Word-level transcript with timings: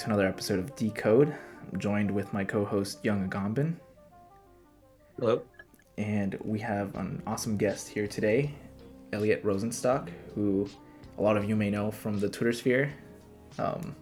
to 0.00 0.06
another 0.06 0.26
episode 0.26 0.58
of 0.58 0.74
Decode. 0.76 1.36
I'm 1.70 1.78
joined 1.78 2.10
with 2.10 2.32
my 2.32 2.42
co-host 2.42 3.00
Young 3.02 3.28
Agombin, 3.28 3.74
Hello. 5.18 5.42
and 5.98 6.38
we 6.42 6.58
have 6.60 6.94
an 6.94 7.22
awesome 7.26 7.58
guest 7.58 7.86
here 7.86 8.06
today, 8.06 8.54
Elliot 9.12 9.44
Rosenstock, 9.44 10.08
who 10.34 10.66
a 11.18 11.22
lot 11.22 11.36
of 11.36 11.46
you 11.46 11.54
may 11.54 11.68
know 11.68 11.90
from 11.90 12.18
the 12.18 12.30
Twitter 12.30 12.54
sphere. 12.54 12.94
Um, 13.58 13.94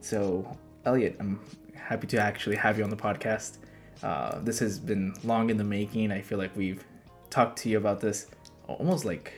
so, 0.00 0.58
Elliot, 0.84 1.14
I'm 1.20 1.38
happy 1.76 2.08
to 2.08 2.20
actually 2.20 2.56
have 2.56 2.76
you 2.76 2.82
on 2.82 2.90
the 2.90 2.96
podcast. 2.96 3.58
Uh, 4.02 4.40
this 4.40 4.58
has 4.58 4.80
been 4.80 5.14
long 5.22 5.48
in 5.50 5.56
the 5.56 5.64
making. 5.64 6.10
I 6.10 6.22
feel 6.22 6.38
like 6.38 6.56
we've 6.56 6.82
talked 7.30 7.56
to 7.60 7.68
you 7.68 7.78
about 7.78 8.00
this 8.00 8.26
almost 8.66 9.04
like 9.04 9.32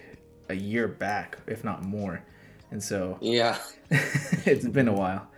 a 0.49 0.55
year 0.55 0.89
back, 0.89 1.37
if 1.47 1.65
not 1.65 1.85
more. 1.85 2.25
And 2.71 2.83
so 2.83 3.19
Yeah, 3.21 3.59
it's 3.91 4.67
been 4.67 4.89
a 4.89 4.95
while. 4.95 5.29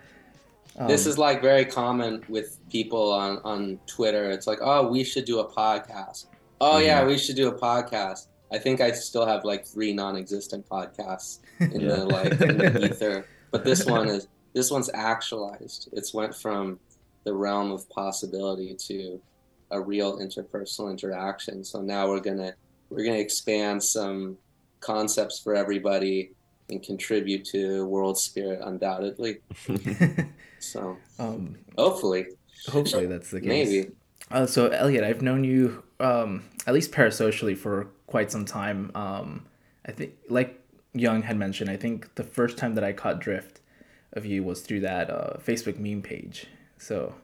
This 0.87 1.05
Um, 1.05 1.11
is 1.11 1.17
like 1.17 1.41
very 1.41 1.65
common 1.65 2.23
with 2.29 2.57
people 2.69 3.11
on 3.11 3.39
on 3.43 3.79
Twitter. 3.87 4.29
It's 4.31 4.47
like, 4.47 4.59
oh, 4.61 4.87
we 4.89 5.03
should 5.03 5.25
do 5.25 5.39
a 5.39 5.47
podcast. 5.49 6.25
Oh 6.59 6.77
yeah, 6.77 7.01
Mhm. 7.03 7.07
we 7.07 7.17
should 7.17 7.35
do 7.35 7.47
a 7.47 7.53
podcast. 7.57 8.27
I 8.51 8.57
think 8.59 8.81
I 8.81 8.91
still 8.91 9.25
have 9.25 9.43
like 9.45 9.65
three 9.65 9.93
non-existent 9.93 10.67
podcasts 10.67 11.39
in 11.59 11.87
the 11.87 12.05
like 12.05 12.31
in 12.41 12.57
the 12.57 12.85
ether, 12.91 13.25
but 13.51 13.63
this 13.63 13.85
one 13.85 14.07
is 14.07 14.27
this 14.53 14.69
one's 14.69 14.89
actualized. 14.93 15.89
It's 15.93 16.13
went 16.13 16.35
from 16.35 16.79
the 17.23 17.33
realm 17.33 17.71
of 17.71 17.87
possibility 17.89 18.75
to 18.87 19.21
a 19.71 19.79
real 19.79 20.19
interpersonal 20.19 20.89
interaction. 20.91 21.63
So 21.63 21.81
now 21.81 22.09
we're 22.09 22.19
gonna 22.19 22.53
we're 22.89 23.05
gonna 23.05 23.17
expand 23.19 23.81
some 23.83 24.37
concepts 24.81 25.39
for 25.39 25.55
everybody 25.55 26.31
and 26.69 26.81
contribute 26.83 27.45
to 27.45 27.85
world 27.85 28.17
spirit 28.17 28.59
undoubtedly. 28.63 29.39
So 30.61 30.97
um, 31.19 31.57
hopefully, 31.77 32.25
hopefully 32.69 33.07
that's 33.07 33.31
the 33.31 33.41
case. 33.41 33.69
maybe. 33.69 33.89
Uh, 34.29 34.45
so 34.45 34.67
Elliot, 34.69 35.03
I've 35.03 35.21
known 35.21 35.43
you 35.43 35.83
um, 35.99 36.43
at 36.65 36.73
least 36.73 36.91
parasocially 36.91 37.57
for 37.57 37.89
quite 38.07 38.31
some 38.31 38.45
time. 38.45 38.91
Um, 38.95 39.45
I 39.85 39.91
think, 39.91 40.13
like 40.29 40.61
Young 40.93 41.21
had 41.21 41.37
mentioned, 41.37 41.69
I 41.69 41.77
think 41.77 42.13
the 42.15 42.23
first 42.23 42.57
time 42.57 42.75
that 42.75 42.83
I 42.83 42.93
caught 42.93 43.19
drift 43.19 43.61
of 44.13 44.25
you 44.25 44.43
was 44.43 44.61
through 44.61 44.81
that 44.81 45.09
uh, 45.09 45.37
Facebook 45.37 45.77
meme 45.79 46.01
page. 46.01 46.47
So, 46.77 47.15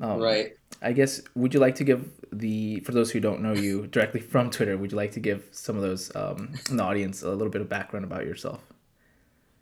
um, 0.00 0.20
right. 0.20 0.52
I 0.82 0.92
guess 0.92 1.20
would 1.34 1.54
you 1.54 1.60
like 1.60 1.76
to 1.76 1.84
give 1.84 2.10
the 2.32 2.80
for 2.80 2.92
those 2.92 3.10
who 3.10 3.20
don't 3.20 3.40
know 3.40 3.52
you 3.52 3.86
directly 3.86 4.20
from 4.20 4.50
Twitter, 4.50 4.76
would 4.76 4.92
you 4.92 4.96
like 4.96 5.12
to 5.12 5.20
give 5.20 5.48
some 5.52 5.76
of 5.76 5.82
those 5.82 6.14
um, 6.16 6.54
in 6.70 6.76
the 6.76 6.82
audience 6.82 7.22
a 7.22 7.30
little 7.30 7.50
bit 7.50 7.60
of 7.60 7.68
background 7.68 8.04
about 8.04 8.26
yourself? 8.26 8.60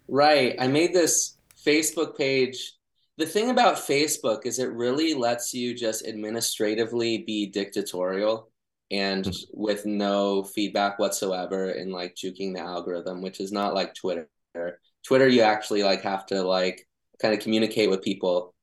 Right. 0.08 0.54
I 0.58 0.68
made 0.68 0.92
this 0.92 1.36
Facebook 1.64 2.16
page. 2.16 2.74
The 3.22 3.28
thing 3.28 3.50
about 3.50 3.76
Facebook 3.76 4.46
is 4.46 4.58
it 4.58 4.72
really 4.72 5.14
lets 5.14 5.54
you 5.54 5.76
just 5.76 6.04
administratively 6.04 7.18
be 7.18 7.46
dictatorial 7.46 8.50
and 8.90 9.24
Hmm. 9.24 9.30
with 9.52 9.86
no 9.86 10.42
feedback 10.42 10.98
whatsoever 10.98 11.70
in 11.70 11.92
like 11.92 12.16
juking 12.16 12.52
the 12.52 12.58
algorithm, 12.58 13.22
which 13.22 13.38
is 13.38 13.52
not 13.52 13.74
like 13.74 13.94
Twitter. 13.94 14.28
Twitter, 15.06 15.28
you 15.28 15.42
actually 15.42 15.84
like 15.84 16.02
have 16.02 16.26
to 16.26 16.42
like 16.42 16.84
kind 17.20 17.32
of 17.32 17.38
communicate 17.38 17.90
with 17.90 18.02
people. 18.02 18.56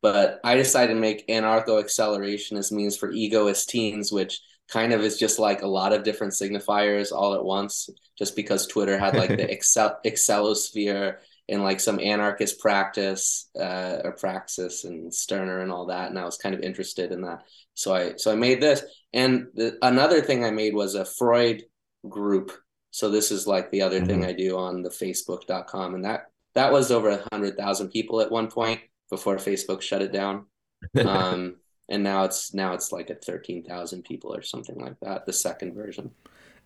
But 0.00 0.38
I 0.44 0.54
decided 0.54 0.94
to 0.94 1.00
make 1.00 1.26
anarcho 1.26 1.80
acceleration 1.80 2.56
as 2.56 2.70
means 2.70 2.96
for 2.96 3.10
egoist 3.10 3.68
teens, 3.68 4.12
which 4.12 4.40
kind 4.68 4.92
of 4.92 5.00
is 5.00 5.18
just 5.18 5.40
like 5.40 5.62
a 5.62 5.66
lot 5.66 5.92
of 5.92 6.04
different 6.04 6.34
signifiers 6.34 7.10
all 7.10 7.34
at 7.34 7.44
once, 7.44 7.90
just 8.16 8.36
because 8.36 8.68
Twitter 8.68 8.96
had 8.96 9.16
like 9.16 9.36
the 9.36 9.50
excel 9.52 9.98
excelosphere 10.06 11.16
and 11.48 11.62
like 11.62 11.80
some 11.80 12.00
anarchist 12.00 12.58
practice 12.58 13.50
uh, 13.58 13.98
or 14.02 14.12
praxis 14.12 14.84
and 14.84 15.12
Stirner 15.12 15.60
and 15.60 15.70
all 15.70 15.86
that, 15.86 16.10
and 16.10 16.18
I 16.18 16.24
was 16.24 16.38
kind 16.38 16.54
of 16.54 16.62
interested 16.62 17.12
in 17.12 17.22
that. 17.22 17.42
So 17.74 17.94
I 17.94 18.14
so 18.16 18.32
I 18.32 18.34
made 18.34 18.60
this, 18.60 18.82
and 19.12 19.48
the, 19.54 19.78
another 19.82 20.20
thing 20.20 20.44
I 20.44 20.50
made 20.50 20.74
was 20.74 20.94
a 20.94 21.04
Freud 21.04 21.64
group. 22.08 22.52
So 22.90 23.10
this 23.10 23.30
is 23.30 23.46
like 23.46 23.70
the 23.70 23.82
other 23.82 24.04
thing 24.04 24.24
I 24.24 24.32
do 24.32 24.56
on 24.56 24.82
the 24.82 24.90
Facebook.com, 24.90 25.94
and 25.94 26.04
that 26.04 26.26
that 26.54 26.72
was 26.72 26.90
over 26.90 27.10
a 27.10 27.26
hundred 27.32 27.56
thousand 27.56 27.90
people 27.90 28.20
at 28.20 28.30
one 28.30 28.48
point 28.48 28.80
before 29.10 29.36
Facebook 29.36 29.82
shut 29.82 30.02
it 30.02 30.12
down. 30.12 30.46
Um, 30.98 31.56
and 31.88 32.02
now 32.02 32.24
it's 32.24 32.54
now 32.54 32.74
it's 32.74 32.92
like 32.92 33.10
at 33.10 33.24
thirteen 33.24 33.64
thousand 33.64 34.04
people 34.04 34.34
or 34.34 34.42
something 34.42 34.78
like 34.78 34.98
that. 35.00 35.26
The 35.26 35.32
second 35.32 35.74
version. 35.74 36.10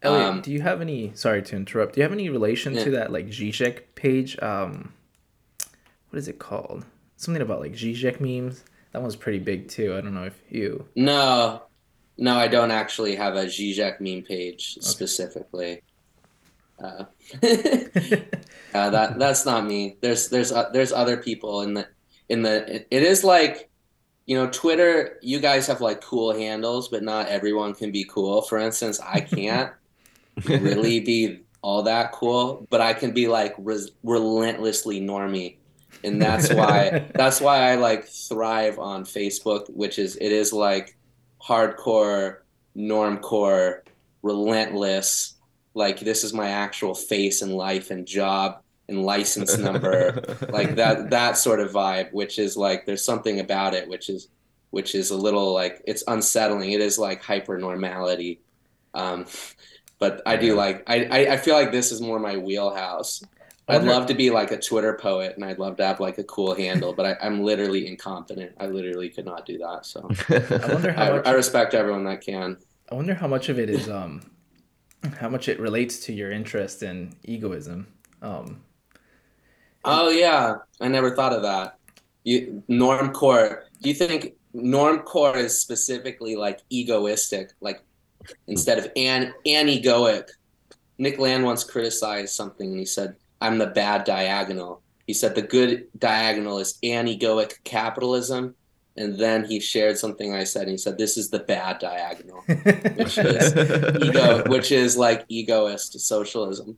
Elliot, 0.03 0.29
Um, 0.29 0.41
do 0.43 0.53
you 0.53 0.61
have 0.63 0.81
any? 0.81 1.13
Sorry 1.15 1.43
to 1.43 1.57
interrupt. 1.57 1.95
Do 1.95 2.01
you 2.01 2.03
have 2.03 2.13
any 2.13 2.29
relation 2.29 2.75
to 2.75 2.91
that 2.93 3.11
like 3.11 3.29
Zizek 3.29 3.81
page? 3.95 4.39
Um, 4.41 4.93
what 6.11 6.19
is 6.19 6.29
it 6.29 6.39
called? 6.39 6.85
Something 7.17 7.43
about 7.43 7.61
like 7.61 7.73
Zizek 7.73 8.21
memes. 8.21 8.65
That 8.93 9.03
one's 9.03 9.17
pretty 9.17 9.41
big 9.41 9.69
too. 9.69 9.97
I 9.97 10.01
don't 10.01 10.15
know 10.15 10.25
if 10.25 10.41
you. 10.49 10.87
No, 10.95 11.63
no, 12.17 12.37
I 12.37 12.49
don't 12.49 12.71
actually 12.71 13.17
have 13.17 13.35
a 13.35 13.47
Zizek 13.47 14.01
meme 14.01 14.23
page 14.23 14.79
specifically. 14.81 15.83
Uh, 16.83 17.05
uh, 17.43 18.91
that 18.91 19.17
that's 19.19 19.45
not 19.45 19.67
me. 19.67 19.97
There's 20.01 20.29
there's 20.29 20.53
uh, 20.53 20.71
there's 20.73 20.93
other 20.93 21.17
people 21.17 21.63
in 21.63 21.75
the 21.75 21.89
in 22.29 22.43
the. 22.43 22.77
It, 22.77 22.87
it 22.91 23.03
is 23.03 23.25
like, 23.25 23.69
you 24.27 24.37
know, 24.37 24.49
Twitter. 24.49 25.19
You 25.23 25.41
guys 25.41 25.67
have 25.67 25.81
like 25.81 26.01
cool 26.01 26.33
handles, 26.33 26.89
but 26.89 27.03
not 27.03 27.27
everyone 27.27 27.75
can 27.75 27.91
be 27.91 28.05
cool. 28.05 28.43
For 28.43 28.59
instance, 28.59 29.01
I 29.01 29.21
can't 29.37 29.73
really 30.47 31.01
be 31.13 31.41
all 31.63 31.83
that 31.83 32.13
cool, 32.13 32.67
but 32.71 32.81
I 32.81 32.95
can 32.95 33.13
be 33.13 33.29
like 33.29 33.55
res- 33.59 33.91
relentlessly 34.03 35.01
normie, 35.01 35.57
and 36.05 36.21
that's 36.21 36.53
why 36.53 37.09
that's 37.15 37.41
why 37.41 37.71
I 37.71 37.75
like 37.77 38.05
thrive 38.05 38.79
on 38.79 39.05
Facebook, 39.05 39.69
which 39.71 39.99
is 39.99 40.17
it 40.17 40.33
is 40.33 40.53
like 40.53 40.97
hardcore, 41.43 42.39
normcore, 42.77 43.81
relentless. 44.23 45.35
Like 45.75 46.01
this 46.01 46.25
is 46.25 46.33
my 46.33 46.49
actual 46.49 46.95
face 46.95 47.43
and 47.43 47.55
life 47.55 47.91
and 47.91 48.07
job 48.07 48.61
and 48.89 49.05
license 49.05 49.57
number, 49.59 50.23
like 50.49 50.77
that 50.77 51.11
that 51.11 51.37
sort 51.37 51.61
of 51.61 51.73
vibe, 51.73 52.13
which 52.13 52.39
is 52.39 52.57
like 52.57 52.87
there's 52.87 53.05
something 53.05 53.41
about 53.41 53.75
it 53.75 53.89
which 53.89 54.09
is 54.09 54.29
which 54.71 54.95
is 54.95 55.11
a 55.11 55.17
little 55.17 55.53
like 55.53 55.83
it's 55.87 56.05
unsettling. 56.07 56.73
It 56.73 56.81
is 56.81 56.99
like 56.99 57.23
hyper 57.23 57.59
normality. 57.59 58.41
Um, 58.95 59.27
but 59.99 60.23
I 60.27 60.37
do 60.37 60.55
like 60.55 60.85
I, 60.87 61.05
I 61.05 61.33
I 61.35 61.37
feel 61.37 61.55
like 61.55 61.73
this 61.73 61.93
is 61.93 62.01
more 62.01 62.19
my 62.19 62.37
wheelhouse. 62.37 63.23
I'd 63.71 63.85
love 63.85 64.07
to 64.07 64.15
be 64.15 64.31
like 64.31 64.51
a 64.51 64.59
Twitter 64.59 64.95
poet 64.95 65.35
and 65.37 65.45
I'd 65.45 65.59
love 65.59 65.77
to 65.77 65.85
have 65.85 66.01
like 66.01 66.17
a 66.17 66.25
cool 66.25 66.55
handle, 66.55 66.95
but 66.95 67.05
I, 67.05 67.27
I'm 67.27 67.43
literally 67.43 67.87
incompetent. 67.87 68.53
I 68.59 68.67
literally 68.67 69.11
could 69.11 69.27
not 69.27 69.45
do 69.45 69.59
that. 69.59 69.85
So 69.85 70.09
I 70.31 70.73
wonder 70.73 70.91
how 70.91 71.03
I, 71.03 71.11
much. 71.11 71.27
I 71.27 71.33
respect 71.33 71.75
everyone 71.75 72.05
that 72.05 72.23
can. 72.23 72.57
I 72.91 72.95
wonder 72.95 73.13
how 73.13 73.29
much 73.29 73.51
of 73.51 73.59
it 73.59 73.69
is 73.69 73.87
um, 73.91 74.23
how 75.19 75.29
much 75.29 75.49
it 75.49 75.61
relates 75.61 75.99
to 76.07 76.15
your 76.15 76.31
interest 76.31 76.83
in 76.83 77.15
egoism. 77.25 77.89
Um, 78.23 78.63
Oh 79.85 80.11
yeah, 80.11 80.57
I 80.81 80.89
never 80.89 81.15
thought 81.15 81.33
of 81.33 81.43
that. 81.43 81.79
You 82.25 82.63
normcore. 82.69 83.63
Do 83.81 83.89
you 83.89 83.95
think 83.95 84.35
normcore 84.55 85.37
is 85.37 85.61
specifically 85.61 86.37
like 86.37 86.61
egoistic, 86.71 87.53
like 87.61 87.83
instead 88.47 88.79
of 88.79 88.91
an 88.97 89.35
anegoic? 89.47 90.29
Nick 90.99 91.19
Land 91.19 91.45
once 91.45 91.65
criticized 91.65 92.35
something 92.35 92.71
and 92.71 92.79
he 92.79 92.85
said, 92.85 93.17
"I'm 93.41 93.59
the 93.59 93.67
bad 93.67 94.05
diagonal." 94.05 94.83
He 95.07 95.15
said 95.15 95.35
the 95.35 95.43
good 95.43 95.87
diagonal 95.99 96.59
is 96.59 96.79
anegoic 96.83 97.63
capitalism, 97.65 98.55
and 98.97 99.17
then 99.19 99.45
he 99.45 99.61
shared 99.61 99.97
something 99.97 100.35
I 100.35 100.45
said 100.45 100.63
and 100.63 100.73
he 100.73 100.79
said, 100.79 100.99
"This 100.99 101.17
is 101.17 101.31
the 101.31 101.39
bad 101.39 101.79
diagonal." 101.79 102.43
Which 102.47 103.19
is 103.19 103.57
ego, 104.03 104.43
which 104.49 104.73
is 104.73 104.97
like 104.97 105.25
egoist 105.29 105.99
socialism. 106.01 106.77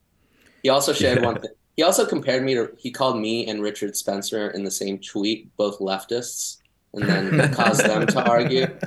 He 0.62 0.68
also 0.68 0.92
shared 0.92 1.22
one 1.22 1.40
thing. 1.40 1.50
He 1.76 1.82
also 1.82 2.04
compared 2.04 2.44
me 2.44 2.54
to. 2.54 2.70
He 2.78 2.90
called 2.90 3.18
me 3.18 3.46
and 3.48 3.62
Richard 3.62 3.96
Spencer 3.96 4.50
in 4.50 4.64
the 4.64 4.70
same 4.70 4.98
tweet, 4.98 5.54
both 5.56 5.78
leftists, 5.78 6.58
and 6.92 7.08
then 7.08 7.54
caused 7.54 7.84
them 7.84 8.06
to 8.06 8.22
argue. 8.22 8.66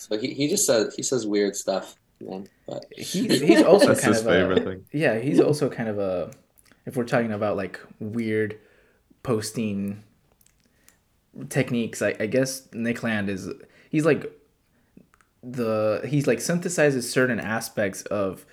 So 0.00 0.18
he, 0.18 0.32
he 0.32 0.48
just 0.48 0.64
says 0.64 0.94
he 0.94 1.02
says 1.02 1.26
weird 1.26 1.54
stuff, 1.54 1.94
man. 2.20 2.48
But 2.66 2.86
he's, 2.96 3.40
he's 3.40 3.62
also 3.62 3.86
kind 3.94 4.14
his 4.14 4.24
of 4.24 4.50
a, 4.50 4.60
thing. 4.60 4.84
Yeah, 4.92 5.18
he's 5.18 5.40
also 5.40 5.68
kind 5.68 5.88
of 5.88 5.98
a. 5.98 6.30
If 6.86 6.96
we're 6.96 7.04
talking 7.04 7.32
about 7.32 7.56
like 7.56 7.80
weird 7.98 8.58
posting 9.22 10.02
techniques, 11.48 12.02
I, 12.02 12.14
I 12.18 12.26
guess 12.26 12.68
Nick 12.72 13.02
Land 13.02 13.28
is 13.28 13.48
he's 13.90 14.04
like 14.04 14.32
the 15.42 16.02
he's 16.06 16.26
like 16.26 16.38
synthesizes 16.38 17.04
certain 17.04 17.40
aspects 17.40 18.02
of 18.02 18.44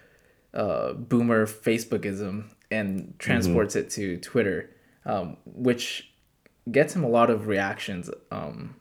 uh, 0.53 0.93
boomer 0.93 1.45
Facebookism 1.45 2.45
and 2.71 3.13
transports 3.19 3.75
it 3.75 3.89
to 3.91 4.17
Twitter, 4.17 4.69
um, 5.05 5.37
which 5.45 6.11
gets 6.71 6.95
him 6.95 7.03
a 7.03 7.09
lot 7.09 7.29
of 7.29 7.47
reactions. 7.47 8.09
Um, 8.31 8.75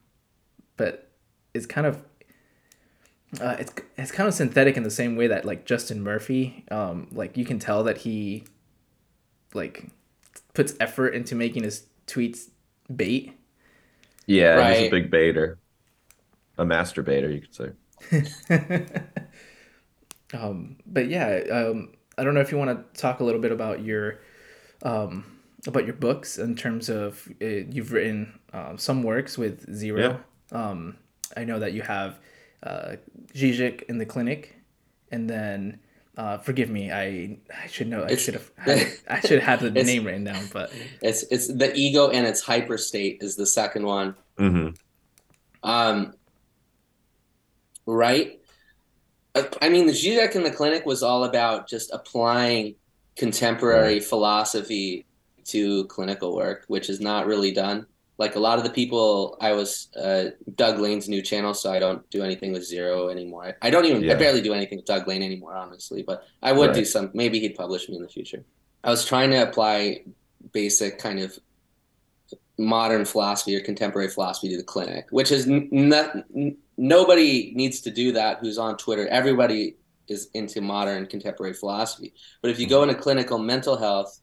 but 0.76 1.10
it's 1.54 1.66
kind 1.66 1.86
of 1.86 2.02
uh, 3.40 3.56
it's 3.58 3.72
it's 3.96 4.12
kind 4.12 4.28
of 4.28 4.34
synthetic 4.34 4.76
in 4.76 4.82
the 4.82 4.90
same 4.90 5.16
way 5.16 5.26
that 5.28 5.44
like 5.44 5.64
Justin 5.66 6.02
Murphy, 6.02 6.64
um, 6.70 7.08
like 7.12 7.36
you 7.36 7.44
can 7.44 7.58
tell 7.58 7.84
that 7.84 7.98
he 7.98 8.44
like 9.54 9.86
puts 10.54 10.74
effort 10.80 11.08
into 11.14 11.34
making 11.34 11.64
his 11.64 11.86
tweets 12.06 12.50
bait. 12.94 13.32
Yeah, 14.26 14.54
Right. 14.54 14.76
he's 14.78 14.88
a 14.88 14.90
big 14.90 15.10
baiter, 15.10 15.58
a 16.58 16.64
masturbator, 16.64 17.32
you 17.32 17.40
could 17.40 17.54
say. 17.54 18.92
Um, 20.34 20.76
but 20.86 21.08
yeah, 21.08 21.40
um, 21.50 21.90
I 22.18 22.24
don't 22.24 22.34
know 22.34 22.40
if 22.40 22.50
you 22.50 22.58
want 22.58 22.94
to 22.94 23.00
talk 23.00 23.20
a 23.20 23.24
little 23.24 23.40
bit 23.40 23.52
about 23.52 23.84
your 23.84 24.18
um, 24.82 25.24
about 25.66 25.84
your 25.84 25.94
books 25.94 26.38
in 26.38 26.56
terms 26.56 26.88
of 26.88 27.28
uh, 27.40 27.46
you've 27.46 27.92
written 27.92 28.38
um, 28.52 28.76
some 28.76 29.02
works 29.02 29.38
with 29.38 29.72
Zero. 29.72 30.20
Um, 30.50 30.96
I 31.36 31.44
know 31.44 31.58
that 31.60 31.72
you 31.74 31.82
have 31.82 32.18
uh, 32.62 32.96
Zizek 33.40 33.82
in 33.84 33.98
the 33.98 34.06
clinic, 34.06 34.56
and 35.10 35.28
then 35.28 35.78
uh, 36.16 36.38
forgive 36.38 36.70
me, 36.70 36.90
I 36.90 37.36
I 37.62 37.66
should 37.68 37.88
know 37.88 38.00
I 38.02 38.06
It's- 38.06 38.20
should 38.22 38.34
have 38.34 38.50
I 39.08 39.20
should 39.20 39.42
have 39.42 39.60
the 39.62 39.70
name 39.70 40.04
written 40.06 40.24
down, 40.24 40.44
but 40.52 40.72
It's 41.02 41.22
it's 41.30 41.46
the 41.48 41.72
ego 41.76 42.08
and 42.08 42.26
its 42.26 42.40
hyper 42.40 42.78
state 42.78 43.18
is 43.20 43.36
the 43.36 43.46
second 43.46 43.84
one. 43.84 44.14
hmm 44.38 44.68
Um, 45.62 46.14
right? 47.86 48.40
Uh, 49.34 49.44
I 49.60 49.68
mean, 49.68 49.86
the 49.86 49.92
Zizek 49.92 50.34
in 50.34 50.42
the 50.42 50.50
clinic 50.50 50.86
was 50.86 51.02
all 51.02 51.24
about 51.24 51.68
just 51.68 51.90
applying 51.92 52.74
contemporary 53.16 54.00
philosophy 54.00 55.04
to 55.44 55.84
clinical 55.86 56.34
work, 56.34 56.64
which 56.68 56.88
is 56.90 57.00
not 57.00 57.26
really 57.26 57.52
done. 57.52 57.86
Like 58.18 58.34
a 58.34 58.38
lot 58.40 58.56
of 58.58 58.64
the 58.64 58.70
people, 58.70 59.36
I 59.42 59.52
was 59.52 59.88
uh, 59.94 60.30
Doug 60.54 60.78
Lain's 60.78 61.06
new 61.08 61.20
channel, 61.20 61.52
so 61.52 61.70
I 61.70 61.78
don't 61.78 62.08
do 62.10 62.22
anything 62.22 62.52
with 62.52 62.64
Zero 62.64 63.08
anymore. 63.08 63.56
I 63.60 63.68
don't 63.68 63.84
even, 63.84 64.08
I 64.10 64.14
barely 64.14 64.40
do 64.40 64.54
anything 64.54 64.78
with 64.78 64.86
Doug 64.86 65.06
Lane 65.06 65.22
anymore, 65.22 65.54
honestly. 65.54 66.02
But 66.02 66.24
I 66.42 66.52
would 66.52 66.72
do 66.72 66.78
Right. 66.80 66.86
some. 66.86 67.10
Maybe 67.12 67.40
he'd 67.40 67.54
publish 67.56 67.88
me 67.90 67.96
in 67.96 68.02
the 68.02 68.08
future. 68.08 68.42
I 68.82 68.90
was 68.90 69.04
trying 69.04 69.30
to 69.30 69.42
apply 69.46 70.04
basic 70.52 70.98
kind 70.98 71.20
of 71.20 71.38
modern 72.58 73.04
philosophy 73.04 73.54
or 73.54 73.60
contemporary 73.60 74.08
philosophy 74.08 74.48
to 74.48 74.56
the 74.56 74.62
clinic, 74.64 75.06
which 75.10 75.30
is 75.30 75.46
n- 75.46 75.68
not, 75.70 76.16
n- 76.34 76.56
nobody 76.78 77.52
needs 77.54 77.80
to 77.82 77.90
do 77.90 78.12
that 78.12 78.38
who's 78.40 78.56
on 78.56 78.78
Twitter. 78.78 79.06
Everybody 79.08 79.76
is 80.08 80.28
into 80.32 80.62
modern 80.62 81.04
contemporary 81.06 81.52
philosophy. 81.52 82.14
But 82.40 82.50
if 82.50 82.58
you 82.58 82.66
go 82.66 82.82
into 82.82 82.94
clinical 82.94 83.38
mental 83.38 83.76
health, 83.76 84.20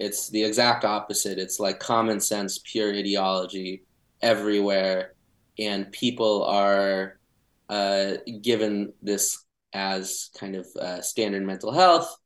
it's 0.00 0.30
the 0.30 0.42
exact 0.42 0.84
opposite. 0.84 1.38
It's 1.38 1.60
like 1.60 1.78
common 1.78 2.20
sense, 2.20 2.58
pure 2.64 2.92
ideology 2.92 3.84
everywhere. 4.22 5.14
And 5.58 5.92
people 5.92 6.42
are 6.44 7.20
uh, 7.68 8.14
given 8.40 8.94
this 9.02 9.44
as 9.74 10.30
kind 10.38 10.56
of 10.56 10.66
uh, 10.80 11.02
standard 11.02 11.42
mental 11.42 11.70
health. 11.70 12.16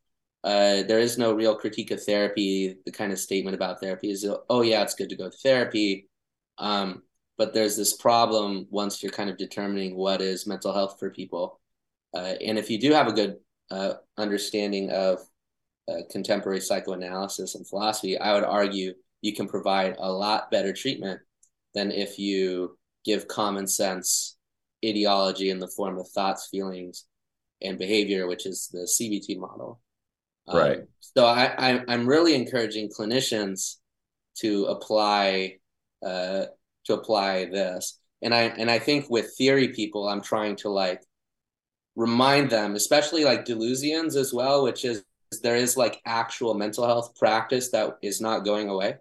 Uh, 0.45 0.85
there 0.85 1.01
is 1.01 1.19
no 1.19 1.33
real 1.33 1.57
critique 1.57 1.91
of 1.91 2.01
therapy. 2.03 2.77
The 2.87 2.93
kind 2.93 3.13
of 3.13 3.19
statement 3.19 3.57
about 3.57 3.81
therapy 3.81 4.11
is, 4.11 4.25
oh, 4.49 4.63
yeah, 4.63 4.83
it's 4.83 4.95
good 4.95 5.09
to 5.09 5.17
go 5.17 5.29
to 5.29 5.37
therapy. 5.37 6.09
Um, 6.59 7.03
but 7.37 7.55
there's 7.55 7.77
this 7.77 7.97
problem 7.97 8.69
once 8.71 9.03
you're 9.03 9.11
kind 9.11 9.31
of 9.31 9.37
determining 9.37 9.97
what 9.97 10.21
is 10.21 10.47
mental 10.47 10.73
health 10.73 11.01
for 11.01 11.11
people. 11.11 11.59
Uh, 12.15 12.35
and 12.41 12.57
if 12.57 12.71
you 12.71 12.79
do 12.79 12.93
have 12.93 13.09
a 13.09 13.13
good 13.13 13.37
uh, 13.73 13.95
understanding 14.17 14.93
of 14.93 15.19
uh, 15.89 16.03
contemporary 16.11 16.61
psychoanalysis 16.61 17.55
and 17.55 17.67
philosophy, 17.67 18.19
I 18.19 18.35
would 18.35 18.45
argue 18.45 18.95
you 19.23 19.35
can 19.35 19.49
provide 19.49 19.97
a 19.99 20.11
lot 20.11 20.51
better 20.51 20.73
treatment 20.73 21.21
than 21.75 21.91
if 21.91 22.19
you 22.19 22.79
give 23.05 23.29
common 23.29 23.67
sense 23.67 24.37
ideology 24.85 25.51
in 25.51 25.59
the 25.59 25.69
form 25.69 25.99
of 25.99 26.09
thoughts, 26.09 26.49
feelings, 26.51 27.07
and 27.63 27.79
behavior, 27.79 28.27
which 28.27 28.47
is 28.47 28.69
the 28.73 28.81
CBT 28.81 29.39
model. 29.39 29.81
Um, 30.47 30.59
Right. 30.59 30.79
So 31.01 31.27
I, 31.27 31.55
I, 31.57 31.81
I'm 31.89 32.07
really 32.07 32.35
encouraging 32.35 32.91
clinicians 32.91 33.77
to 34.39 34.65
apply 34.67 35.59
uh, 36.05 36.47
to 36.85 36.95
apply 36.95 37.47
this, 37.47 37.99
and 38.21 38.35
I 38.35 38.43
and 38.43 38.71
I 38.71 38.79
think 38.79 39.09
with 39.09 39.35
theory 39.39 39.69
people, 39.69 40.09
I'm 40.09 40.21
trying 40.21 40.57
to 40.57 40.69
like 40.69 41.01
remind 41.97 42.51
them, 42.51 42.75
especially 42.75 43.25
like 43.25 43.45
delusions 43.45 44.17
as 44.17 44.35
well, 44.35 44.65
which 44.65 44.85
is 44.85 45.03
there 45.41 45.57
is 45.57 45.77
like 45.77 46.01
actual 46.05 46.55
mental 46.55 46.87
health 46.87 47.15
practice 47.17 47.71
that 47.71 47.99
is 48.03 48.21
not 48.21 48.45
going 48.45 48.69
away. 48.69 48.97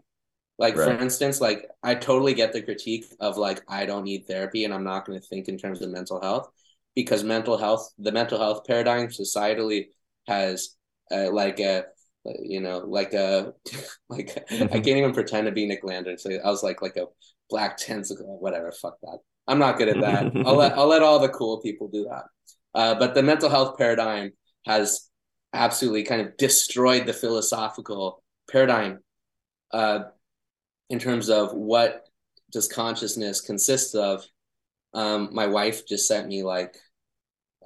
Like 0.60 0.76
for 0.76 0.92
instance, 0.92 1.42
like 1.42 1.68
I 1.82 1.96
totally 1.96 2.34
get 2.36 2.54
the 2.54 2.62
critique 2.62 3.06
of 3.20 3.38
like 3.38 3.62
I 3.68 3.86
don't 3.86 4.04
need 4.04 4.28
therapy 4.28 4.66
and 4.66 4.74
I'm 4.74 4.84
not 4.84 5.06
going 5.06 5.20
to 5.20 5.28
think 5.28 5.48
in 5.48 5.58
terms 5.58 5.82
of 5.82 5.90
mental 5.90 6.22
health 6.22 6.48
because 6.96 7.24
mental 7.24 7.58
health, 7.58 7.92
the 7.98 8.12
mental 8.12 8.38
health 8.38 8.66
paradigm 8.66 9.08
societally 9.08 9.88
has 10.28 10.76
uh, 11.12 11.32
like 11.32 11.60
a 11.60 11.86
you 12.42 12.62
know 12.62 12.80
like 12.80 13.14
a 13.14 13.54
like 14.10 14.46
I 14.52 14.68
can't 14.68 14.88
even 14.88 15.14
pretend 15.14 15.48
to 15.48 15.52
be 15.52 15.66
Nick 15.66 15.84
Landon. 15.84 16.18
So 16.18 16.32
I 16.32 16.50
was 16.50 16.64
like 16.64 16.82
like 16.82 16.98
a 16.98 17.08
black 17.50 17.78
tentacle, 17.78 18.40
whatever. 18.40 18.72
Fuck 18.72 18.98
that. 19.02 19.20
I'm 19.48 19.60
not 19.60 19.78
good 19.78 19.90
at 19.90 20.02
that. 20.02 20.32
I'll 20.46 20.56
let 20.56 20.78
I'll 20.78 20.88
let 20.88 21.02
all 21.02 21.20
the 21.20 21.30
cool 21.30 21.62
people 21.62 21.90
do 21.90 22.08
that. 22.10 22.26
Uh, 22.76 22.96
but 22.96 23.14
the 23.14 23.24
mental 23.24 23.50
health 23.50 23.78
paradigm 23.78 24.32
has 24.66 25.10
absolutely 25.54 26.04
kind 26.04 26.22
of 26.22 26.36
destroyed 26.38 27.06
the 27.06 27.14
philosophical 27.14 28.24
paradigm 28.50 29.00
uh, 29.72 30.00
in 30.90 31.00
terms 31.00 31.30
of 31.30 31.54
what 31.54 32.06
does 32.52 32.68
consciousness 32.68 33.42
consist 33.42 33.96
of. 33.96 34.24
Um, 34.94 35.30
my 35.32 35.48
wife 35.48 35.88
just 35.88 36.08
sent 36.08 36.28
me 36.28 36.44
like 36.44 36.76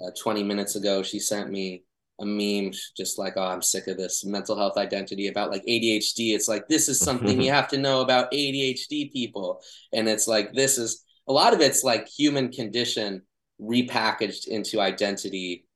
uh, 0.01 0.11
20 0.21 0.43
minutes 0.43 0.75
ago. 0.75 1.03
She 1.03 1.19
sent 1.19 1.49
me 1.51 1.83
a 2.19 2.25
meme, 2.25 2.71
just 2.95 3.19
like, 3.19 3.33
"Oh, 3.35 3.43
I'm 3.43 3.61
sick 3.61 3.87
of 3.87 3.97
this 3.97 4.25
mental 4.25 4.57
health 4.57 4.77
identity 4.77 5.27
about 5.27 5.51
like 5.51 5.63
ADHD." 5.65 6.33
It's 6.33 6.47
like 6.47 6.67
this 6.67 6.89
is 6.89 6.99
something 6.99 7.41
you 7.41 7.51
have 7.53 7.67
to 7.69 7.77
know 7.77 8.01
about 8.01 8.31
ADHD 8.31 9.11
people, 9.11 9.61
and 9.93 10.07
it's 10.07 10.27
like 10.27 10.53
this 10.53 10.77
is 10.77 11.03
a 11.27 11.33
lot 11.33 11.53
of 11.53 11.61
it's 11.61 11.83
like 11.83 12.07
human 12.07 12.51
condition 12.51 13.21
repackaged 13.61 14.47
into 14.47 14.79
identity 14.79 15.66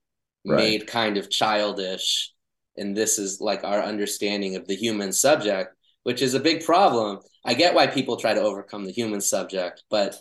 Right. 0.44 0.58
made 0.58 0.88
kind 0.88 1.18
of 1.18 1.30
childish 1.30 2.34
and 2.76 2.98
this 2.98 3.20
is 3.20 3.40
like 3.40 3.64
our 3.64 3.84
understanding 3.84 4.56
of 4.56 4.68
the 4.68 4.76
human 4.76 5.14
subject 5.14 5.76
which 6.04 6.24
is 6.24 6.34
a 6.34 6.40
big 6.40 6.66
problem. 6.66 7.20
I 7.46 7.54
get 7.54 7.76
why 7.76 7.86
people 7.86 8.18
try 8.18 8.34
to 8.34 8.42
overcome 8.42 8.86
the 8.86 8.92
human 8.92 9.22
subject 9.22 9.84
but 9.92 10.16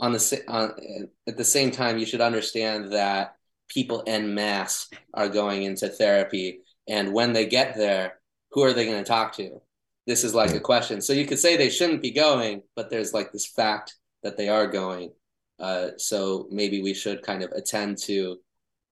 on 0.00 0.12
the 0.12 0.42
on, 0.48 1.08
at 1.28 1.36
the 1.36 1.44
same 1.44 1.70
time 1.70 1.96
you 1.98 2.06
should 2.06 2.20
understand 2.20 2.92
that 2.92 3.36
people 3.68 4.02
en 4.08 4.34
masse 4.34 4.88
are 5.14 5.28
going 5.28 5.62
into 5.62 5.88
therapy 5.88 6.60
and 6.88 7.12
when 7.12 7.32
they 7.32 7.46
get 7.46 7.76
there 7.76 8.18
who 8.50 8.62
are 8.62 8.72
they 8.72 8.84
going 8.84 9.02
to 9.02 9.08
talk 9.08 9.34
to? 9.34 9.60
This 10.06 10.24
is 10.24 10.34
like 10.34 10.54
a 10.54 10.60
question. 10.60 11.00
So 11.00 11.12
you 11.12 11.26
could 11.26 11.38
say 11.38 11.56
they 11.56 11.70
shouldn't 11.70 12.02
be 12.02 12.10
going 12.10 12.62
but 12.74 12.90
there's 12.90 13.14
like 13.14 13.30
this 13.30 13.46
fact 13.46 13.94
that 14.24 14.36
they 14.36 14.48
are 14.48 14.66
going. 14.66 15.12
Uh, 15.60 15.90
so 15.98 16.48
maybe 16.50 16.82
we 16.82 16.94
should 16.94 17.22
kind 17.22 17.44
of 17.44 17.52
attend 17.52 17.98
to 17.98 18.38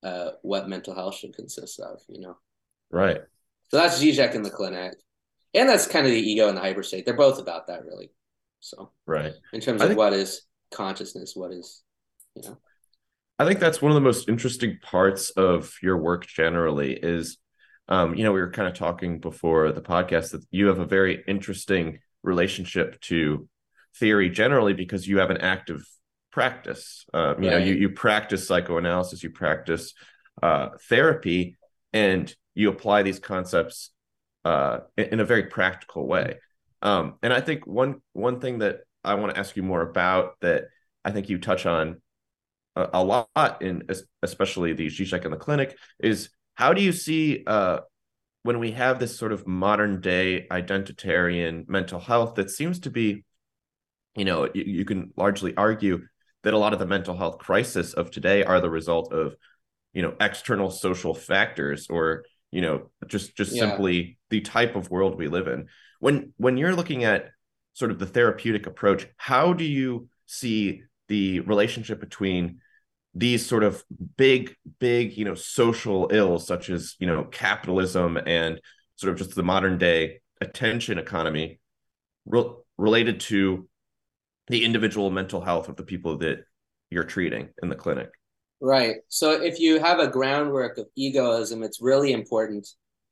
uh, 0.04 0.32
what 0.42 0.68
mental 0.68 0.94
health 0.94 1.16
should 1.16 1.34
consist 1.34 1.80
of, 1.80 2.00
you 2.08 2.20
know. 2.20 2.36
Right. 2.90 3.20
So 3.70 3.78
that's 3.78 4.00
Zizek 4.00 4.34
in 4.34 4.42
the 4.42 4.50
clinic, 4.50 4.94
and 5.54 5.68
that's 5.68 5.86
kind 5.86 6.06
of 6.06 6.12
the 6.12 6.20
ego 6.20 6.48
and 6.48 6.56
the 6.56 6.60
hyperstate. 6.60 7.04
They're 7.04 7.14
both 7.16 7.40
about 7.40 7.66
that, 7.66 7.84
really. 7.84 8.10
So 8.60 8.92
Right. 9.06 9.32
in 9.52 9.60
terms 9.60 9.80
I 9.80 9.86
of 9.86 9.88
think- 9.90 9.98
what 9.98 10.12
is 10.12 10.42
consciousness, 10.70 11.34
what 11.34 11.50
is, 11.52 11.82
you 12.36 12.42
know, 12.42 12.58
I 13.38 13.46
think 13.46 13.58
that's 13.58 13.82
one 13.82 13.90
of 13.90 13.96
the 13.96 14.00
most 14.00 14.28
interesting 14.28 14.78
parts 14.80 15.30
of 15.30 15.74
your 15.82 15.96
work 15.96 16.26
generally 16.26 16.92
is 16.94 17.38
um, 17.86 18.14
you 18.14 18.24
know, 18.24 18.32
we 18.32 18.40
were 18.40 18.50
kind 18.50 18.66
of 18.66 18.72
talking 18.74 19.18
before 19.20 19.70
the 19.70 19.82
podcast 19.82 20.30
that 20.30 20.42
you 20.50 20.68
have 20.68 20.78
a 20.78 20.86
very 20.86 21.22
interesting 21.28 21.98
relationship 22.22 22.98
to 23.02 23.46
theory 23.98 24.30
generally 24.30 24.72
because 24.72 25.06
you 25.06 25.18
have 25.18 25.28
an 25.28 25.36
active 25.42 25.84
practice. 26.34 27.06
Um, 27.14 27.40
you 27.42 27.50
know, 27.50 27.58
you 27.58 27.74
you 27.74 27.90
practice 27.90 28.48
psychoanalysis, 28.48 29.22
you 29.22 29.30
practice 29.30 29.94
uh, 30.42 30.70
therapy, 30.88 31.56
and 31.92 32.34
you 32.54 32.68
apply 32.70 33.04
these 33.04 33.20
concepts 33.20 33.90
uh, 34.44 34.80
in, 34.96 35.04
in 35.04 35.20
a 35.20 35.24
very 35.24 35.44
practical 35.44 36.08
way. 36.08 36.40
Um, 36.82 37.14
and 37.22 37.32
I 37.32 37.40
think 37.40 37.68
one 37.68 38.02
one 38.12 38.40
thing 38.40 38.58
that 38.58 38.80
I 39.04 39.14
want 39.14 39.32
to 39.32 39.38
ask 39.38 39.56
you 39.56 39.62
more 39.62 39.80
about 39.80 40.40
that 40.40 40.64
I 41.04 41.12
think 41.12 41.28
you 41.28 41.38
touch 41.38 41.66
on 41.66 42.02
a, 42.74 42.88
a 42.94 43.04
lot 43.04 43.62
in 43.62 43.84
especially 44.22 44.72
the 44.72 44.88
Zizek 44.88 45.24
in 45.24 45.30
the 45.30 45.36
clinic 45.36 45.78
is 46.00 46.30
how 46.56 46.72
do 46.72 46.82
you 46.82 46.90
see 46.92 47.44
uh, 47.46 47.78
when 48.42 48.58
we 48.58 48.72
have 48.72 48.98
this 48.98 49.16
sort 49.16 49.30
of 49.30 49.46
modern 49.46 50.00
day 50.00 50.48
identitarian 50.50 51.68
mental 51.68 52.00
health 52.00 52.34
that 52.34 52.50
seems 52.50 52.80
to 52.80 52.90
be, 52.90 53.24
you 54.16 54.24
know, 54.24 54.48
you, 54.52 54.64
you 54.64 54.84
can 54.84 55.12
largely 55.16 55.56
argue 55.56 56.02
that 56.44 56.54
a 56.54 56.58
lot 56.58 56.72
of 56.72 56.78
the 56.78 56.86
mental 56.86 57.16
health 57.16 57.38
crisis 57.38 57.94
of 57.94 58.10
today 58.10 58.44
are 58.44 58.60
the 58.60 58.70
result 58.70 59.12
of, 59.12 59.34
you 59.92 60.02
know, 60.02 60.14
external 60.20 60.70
social 60.70 61.14
factors 61.14 61.88
or 61.90 62.24
you 62.50 62.60
know 62.60 62.90
just 63.08 63.36
just 63.36 63.52
Yeah. 63.52 63.60
simply 63.60 64.18
the 64.30 64.40
type 64.40 64.76
of 64.76 64.90
world 64.90 65.18
we 65.18 65.28
live 65.28 65.48
in. 65.48 65.68
When 66.00 66.32
when 66.36 66.56
you're 66.56 66.76
looking 66.76 67.04
at 67.04 67.30
sort 67.72 67.90
of 67.90 67.98
the 67.98 68.06
therapeutic 68.06 68.66
approach, 68.66 69.08
how 69.16 69.52
do 69.52 69.64
you 69.64 70.08
see 70.26 70.82
the 71.08 71.40
relationship 71.40 72.00
between 72.00 72.60
these 73.14 73.46
sort 73.46 73.62
of 73.62 73.84
big 74.16 74.54
big 74.80 75.16
you 75.16 75.24
know 75.24 75.34
social 75.34 76.08
ills 76.12 76.46
such 76.46 76.70
as 76.70 76.96
you 76.98 77.06
know 77.06 77.24
capitalism 77.24 78.16
and 78.26 78.60
sort 78.96 79.12
of 79.12 79.18
just 79.18 79.34
the 79.34 79.42
modern 79.42 79.78
day 79.78 80.20
attention 80.40 80.98
economy 80.98 81.60
re- 82.26 82.52
related 82.76 83.20
to 83.20 83.68
the 84.48 84.64
individual 84.64 85.10
mental 85.10 85.40
health 85.40 85.68
of 85.68 85.76
the 85.76 85.82
people 85.82 86.18
that 86.18 86.44
you're 86.90 87.04
treating 87.04 87.48
in 87.62 87.68
the 87.68 87.74
clinic. 87.74 88.10
Right. 88.60 88.96
So 89.08 89.30
if 89.30 89.58
you 89.60 89.80
have 89.80 89.98
a 89.98 90.08
groundwork 90.08 90.78
of 90.78 90.86
egoism, 90.96 91.62
it's 91.62 91.82
really 91.82 92.12
important. 92.12 92.68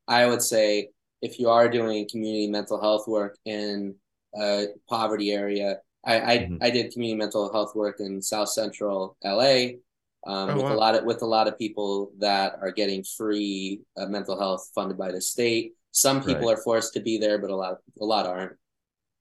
I 0.08 0.26
would 0.26 0.42
say 0.42 0.90
if 1.20 1.38
you 1.38 1.48
are 1.50 1.68
doing 1.68 2.08
community 2.08 2.48
mental 2.48 2.80
health 2.80 3.06
work 3.06 3.38
in 3.44 3.94
a 4.34 4.66
poverty 4.88 5.32
area, 5.32 5.78
I 6.04 6.20
I, 6.20 6.38
mm-hmm. 6.38 6.56
I 6.60 6.70
did 6.70 6.92
community 6.92 7.18
mental 7.18 7.52
health 7.52 7.74
work 7.74 8.00
in 8.00 8.22
South 8.22 8.48
Central 8.48 9.16
LA 9.24 9.78
um, 10.26 10.50
oh, 10.50 10.54
with 10.54 10.64
wow. 10.64 10.74
a 10.74 10.76
lot 10.76 10.94
of 10.94 11.04
with 11.04 11.22
a 11.22 11.26
lot 11.26 11.48
of 11.48 11.58
people 11.58 12.12
that 12.18 12.56
are 12.60 12.70
getting 12.70 13.04
free 13.04 13.82
uh, 13.96 14.06
mental 14.06 14.38
health 14.38 14.70
funded 14.74 14.98
by 14.98 15.12
the 15.12 15.20
state. 15.20 15.72
Some 15.90 16.22
people 16.22 16.48
right. 16.48 16.58
are 16.58 16.62
forced 16.62 16.94
to 16.94 17.00
be 17.00 17.18
there, 17.18 17.38
but 17.38 17.50
a 17.50 17.56
lot 17.56 17.78
a 18.00 18.04
lot 18.04 18.26
aren't. 18.26 18.56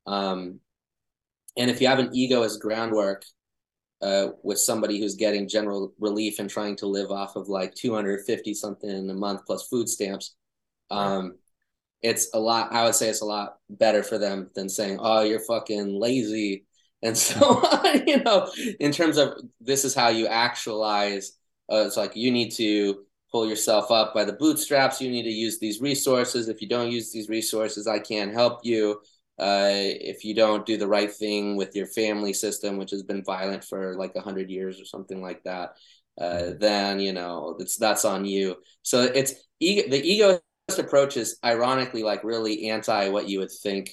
Um, 0.08 0.60
and 1.58 1.70
if 1.70 1.82
you 1.82 1.88
have 1.88 2.00
an 2.00 2.10
ego 2.14 2.44
as 2.44 2.58
groundwork, 2.58 3.24
uh, 4.02 4.30
with 4.44 4.58
somebody 4.60 5.00
who's 5.00 5.16
getting 5.16 5.48
general 5.48 5.94
relief 6.00 6.40
and 6.40 6.50
trying 6.50 6.76
to 6.76 6.88
live 6.88 7.12
off 7.12 7.36
of 7.36 7.48
like 7.48 7.74
250 7.76 8.54
something 8.54 9.10
a 9.10 9.14
month 9.14 9.42
plus 9.46 9.68
food 9.68 9.88
stamps 9.88 10.36
um, 10.90 11.36
it's 12.02 12.30
a 12.34 12.40
lot 12.40 12.72
i 12.74 12.84
would 12.84 12.96
say 12.96 13.10
it's 13.10 13.22
a 13.22 13.26
lot 13.26 13.58
better 13.70 14.02
for 14.02 14.18
them 14.18 14.50
than 14.56 14.68
saying 14.68 14.98
oh 15.00 15.22
you're 15.22 15.40
fucking 15.40 16.00
lazy. 16.00 16.66
And 17.04 17.18
so 17.18 17.40
on. 17.40 18.08
you 18.08 18.24
know 18.24 18.52
in 18.80 18.92
terms 18.92 19.18
of 19.18 19.34
this 19.60 19.86
is 19.86 19.94
how 19.94 20.10
you 20.10 20.28
actualize 20.28 21.38
uh, 21.72 21.84
it's 21.86 21.98
like 21.98 22.16
you 22.16 22.32
need 22.32 22.52
to 22.54 23.06
pull 23.32 23.48
yourself 23.48 23.92
up 23.92 24.14
by 24.14 24.26
the 24.26 24.34
bootstraps. 24.34 25.00
You 25.00 25.10
need 25.10 25.24
to 25.24 25.30
use 25.30 25.58
these 25.58 25.80
resources. 25.80 26.50
If 26.50 26.62
you 26.62 26.68
don't 26.68 26.92
use 26.92 27.12
these 27.12 27.30
resources 27.30 27.88
i 27.88 28.00
can't 28.00 28.34
help 28.34 28.60
you 28.64 29.00
uh, 29.42 29.72
if 29.74 30.24
you 30.24 30.36
don't 30.36 30.68
do 30.68 30.78
the 30.78 30.88
right 30.88 31.12
thing 31.12 31.56
with 31.56 31.76
your 31.76 31.88
family 31.88 32.32
system, 32.32 32.78
which 32.78 32.92
has 32.92 33.02
been 33.02 33.24
violent 33.24 33.64
for 33.64 33.96
like 33.96 34.16
a 34.16 34.22
hundred 34.22 34.52
years 34.52 34.80
or 34.80 34.86
something 34.86 35.20
like 35.20 35.44
that, 35.44 35.72
uh, 36.20 36.24
mm-hmm. 36.24 36.60
then 36.60 37.00
you 37.00 37.12
know 37.12 37.56
it's 37.60 37.76
that's 37.76 38.06
on 38.06 38.24
you. 38.24 38.58
So 38.84 39.02
it's 39.02 39.34
ego, 39.60 39.90
the 39.90 40.00
egoist 40.00 40.44
approach 40.78 41.18
is 41.18 41.40
ironically 41.44 42.04
like 42.04 42.24
really 42.24 42.70
anti 42.70 43.10
what 43.10 43.28
you 43.28 43.40
would 43.40 43.52
think 43.52 43.90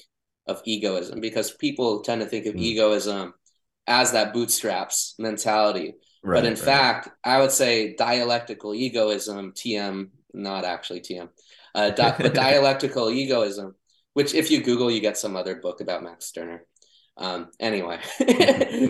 of 0.46 0.60
egoism 0.66 1.20
because 1.20 1.50
people 1.52 2.02
tend 2.02 2.20
to 2.20 2.26
think 2.26 2.44
of 2.44 2.52
mm-hmm. 2.52 2.64
egoism 2.64 3.32
as 3.86 4.12
that 4.12 4.34
bootstraps 4.34 5.14
mentality. 5.18 5.94
Right, 6.22 6.40
but 6.40 6.44
in 6.44 6.54
right. 6.54 6.62
fact, 6.62 7.08
I 7.24 7.40
would 7.40 7.52
say 7.52 7.94
dialectical 7.94 8.74
egoism, 8.74 9.52
TM, 9.52 10.10
not 10.34 10.66
actually 10.66 11.00
TM, 11.00 11.30
uh, 11.74 11.88
di- 11.90 12.16
but 12.18 12.34
dialectical 12.46 13.08
egoism 13.08 13.76
which 14.18 14.34
if 14.34 14.50
you 14.50 14.60
Google, 14.60 14.90
you 14.90 15.00
get 15.00 15.16
some 15.16 15.36
other 15.36 15.54
book 15.54 15.80
about 15.80 16.02
Max 16.02 16.24
Stirner. 16.26 16.66
Um, 17.16 17.52
anyway, 17.60 18.00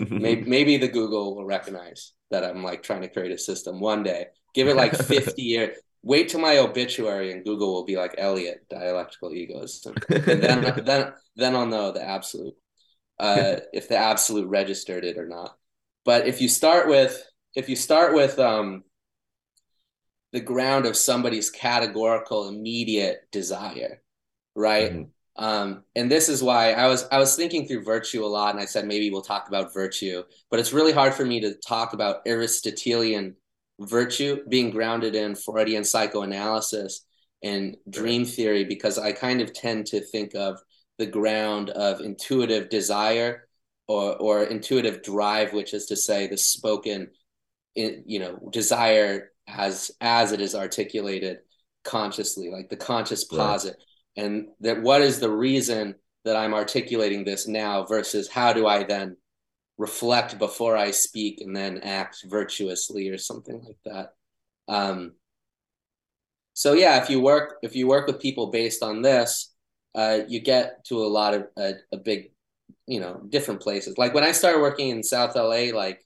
maybe, 0.09 0.41
maybe 0.41 0.77
the 0.77 0.87
Google 0.87 1.35
will 1.35 1.45
recognize 1.45 2.13
that 2.31 2.43
I'm 2.43 2.63
like 2.63 2.81
trying 2.81 3.01
to 3.01 3.09
create 3.09 3.31
a 3.31 3.37
system 3.37 3.79
one 3.79 4.01
day. 4.01 4.25
Give 4.55 4.67
it 4.67 4.75
like 4.75 4.95
50 4.97 5.39
years. 5.39 5.77
Wait 6.01 6.29
till 6.29 6.39
my 6.39 6.57
obituary 6.57 7.31
and 7.31 7.45
Google 7.45 7.71
will 7.71 7.85
be 7.85 7.95
like 7.95 8.15
Elliot, 8.17 8.65
dialectical 8.71 9.31
egoism. 9.31 9.93
And 10.09 10.41
then, 10.41 10.83
then, 10.83 11.13
then 11.35 11.55
I'll 11.55 11.67
know 11.67 11.91
the 11.91 12.01
absolute, 12.01 12.55
uh, 13.19 13.57
if 13.71 13.87
the 13.87 13.97
absolute 13.97 14.47
registered 14.47 15.05
it 15.05 15.19
or 15.19 15.27
not. 15.27 15.55
But 16.05 16.25
if 16.25 16.41
you 16.41 16.49
start 16.49 16.87
with, 16.87 17.23
if 17.53 17.69
you 17.69 17.75
start 17.75 18.15
with 18.15 18.39
um, 18.39 18.83
the 20.31 20.41
ground 20.41 20.87
of 20.87 20.97
somebody's 20.97 21.51
categorical 21.51 22.47
immediate 22.47 23.27
desire, 23.31 24.01
right? 24.55 24.91
Mm-hmm. 24.91 25.03
Um, 25.39 25.85
and 25.95 26.11
this 26.11 26.27
is 26.27 26.43
why 26.43 26.73
I 26.73 26.87
was 26.87 27.07
I 27.13 27.17
was 27.17 27.37
thinking 27.37 27.65
through 27.65 27.85
virtue 27.85 28.25
a 28.25 28.27
lot, 28.27 28.53
and 28.53 28.61
I 28.61 28.65
said 28.65 28.85
maybe 28.85 29.09
we'll 29.09 29.21
talk 29.21 29.47
about 29.47 29.73
virtue, 29.73 30.21
but 30.51 30.59
it's 30.59 30.73
really 30.73 30.91
hard 30.91 31.13
for 31.13 31.25
me 31.25 31.39
to 31.39 31.55
talk 31.65 31.93
about 31.93 32.27
Aristotelian 32.27 33.37
virtue 33.79 34.43
being 34.49 34.69
grounded 34.69 35.15
in 35.15 35.35
Freudian 35.35 35.85
psychoanalysis 35.85 37.05
and 37.41 37.77
dream 37.89 38.25
theory 38.25 38.65
because 38.65 38.99
I 38.99 39.13
kind 39.13 39.39
of 39.39 39.53
tend 39.53 39.85
to 39.87 40.01
think 40.01 40.35
of 40.35 40.59
the 40.97 41.05
ground 41.05 41.69
of 41.69 42.01
intuitive 42.01 42.67
desire 42.67 43.47
or 43.87 44.17
or 44.17 44.43
intuitive 44.43 45.01
drive, 45.03 45.53
which 45.53 45.73
is 45.73 45.85
to 45.85 45.95
say 45.95 46.27
the 46.27 46.37
spoken, 46.37 47.11
you 47.75 48.19
know, 48.19 48.49
desire 48.51 49.31
as 49.47 49.89
as 50.01 50.33
it 50.33 50.41
is 50.41 50.53
articulated 50.53 51.37
consciously, 51.85 52.49
like 52.49 52.67
the 52.67 52.75
conscious 52.75 53.23
posit. 53.23 53.77
Right 53.77 53.85
and 54.17 54.47
that 54.61 54.81
what 54.81 55.01
is 55.01 55.19
the 55.19 55.29
reason 55.29 55.95
that 56.25 56.35
I'm 56.35 56.53
articulating 56.53 57.23
this 57.23 57.47
now 57.47 57.85
versus 57.85 58.27
how 58.27 58.53
do 58.53 58.67
I 58.67 58.83
then 58.83 59.17
reflect 59.77 60.37
before 60.37 60.75
I 60.75 60.91
speak 60.91 61.41
and 61.41 61.55
then 61.55 61.79
act 61.79 62.25
virtuously 62.25 63.09
or 63.09 63.17
something 63.17 63.63
like 63.63 63.77
that. 63.85 64.13
Um, 64.67 65.13
so 66.53 66.73
yeah, 66.73 67.01
if 67.01 67.09
you 67.09 67.21
work 67.21 67.55
if 67.63 67.75
you 67.75 67.87
work 67.87 68.05
with 68.05 68.19
people 68.19 68.47
based 68.47 68.83
on 68.83 69.01
this, 69.01 69.53
uh, 69.95 70.19
you 70.27 70.41
get 70.41 70.83
to 70.85 70.97
a 70.97 71.07
lot 71.07 71.33
of 71.33 71.47
a, 71.57 71.75
a 71.93 71.97
big, 71.97 72.31
you 72.85 72.99
know, 72.99 73.21
different 73.29 73.61
places. 73.61 73.97
Like 73.97 74.13
when 74.13 74.25
I 74.25 74.33
started 74.33 74.59
working 74.59 74.89
in 74.89 75.01
South 75.01 75.35
LA, 75.35 75.73
like 75.73 76.05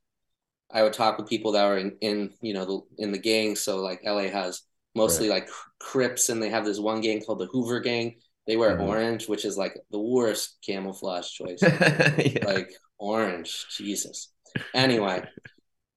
I 0.72 0.84
would 0.84 0.94
talk 0.94 1.18
with 1.18 1.28
people 1.28 1.54
that 1.54 1.66
were 1.66 1.78
in, 1.78 1.98
in 2.02 2.34
you 2.42 2.54
know 2.54 2.66
the, 2.66 3.04
in 3.04 3.12
the 3.12 3.18
gang. 3.18 3.56
So 3.56 3.80
like 3.80 4.02
LA 4.06 4.28
has 4.28 4.62
mostly 4.96 5.30
right. 5.30 5.42
like 5.42 5.50
Crips, 5.80 6.30
and 6.30 6.42
they 6.42 6.50
have 6.50 6.66
this 6.66 6.80
one 6.80 7.02
gang 7.02 7.22
called 7.22 7.40
the 7.40 7.48
Hoover 7.48 7.80
Gang. 7.80 8.16
They 8.48 8.58
wear 8.58 8.78
mm-hmm. 8.78 8.88
orange, 8.88 9.28
which 9.28 9.46
is 9.46 9.58
like 9.58 9.78
the 9.92 10.00
worst 10.00 10.58
camouflage 10.66 11.30
choice. 11.30 11.60
yeah. 11.62 12.46
Like 12.46 12.72
orange, 12.98 13.66
Jesus. 13.76 14.32
Anyway, 14.74 15.24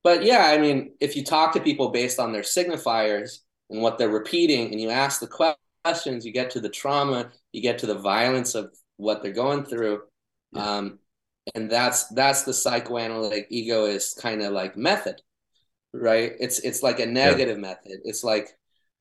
but 0.03 0.23
yeah, 0.23 0.47
I 0.47 0.59
mean, 0.59 0.93
if 1.01 1.17
you 1.17 1.25
talk 1.25 1.53
to 1.53 1.61
people 1.61 1.91
based 1.91 2.19
on 2.19 2.33
their 2.33 2.43
signifiers 2.43 3.39
and 3.71 3.83
what 3.83 3.99
they're 3.99 4.09
repeating, 4.09 4.73
and 4.73 4.81
you 4.81 4.91
ask 4.91 5.21
the 5.21 5.55
questions, 5.85 6.25
you 6.25 6.33
get 6.33 6.51
to 6.51 6.61
the 6.61 6.69
trauma, 6.69 7.31
you 7.53 7.63
get 7.63 7.79
to 7.81 7.87
the 7.87 7.99
violence 7.99 8.55
of 8.55 8.73
what 8.97 9.23
they're 9.23 9.33
going 9.33 9.65
through. 9.65 10.03
Yeah. 10.53 10.77
Um, 10.77 10.99
and 11.55 11.71
that's 11.71 12.09
that's 12.09 12.43
the 12.43 12.55
psychoanalytic 12.55 13.47
egoist 13.51 14.21
kind 14.21 14.43
of 14.43 14.53
like 14.53 14.77
method 14.77 15.21
right 15.93 16.33
it's 16.41 16.59
it's 16.61 16.83
like 16.83 16.99
a 16.99 17.07
negative 17.07 17.57
yeah. 17.57 17.69
method 17.69 17.99
it's 18.05 18.25
like 18.25 18.49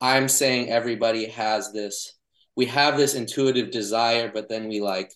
I'm 0.00 0.28
saying 0.28 0.70
everybody 0.70 1.26
has 1.26 1.72
this 1.72 2.12
we 2.56 2.66
have 2.66 2.96
this 2.96 3.14
intuitive 3.14 3.70
desire 3.70 4.30
but 4.32 4.48
then 4.48 4.68
we 4.68 4.80
like 4.80 5.12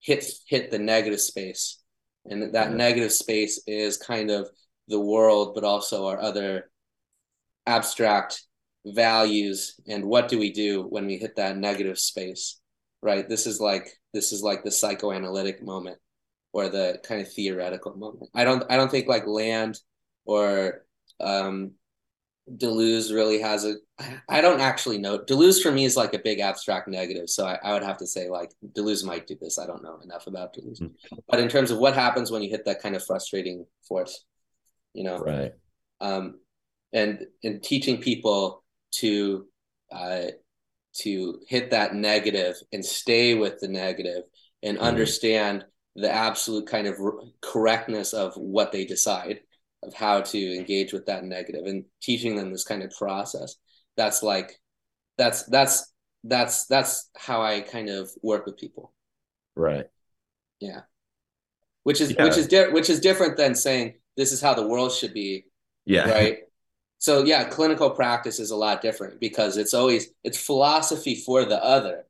hit 0.00 0.24
hit 0.46 0.70
the 0.70 0.78
negative 0.78 1.20
space. 1.20 1.80
And 2.26 2.54
that 2.54 2.70
yeah. 2.70 2.76
negative 2.76 3.12
space 3.12 3.62
is 3.66 3.96
kind 3.96 4.30
of 4.30 4.48
the 4.88 5.00
world 5.00 5.54
but 5.54 5.64
also 5.64 6.06
our 6.06 6.20
other 6.20 6.70
abstract 7.66 8.42
values 8.86 9.80
and 9.88 10.04
what 10.04 10.28
do 10.28 10.38
we 10.38 10.52
do 10.52 10.82
when 10.82 11.06
we 11.06 11.16
hit 11.16 11.36
that 11.36 11.56
negative 11.56 11.98
space 11.98 12.60
right? 13.04 13.28
This 13.28 13.46
is 13.46 13.60
like 13.60 13.92
this 14.14 14.32
is 14.32 14.42
like 14.42 14.64
the 14.64 14.70
psychoanalytic 14.70 15.62
moment 15.62 15.98
or 16.52 16.68
the 16.68 16.98
kind 17.04 17.20
of 17.20 17.30
theoretical 17.30 17.94
moment. 17.96 18.30
I 18.34 18.44
don't 18.44 18.64
i 18.70 18.76
don't 18.76 18.90
think 18.90 19.06
like 19.06 19.26
land 19.26 19.78
or 20.24 20.84
um 21.20 21.72
Deleuze 22.50 23.12
really 23.12 23.40
has 23.40 23.64
a 23.64 23.74
I 24.28 24.40
don't 24.40 24.60
actually 24.60 24.98
know. 24.98 25.18
Deleuze 25.18 25.62
for 25.62 25.72
me 25.72 25.84
is 25.84 25.96
like 25.96 26.12
a 26.14 26.18
big 26.18 26.40
abstract 26.40 26.88
negative. 26.88 27.30
So 27.30 27.46
I, 27.46 27.58
I 27.62 27.72
would 27.72 27.82
have 27.82 27.96
to 27.98 28.06
say 28.06 28.28
like 28.28 28.52
Deleuze 28.76 29.04
might 29.04 29.26
do 29.26 29.36
this. 29.40 29.58
I 29.58 29.66
don't 29.66 29.82
know 29.82 29.98
enough 30.02 30.26
about 30.26 30.54
Deleuze. 30.54 30.82
Mm-hmm. 30.82 31.16
But 31.28 31.40
in 31.40 31.48
terms 31.48 31.70
of 31.70 31.78
what 31.78 31.94
happens 31.94 32.30
when 32.30 32.42
you 32.42 32.50
hit 32.50 32.66
that 32.66 32.82
kind 32.82 32.94
of 32.94 33.04
frustrating 33.04 33.66
force, 33.88 34.24
you 34.92 35.04
know. 35.04 35.18
Right. 35.18 35.52
Um 36.00 36.40
and 36.92 37.24
in 37.42 37.60
teaching 37.60 38.00
people 38.00 38.62
to 38.96 39.46
uh 39.90 40.26
to 40.96 41.40
hit 41.48 41.70
that 41.70 41.94
negative 41.94 42.56
and 42.72 42.84
stay 42.84 43.34
with 43.34 43.58
the 43.60 43.68
negative 43.68 44.24
and 44.62 44.76
mm-hmm. 44.76 44.86
understand 44.86 45.64
the 45.96 46.12
absolute 46.12 46.66
kind 46.66 46.86
of 46.86 46.96
correctness 47.40 48.12
of 48.12 48.34
what 48.34 48.70
they 48.70 48.84
decide 48.84 49.40
of 49.86 49.94
how 49.94 50.20
to 50.20 50.56
engage 50.56 50.92
with 50.92 51.06
that 51.06 51.24
negative 51.24 51.66
and 51.66 51.84
teaching 52.02 52.36
them 52.36 52.50
this 52.50 52.64
kind 52.64 52.82
of 52.82 52.90
process. 52.90 53.56
That's 53.96 54.22
like 54.22 54.60
that's 55.18 55.44
that's 55.44 55.92
that's 56.24 56.66
that's 56.66 57.10
how 57.16 57.42
i 57.42 57.60
kind 57.60 57.88
of 57.88 58.10
work 58.22 58.46
with 58.46 58.56
people. 58.56 58.92
Right. 59.54 59.86
Yeah. 60.60 60.82
Which 61.82 62.00
is 62.00 62.12
yeah. 62.12 62.24
which 62.24 62.36
is 62.36 62.48
di- 62.48 62.70
which 62.70 62.90
is 62.90 63.00
different 63.00 63.36
than 63.36 63.54
saying 63.54 63.94
this 64.16 64.32
is 64.32 64.40
how 64.40 64.54
the 64.54 64.66
world 64.66 64.92
should 64.92 65.12
be 65.12 65.44
yeah. 65.84 66.08
right? 66.10 66.38
So 66.98 67.24
yeah 67.24 67.44
clinical 67.44 67.90
practice 67.90 68.40
is 68.40 68.50
a 68.50 68.56
lot 68.56 68.80
different 68.80 69.20
because 69.20 69.56
it's 69.56 69.74
always 69.74 70.08
it's 70.24 70.38
philosophy 70.38 71.14
for 71.14 71.44
the 71.44 71.62
other. 71.62 72.04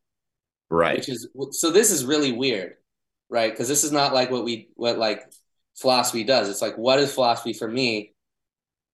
Right. 0.71 0.97
Which 0.97 1.09
is 1.09 1.29
so 1.51 1.71
this 1.71 1.91
is 1.91 2.05
really 2.05 2.33
weird 2.33 2.77
right? 3.35 3.51
Because 3.51 3.69
this 3.69 3.85
is 3.85 3.93
not 3.93 4.15
like 4.15 4.31
what 4.31 4.45
we 4.45 4.69
what 4.75 4.99
like 4.99 5.25
philosophy 5.77 6.25
does. 6.25 6.49
It's 6.49 6.63
like, 6.63 6.77
what 6.77 6.99
is 6.99 7.13
philosophy 7.13 7.53
for 7.53 7.69
me? 7.69 8.15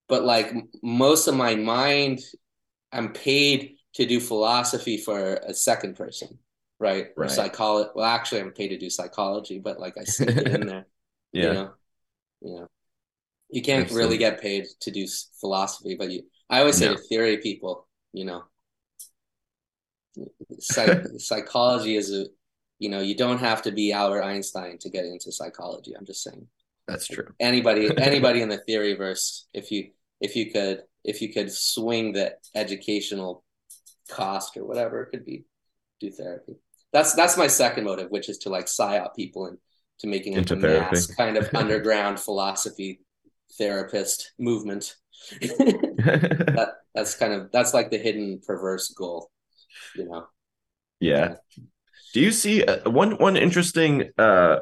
But 0.09 0.25
like 0.25 0.53
most 0.83 1.29
of 1.29 1.35
my 1.35 1.55
mind, 1.55 2.21
I'm 2.93 3.13
paid 3.13 3.77
to 3.95 4.07
do 4.07 4.21
philosophy 4.21 4.97
for 4.97 5.35
a 5.35 5.55
second 5.55 5.97
person, 5.97 6.39
right? 6.79 7.09
Or 7.17 7.23
right. 7.25 7.31
psychology. 7.31 7.91
Well, 7.95 8.07
actually, 8.07 8.41
I'm 8.41 8.53
paid 8.53 8.69
to 8.69 8.79
do 8.79 8.91
psychology, 8.91 9.59
but 9.59 9.79
like 9.79 9.97
I 9.99 10.05
sneak 10.05 10.37
it 10.37 10.49
in 10.49 10.67
there. 10.67 10.87
Yeah. 11.33 11.47
You 11.47 11.53
know, 11.53 11.71
you 12.41 12.69
you 13.53 13.63
can't 13.63 13.91
really 13.91 14.19
get 14.19 14.41
paid 14.41 14.67
to 14.81 14.91
do 14.91 15.07
philosophy, 15.41 15.97
but 15.97 16.11
you. 16.11 16.23
I 16.49 16.61
always 16.61 16.77
say 16.77 16.87
no. 16.87 16.95
to 16.95 17.01
theory 17.03 17.37
people, 17.37 17.87
you 18.13 18.25
know, 18.25 18.43
psych, 20.59 21.03
psychology 21.19 21.97
is 21.97 22.13
a, 22.13 22.27
you 22.79 22.89
know, 22.89 23.01
you 23.01 23.15
don't 23.15 23.39
have 23.39 23.63
to 23.63 23.73
be 23.73 23.93
Albert 23.93 24.23
Einstein 24.23 24.79
to 24.79 24.91
get 24.91 25.05
into 25.05 25.31
psychology. 25.31 25.95
I'm 25.97 26.07
just 26.07 26.23
saying. 26.23 26.47
That's 26.87 27.07
true. 27.07 27.29
Anybody, 27.39 27.91
anybody 27.99 28.43
in 28.43 28.49
the 28.49 28.59
theory 28.59 28.95
verse, 28.95 29.47
if 29.55 29.71
you 29.71 29.91
if 30.21 30.37
you 30.37 30.51
could 30.51 30.83
if 31.05 31.23
you 31.23 31.33
could 31.33 31.53
swing 31.53 32.13
the 32.13 32.35
educational 32.55 33.45
cost 34.11 34.57
or 34.57 34.65
whatever 34.67 35.03
it 35.03 35.11
could 35.11 35.25
be, 35.25 35.45
do 36.01 36.11
therapy. 36.11 36.57
That's 36.93 37.15
that's 37.15 37.37
my 37.37 37.47
second 37.47 37.85
motive, 37.85 38.11
which 38.11 38.29
is 38.29 38.39
to 38.39 38.49
like 38.49 38.67
psyop 38.67 39.15
people 39.15 39.47
and 39.47 39.59
to 40.01 40.07
making 40.07 40.35
into 40.35 40.57
mass 40.57 41.07
kind 41.07 41.37
of 41.37 41.49
underground 41.55 42.19
philosophy 42.19 43.01
therapist 43.59 44.33
movement. 44.39 44.97
that, 45.41 46.73
that's 46.95 47.15
kind 47.15 47.33
of 47.33 47.53
that's 47.53 47.75
like 47.75 47.91
the 47.91 47.99
hidden 47.99 48.41
perverse 48.45 48.89
goal, 48.91 49.31
you 49.95 50.09
know. 50.09 50.27
Yeah. 50.99 51.37
Do 52.13 52.21
you 52.21 52.33
see 52.33 52.65
uh, 52.65 52.91
one 52.91 53.13
one 53.13 53.37
interesting 53.37 54.11
uh 54.19 54.61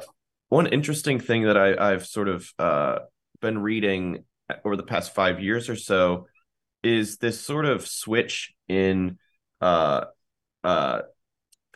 one 0.49 0.67
interesting 0.67 1.19
thing 1.19 1.43
that 1.43 1.57
I 1.57 1.93
I've 1.93 2.05
sort 2.05 2.27
of 2.27 2.51
uh 2.59 2.99
been 3.41 3.59
reading 3.59 4.25
over 4.65 4.75
the 4.75 4.83
past 4.83 5.13
5 5.15 5.41
years 5.41 5.69
or 5.69 5.75
so 5.75 6.27
is 6.83 7.17
this 7.17 7.39
sort 7.39 7.65
of 7.65 7.87
switch 7.87 8.53
in 8.67 9.17
uh 9.61 10.05
uh 10.63 11.01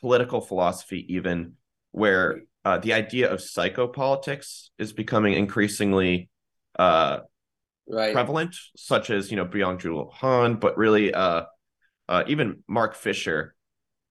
political 0.01 0.41
philosophy 0.41 1.05
even 1.15 1.53
where 1.91 2.41
uh, 2.65 2.77
the 2.77 2.93
idea 2.93 3.31
of 3.31 3.39
psychopolitics 3.39 4.69
is 4.77 4.93
becoming 4.93 5.33
increasingly 5.33 6.29
uh, 6.79 7.19
right. 7.87 8.13
prevalent, 8.13 8.55
such 8.75 9.09
as 9.09 9.31
you 9.31 9.37
know 9.37 9.45
Byung-Chul 9.45 10.11
Han, 10.13 10.55
but 10.55 10.77
really 10.77 11.13
uh, 11.13 11.43
uh, 12.07 12.23
even 12.27 12.63
Mark 12.67 12.95
Fisher. 12.95 13.55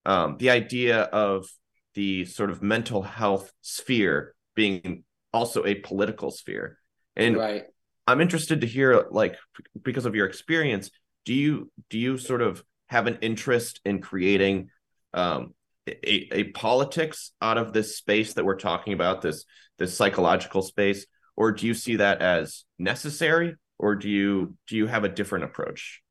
Um, 0.04 0.36
the 0.38 0.50
idea 0.50 1.02
of 1.02 1.46
the 1.94 2.24
sort 2.24 2.50
of 2.50 2.62
mental 2.62 3.02
health 3.02 3.52
sphere 3.60 4.34
being 4.54 5.04
also 5.32 5.64
a 5.64 5.74
political 5.76 6.30
sphere, 6.30 6.78
and 7.16 7.36
right. 7.36 7.64
I'm 8.06 8.20
interested 8.20 8.60
to 8.62 8.66
hear, 8.66 9.06
like, 9.10 9.36
because 9.82 10.06
of 10.06 10.14
your 10.14 10.26
experience, 10.26 10.90
do 11.24 11.34
you 11.34 11.70
do 11.90 11.98
you 11.98 12.18
sort 12.18 12.42
of 12.42 12.64
have 12.88 13.06
an 13.06 13.18
interest 13.22 13.80
in 13.84 14.00
creating 14.00 14.68
um, 15.14 15.54
a, 15.88 16.28
a 16.32 16.44
politics 16.52 17.32
out 17.40 17.58
of 17.58 17.72
this 17.72 17.96
space 17.96 18.34
that 18.34 18.44
we're 18.44 18.58
talking 18.58 18.92
about 18.92 19.22
this 19.22 19.44
this 19.78 19.96
psychological 19.96 20.62
space? 20.62 21.06
Or 21.36 21.52
do 21.52 21.66
you 21.66 21.74
see 21.74 21.96
that 21.96 22.20
as 22.20 22.64
necessary? 22.78 23.56
Or 23.78 23.96
do 23.96 24.08
you 24.08 24.56
do 24.68 24.76
you 24.76 24.86
have 24.86 25.04
a 25.04 25.08
different 25.08 25.44
approach? 25.44 26.02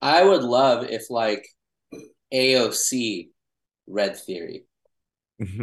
I 0.00 0.24
would 0.24 0.42
love 0.42 0.84
if 0.84 1.10
like 1.10 1.46
aoc 2.32 3.28
read 3.86 4.16
theory 4.16 4.64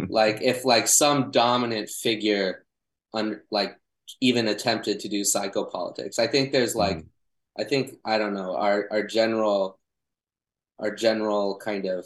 like 0.09 0.41
if 0.41 0.65
like 0.65 0.87
some 0.87 1.31
dominant 1.31 1.89
figure 1.89 2.65
on 3.13 3.39
like 3.51 3.75
even 4.21 4.47
attempted 4.47 4.99
to 4.99 5.09
do 5.09 5.21
psychopolitics 5.21 6.19
i 6.19 6.27
think 6.27 6.51
there's 6.51 6.75
like 6.75 6.97
mm. 6.97 7.05
i 7.59 7.63
think 7.63 7.95
i 8.05 8.17
don't 8.17 8.33
know 8.33 8.55
our 8.55 8.87
our 8.91 9.03
general 9.03 9.79
our 10.79 10.93
general 10.93 11.57
kind 11.57 11.85
of 11.85 12.05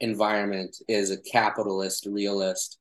environment 0.00 0.76
is 0.88 1.10
a 1.10 1.16
capitalist, 1.16 2.06
realist, 2.06 2.78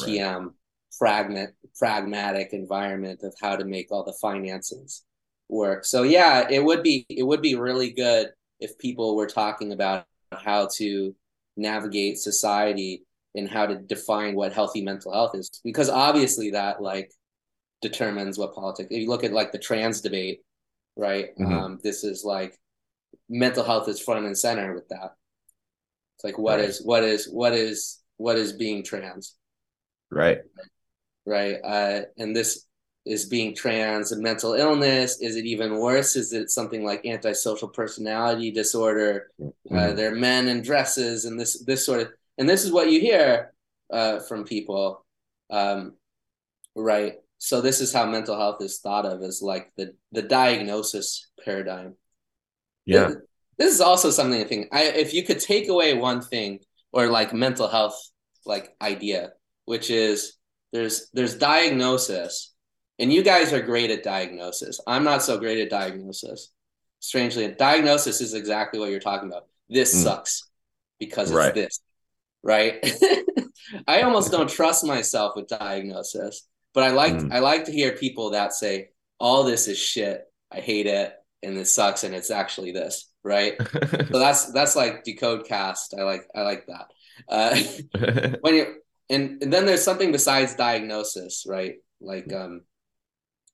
TM, 0.00 0.38
right. 0.40 0.50
fragment, 0.98 1.54
pragmatic 1.78 2.52
environment 2.52 3.20
of 3.22 3.34
how 3.40 3.56
to 3.56 3.64
make 3.64 3.90
all 3.90 4.04
the 4.04 4.16
finances 4.20 5.04
work. 5.48 5.84
So 5.84 6.02
yeah, 6.02 6.46
it 6.50 6.62
would 6.62 6.82
be 6.82 7.06
it 7.08 7.22
would 7.22 7.40
be 7.40 7.54
really 7.54 7.90
good 7.90 8.30
if 8.60 8.78
people 8.78 9.16
were 9.16 9.28
talking 9.28 9.72
about 9.72 10.06
how 10.32 10.68
to 10.74 11.14
navigate 11.56 12.18
society 12.18 13.05
and 13.36 13.48
how 13.48 13.66
to 13.66 13.76
define 13.76 14.34
what 14.34 14.52
healthy 14.52 14.82
mental 14.82 15.12
health 15.12 15.34
is 15.34 15.60
because 15.62 15.88
obviously 15.88 16.50
that 16.50 16.82
like 16.82 17.10
determines 17.82 18.38
what 18.38 18.54
politics 18.54 18.88
if 18.90 19.02
you 19.02 19.08
look 19.08 19.22
at 19.22 19.32
like 19.32 19.52
the 19.52 19.58
trans 19.58 20.00
debate 20.00 20.40
right 20.96 21.36
mm-hmm. 21.38 21.52
um 21.52 21.78
this 21.84 22.02
is 22.02 22.24
like 22.24 22.58
mental 23.28 23.62
health 23.62 23.88
is 23.88 24.00
front 24.00 24.26
and 24.26 24.36
center 24.36 24.74
with 24.74 24.88
that 24.88 25.12
it's 26.16 26.24
like 26.24 26.38
what 26.38 26.58
right. 26.58 26.68
is 26.68 26.82
what 26.82 27.04
is 27.04 27.28
what 27.30 27.52
is 27.52 28.02
what 28.16 28.36
is 28.36 28.52
being 28.52 28.82
trans? 28.82 29.34
Right. 30.10 30.38
Right. 31.24 31.56
Uh, 31.62 32.02
and 32.18 32.34
this 32.34 32.66
is 33.04 33.26
being 33.26 33.54
trans 33.54 34.12
a 34.12 34.18
mental 34.18 34.54
illness? 34.54 35.20
Is 35.20 35.36
it 35.36 35.44
even 35.44 35.78
worse? 35.78 36.16
Is 36.16 36.32
it 36.32 36.50
something 36.50 36.84
like 36.84 37.04
antisocial 37.04 37.68
personality 37.68 38.50
disorder? 38.50 39.30
Mm-hmm. 39.40 39.76
Uh, 39.76 39.92
they're 39.92 40.14
men 40.14 40.48
in 40.48 40.62
dresses 40.62 41.24
and 41.24 41.38
this 41.38 41.62
this 41.64 41.84
sort 41.84 42.00
of 42.00 42.08
and 42.38 42.48
this 42.48 42.64
is 42.64 42.72
what 42.72 42.90
you 42.90 43.00
hear 43.00 43.52
uh, 43.92 44.20
from 44.20 44.44
people. 44.44 45.04
Um, 45.50 45.94
right. 46.74 47.14
So 47.38 47.60
this 47.60 47.80
is 47.80 47.92
how 47.92 48.06
mental 48.06 48.36
health 48.36 48.62
is 48.62 48.80
thought 48.80 49.06
of 49.06 49.22
as 49.22 49.42
like 49.42 49.72
the 49.76 49.94
the 50.12 50.22
diagnosis 50.22 51.28
paradigm. 51.44 51.96
Yeah 52.84 53.10
this 53.58 53.72
is 53.72 53.80
also 53.80 54.10
something 54.10 54.40
I 54.40 54.44
think. 54.44 54.68
I 54.72 54.84
if 54.84 55.14
you 55.14 55.22
could 55.22 55.40
take 55.40 55.68
away 55.68 55.94
one 55.94 56.20
thing 56.20 56.60
or 56.92 57.08
like 57.08 57.32
mental 57.32 57.68
health 57.68 57.98
like 58.44 58.74
idea, 58.80 59.32
which 59.64 59.90
is 59.90 60.34
there's 60.72 61.10
there's 61.12 61.36
diagnosis, 61.36 62.54
and 62.98 63.12
you 63.12 63.22
guys 63.22 63.52
are 63.52 63.62
great 63.62 63.90
at 63.90 64.02
diagnosis. 64.02 64.80
I'm 64.86 65.04
not 65.04 65.22
so 65.22 65.38
great 65.38 65.58
at 65.58 65.70
diagnosis. 65.70 66.52
Strangely, 67.00 67.48
diagnosis 67.48 68.20
is 68.20 68.34
exactly 68.34 68.80
what 68.80 68.90
you're 68.90 69.00
talking 69.00 69.28
about. 69.28 69.46
This 69.68 69.94
mm. 69.94 70.02
sucks 70.02 70.48
because 70.98 71.30
it's 71.30 71.36
right. 71.36 71.54
this, 71.54 71.80
right? 72.46 72.76
I 73.86 74.02
almost 74.02 74.30
don't 74.30 74.48
trust 74.48 74.84
myself 74.84 75.32
with 75.36 75.48
diagnosis, 75.48 76.46
but 76.72 76.84
I 76.84 76.90
like 76.90 77.14
mm. 77.14 77.32
I 77.32 77.40
like 77.40 77.64
to 77.64 77.72
hear 77.72 77.92
people 77.92 78.30
that 78.30 78.52
say 78.52 78.90
all 79.18 79.44
this 79.44 79.68
is 79.68 79.78
shit. 79.78 80.22
I 80.50 80.60
hate 80.60 80.86
it 80.86 81.12
and 81.42 81.56
this 81.56 81.74
sucks 81.74 82.04
and 82.04 82.14
it's 82.14 82.30
actually 82.30 82.72
this 82.72 83.10
right? 83.26 83.56
so 83.82 84.18
that's 84.18 84.52
that's 84.52 84.76
like 84.76 85.04
decode 85.04 85.46
cast. 85.46 85.94
I 85.98 86.04
like 86.04 86.26
I 86.34 86.42
like 86.42 86.66
that. 86.66 86.86
Uh, 87.28 88.36
when 88.40 88.54
you 88.54 88.74
and, 89.10 89.42
and 89.42 89.52
then 89.52 89.66
there's 89.66 89.82
something 89.82 90.12
besides 90.12 90.54
diagnosis, 90.54 91.44
right? 91.46 91.74
Like 92.00 92.32
um, 92.32 92.62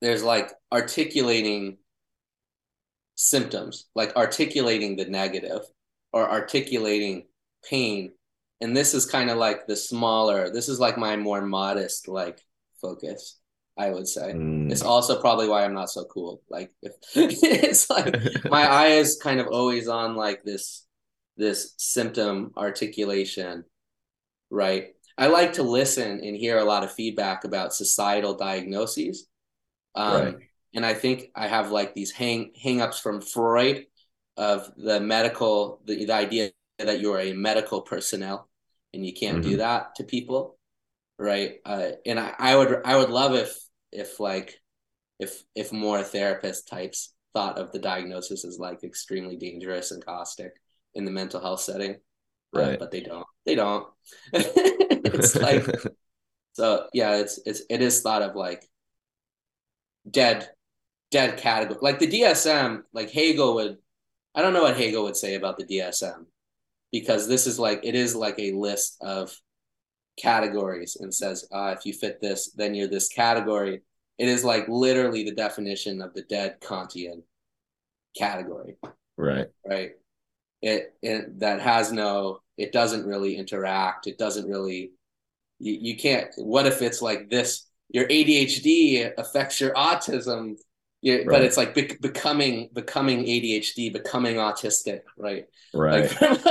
there's 0.00 0.22
like 0.22 0.52
articulating 0.70 1.78
symptoms, 3.14 3.87
like 3.94 4.14
articulating 4.14 4.96
the 4.96 5.07
negative 5.07 5.62
or 6.12 6.31
articulating 6.31 7.26
pain. 7.68 8.12
And 8.62 8.77
this 8.77 8.94
is 8.94 9.05
kind 9.05 9.29
of 9.29 9.38
like 9.38 9.66
the 9.66 9.77
smaller. 9.77 10.51
This 10.51 10.68
is 10.68 10.79
like 10.79 10.96
my 10.96 11.16
more 11.16 11.42
modest 11.42 12.09
like 12.09 12.40
focus. 12.81 13.38
I 13.77 13.90
would 13.90 14.07
say. 14.07 14.33
Mm. 14.33 14.70
It's 14.70 14.83
also 14.83 15.20
probably 15.20 15.48
why 15.48 15.64
I'm 15.64 15.75
not 15.75 15.90
so 15.90 16.05
cool. 16.05 16.42
Like 16.51 16.70
if, 16.83 16.92
it's 17.14 17.88
like 17.88 18.14
my 18.44 18.66
eye 18.70 18.88
is 18.88 19.18
kind 19.22 19.40
of 19.40 19.46
always 19.48 19.88
on 19.88 20.14
like 20.14 20.44
this 20.44 20.87
this 21.37 21.75
symptom 21.79 22.53
articulation, 22.57 23.64
right? 24.51 24.88
I 25.16 25.27
like 25.29 25.55
to 25.55 25.62
listen 25.62 26.20
and 26.20 26.37
hear 26.37 26.59
a 26.59 26.64
lot 26.64 26.85
of 26.85 26.92
feedback 26.92 27.44
about 27.44 27.75
societal 27.75 28.35
diagnoses. 28.35 29.27
Um, 29.94 30.25
right. 30.25 30.37
and 30.75 30.87
I 30.87 30.94
think 30.94 31.31
I 31.35 31.48
have 31.48 31.70
like 31.70 31.94
these 31.94 32.11
hang 32.11 32.53
hangups 32.62 33.01
from 33.01 33.20
Freud 33.20 33.87
of 34.37 34.70
the 34.77 35.01
medical 35.01 35.81
the, 35.85 36.05
the 36.05 36.12
idea 36.12 36.51
that 36.79 37.01
you're 37.01 37.20
a 37.20 37.33
medical 37.35 37.83
personnel 37.83 38.48
and 38.94 39.05
you 39.05 39.12
can't 39.12 39.38
mm-hmm. 39.38 39.50
do 39.50 39.57
that 39.59 39.94
to 39.96 40.05
people 40.05 40.59
right? 41.18 41.57
Uh, 41.64 41.90
and 42.05 42.18
I, 42.18 42.35
I 42.38 42.57
would 42.57 42.81
i 42.85 42.96
would 42.96 43.11
love 43.11 43.35
if 43.35 43.57
if 43.92 44.18
like 44.18 44.59
if 45.18 45.42
if 45.55 45.72
more 45.72 46.02
therapist 46.02 46.68
types 46.68 47.14
thought 47.33 47.59
of 47.59 47.70
the 47.72 47.78
diagnosis 47.78 48.44
as 48.44 48.59
like 48.59 48.83
extremely 48.83 49.37
dangerous 49.37 49.90
and 49.92 50.05
caustic 50.05 50.52
in 50.94 51.05
the 51.05 51.11
mental 51.11 51.40
health 51.40 51.61
setting 51.61 51.96
uh, 52.55 52.61
right. 52.61 52.74
uh, 52.74 52.76
but 52.78 52.90
they 52.90 53.00
don't. 53.00 53.26
They 53.46 53.55
don't. 53.55 53.87
It's 55.05 55.35
like 55.48 55.66
so 56.52 56.87
yeah 56.94 57.16
it's 57.16 57.38
it's 57.44 57.62
it 57.68 57.83
is 57.83 58.00
thought 58.02 58.22
of 58.22 58.37
like 58.37 58.66
dead 60.09 60.48
dead 61.11 61.38
category 61.38 61.78
like 61.83 61.98
the 61.98 62.07
dsm 62.07 62.83
like 62.94 63.11
hegel 63.11 63.57
would 63.57 63.78
i 64.35 64.40
don't 64.40 64.55
know 64.55 64.62
what 64.62 64.76
hegel 64.76 65.02
would 65.02 65.16
say 65.16 65.35
about 65.35 65.59
the 65.59 65.64
dsm 65.64 66.24
because 66.92 67.26
this 67.26 67.46
is 67.46 67.59
like 67.59 67.81
it 67.83 67.94
is 67.94 68.14
like 68.14 68.38
a 68.38 68.52
list 68.52 68.98
of 69.00 69.35
categories 70.18 70.96
and 71.00 71.12
says, 71.12 71.46
uh, 71.52 71.74
if 71.76 71.87
you 71.87 71.92
fit 71.92 72.20
this, 72.20 72.52
then 72.52 72.74
you're 72.74 72.88
this 72.88 73.09
category. 73.09 73.81
It 74.18 74.28
is 74.28 74.44
like 74.44 74.68
literally 74.68 75.24
the 75.24 75.35
definition 75.35 76.02
of 76.02 76.14
the 76.14 76.22
dead 76.22 76.61
Kantian 76.61 77.22
category. 78.16 78.76
Right. 79.16 79.48
Right. 79.66 79.92
It, 80.61 80.94
it 81.02 81.40
that 81.40 81.61
has 81.61 81.92
no, 81.92 82.40
it 82.57 82.72
doesn't 82.72 83.07
really 83.07 83.37
interact. 83.37 84.07
It 84.07 84.18
doesn't 84.18 84.48
really, 84.48 84.92
you, 85.59 85.78
you 85.81 85.96
can't, 85.96 86.28
what 86.37 86.66
if 86.66 86.83
it's 86.83 87.02
like 87.02 87.31
this, 87.31 87.66
your 87.88 88.07
ADHD 88.07 89.12
affects 89.18 89.61
your 89.61 89.72
autism. 89.74 90.57
Yeah, 91.03 91.17
right. 91.17 91.27
but 91.27 91.43
it's 91.43 91.57
like 91.57 91.75
be- 91.75 91.99
becoming 92.01 92.71
becoming 92.73 93.25
ADHD, 93.25 93.93
becoming 93.93 94.37
autistic, 94.37 95.01
right? 95.19 95.47
Right. 95.75 96.05
Like, 96.21 96.45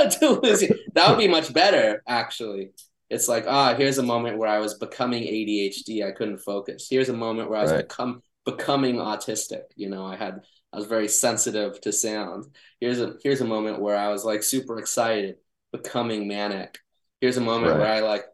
that 0.94 1.06
would 1.08 1.18
be 1.18 1.28
much 1.28 1.52
better, 1.54 2.02
actually. 2.06 2.70
It's 3.08 3.28
like, 3.28 3.44
ah, 3.48 3.74
here's 3.74 3.98
a 3.98 4.02
moment 4.02 4.38
where 4.38 4.48
I 4.48 4.58
was 4.58 4.74
becoming 4.74 5.22
ADHD. 5.22 6.06
I 6.06 6.12
couldn't 6.12 6.38
focus. 6.38 6.86
Here's 6.90 7.08
a 7.08 7.14
moment 7.14 7.48
where 7.48 7.58
I 7.58 7.62
was 7.62 7.72
right. 7.72 7.88
become 7.88 8.22
becoming 8.44 8.96
autistic. 8.96 9.62
You 9.74 9.88
know, 9.88 10.04
I 10.04 10.16
had 10.16 10.42
I 10.72 10.76
was 10.76 10.86
very 10.86 11.08
sensitive 11.08 11.80
to 11.82 11.92
sound. 11.92 12.46
Here's 12.80 13.00
a 13.00 13.14
here's 13.22 13.40
a 13.40 13.46
moment 13.46 13.80
where 13.80 13.96
I 13.96 14.08
was 14.08 14.24
like 14.24 14.42
super 14.42 14.78
excited, 14.78 15.36
becoming 15.72 16.28
manic. 16.28 16.78
Here's 17.20 17.36
a 17.36 17.42
moment 17.42 17.72
right. 17.72 17.78
where 17.78 17.92
I 17.92 18.00
like, 18.00 18.24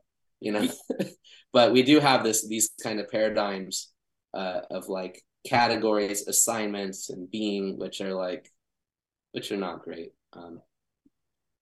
you 0.41 0.53
know, 0.53 0.69
but 1.53 1.73
we 1.73 1.83
do 1.83 2.01
have 2.01 2.25
this 2.25 2.47
these 2.47 2.71
kind 2.83 3.01
of 3.01 3.09
paradigms 3.09 3.93
uh, 4.35 4.61
of 4.71 4.89
like 4.89 5.23
categories, 5.49 6.27
assignments, 6.27 7.11
and 7.11 7.31
being, 7.31 7.79
which 7.79 8.01
are 8.01 8.15
like, 8.15 8.51
which 9.33 9.51
are 9.53 9.57
not 9.57 9.83
great. 9.83 10.13
Um, 10.33 10.61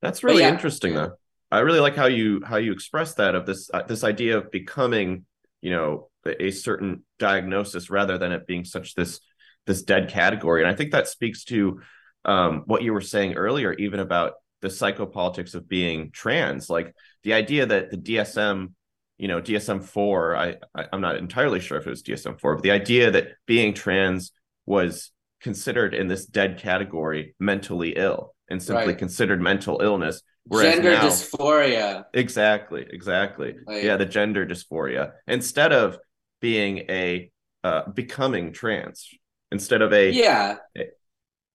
That's 0.02 0.24
really 0.24 0.42
yeah, 0.42 0.50
interesting, 0.50 0.94
though. 0.94 1.12
I 1.50 1.60
really 1.60 1.80
like 1.80 1.94
how 1.94 2.06
you 2.06 2.42
how 2.44 2.56
you 2.56 2.72
express 2.72 3.14
that 3.14 3.34
of 3.34 3.46
this 3.46 3.70
uh, 3.72 3.82
this 3.82 4.02
idea 4.02 4.38
of 4.38 4.50
becoming, 4.50 5.24
you 5.60 5.70
know, 5.70 6.10
a, 6.26 6.46
a 6.46 6.50
certain 6.50 7.04
diagnosis 7.18 7.88
rather 7.88 8.18
than 8.18 8.32
it 8.32 8.46
being 8.46 8.64
such 8.64 8.94
this 8.94 9.20
this 9.66 9.82
dead 9.82 10.08
category. 10.08 10.62
And 10.62 10.70
I 10.70 10.74
think 10.74 10.92
that 10.92 11.08
speaks 11.08 11.44
to 11.44 11.80
um, 12.24 12.62
what 12.66 12.82
you 12.82 12.92
were 12.92 13.00
saying 13.00 13.34
earlier, 13.34 13.72
even 13.72 14.00
about 14.00 14.34
the 14.62 14.68
psychopolitics 14.68 15.54
of 15.54 15.68
being 15.68 16.10
trans, 16.10 16.68
like 16.68 16.94
the 17.22 17.34
idea 17.34 17.66
that 17.66 17.90
the 17.90 17.96
DSM 17.96 18.72
you 19.18 19.28
know 19.28 19.40
DSM 19.40 19.82
four. 19.82 20.36
I, 20.36 20.56
I 20.74 20.86
am 20.92 21.00
not 21.00 21.16
entirely 21.16 21.60
sure 21.60 21.78
if 21.78 21.86
it 21.86 21.90
was 21.90 22.02
DSM 22.02 22.40
four, 22.40 22.56
but 22.56 22.62
the 22.62 22.70
idea 22.70 23.10
that 23.10 23.28
being 23.46 23.74
trans 23.74 24.32
was 24.66 25.10
considered 25.40 25.94
in 25.94 26.08
this 26.08 26.26
dead 26.26 26.58
category 26.58 27.34
mentally 27.38 27.94
ill 27.96 28.34
and 28.48 28.62
simply 28.62 28.88
right. 28.88 28.98
considered 28.98 29.40
mental 29.40 29.80
illness. 29.80 30.22
Gender 30.52 30.92
now, 30.92 31.02
dysphoria. 31.04 32.04
Exactly, 32.14 32.86
exactly. 32.88 33.54
Like, 33.66 33.82
yeah, 33.82 33.96
the 33.96 34.06
gender 34.06 34.46
dysphoria 34.46 35.12
instead 35.26 35.72
of 35.72 35.98
being 36.40 36.78
a 36.88 37.30
uh, 37.64 37.90
becoming 37.90 38.52
trans 38.52 39.08
instead 39.50 39.82
of 39.82 39.92
a 39.92 40.10
yeah. 40.10 40.56
A, 40.76 40.84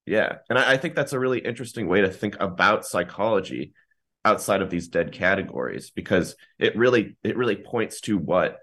yeah, 0.06 0.38
and 0.50 0.60
I, 0.60 0.74
I 0.74 0.78
think 0.78 0.95
that's 0.95 1.13
a 1.13 1.19
really 1.19 1.39
interesting 1.39 1.88
way 1.88 2.02
to 2.02 2.10
think 2.10 2.36
about 2.39 2.86
psychology 2.86 3.74
outside 4.24 4.62
of 4.62 4.70
these 4.70 4.88
dead 4.88 5.12
categories 5.12 5.92
because 5.92 6.36
it 6.60 6.76
really 6.78 7.18
it 7.24 7.38
really 7.38 7.56
points 7.56 8.02
to 8.02 8.18
what 8.18 8.58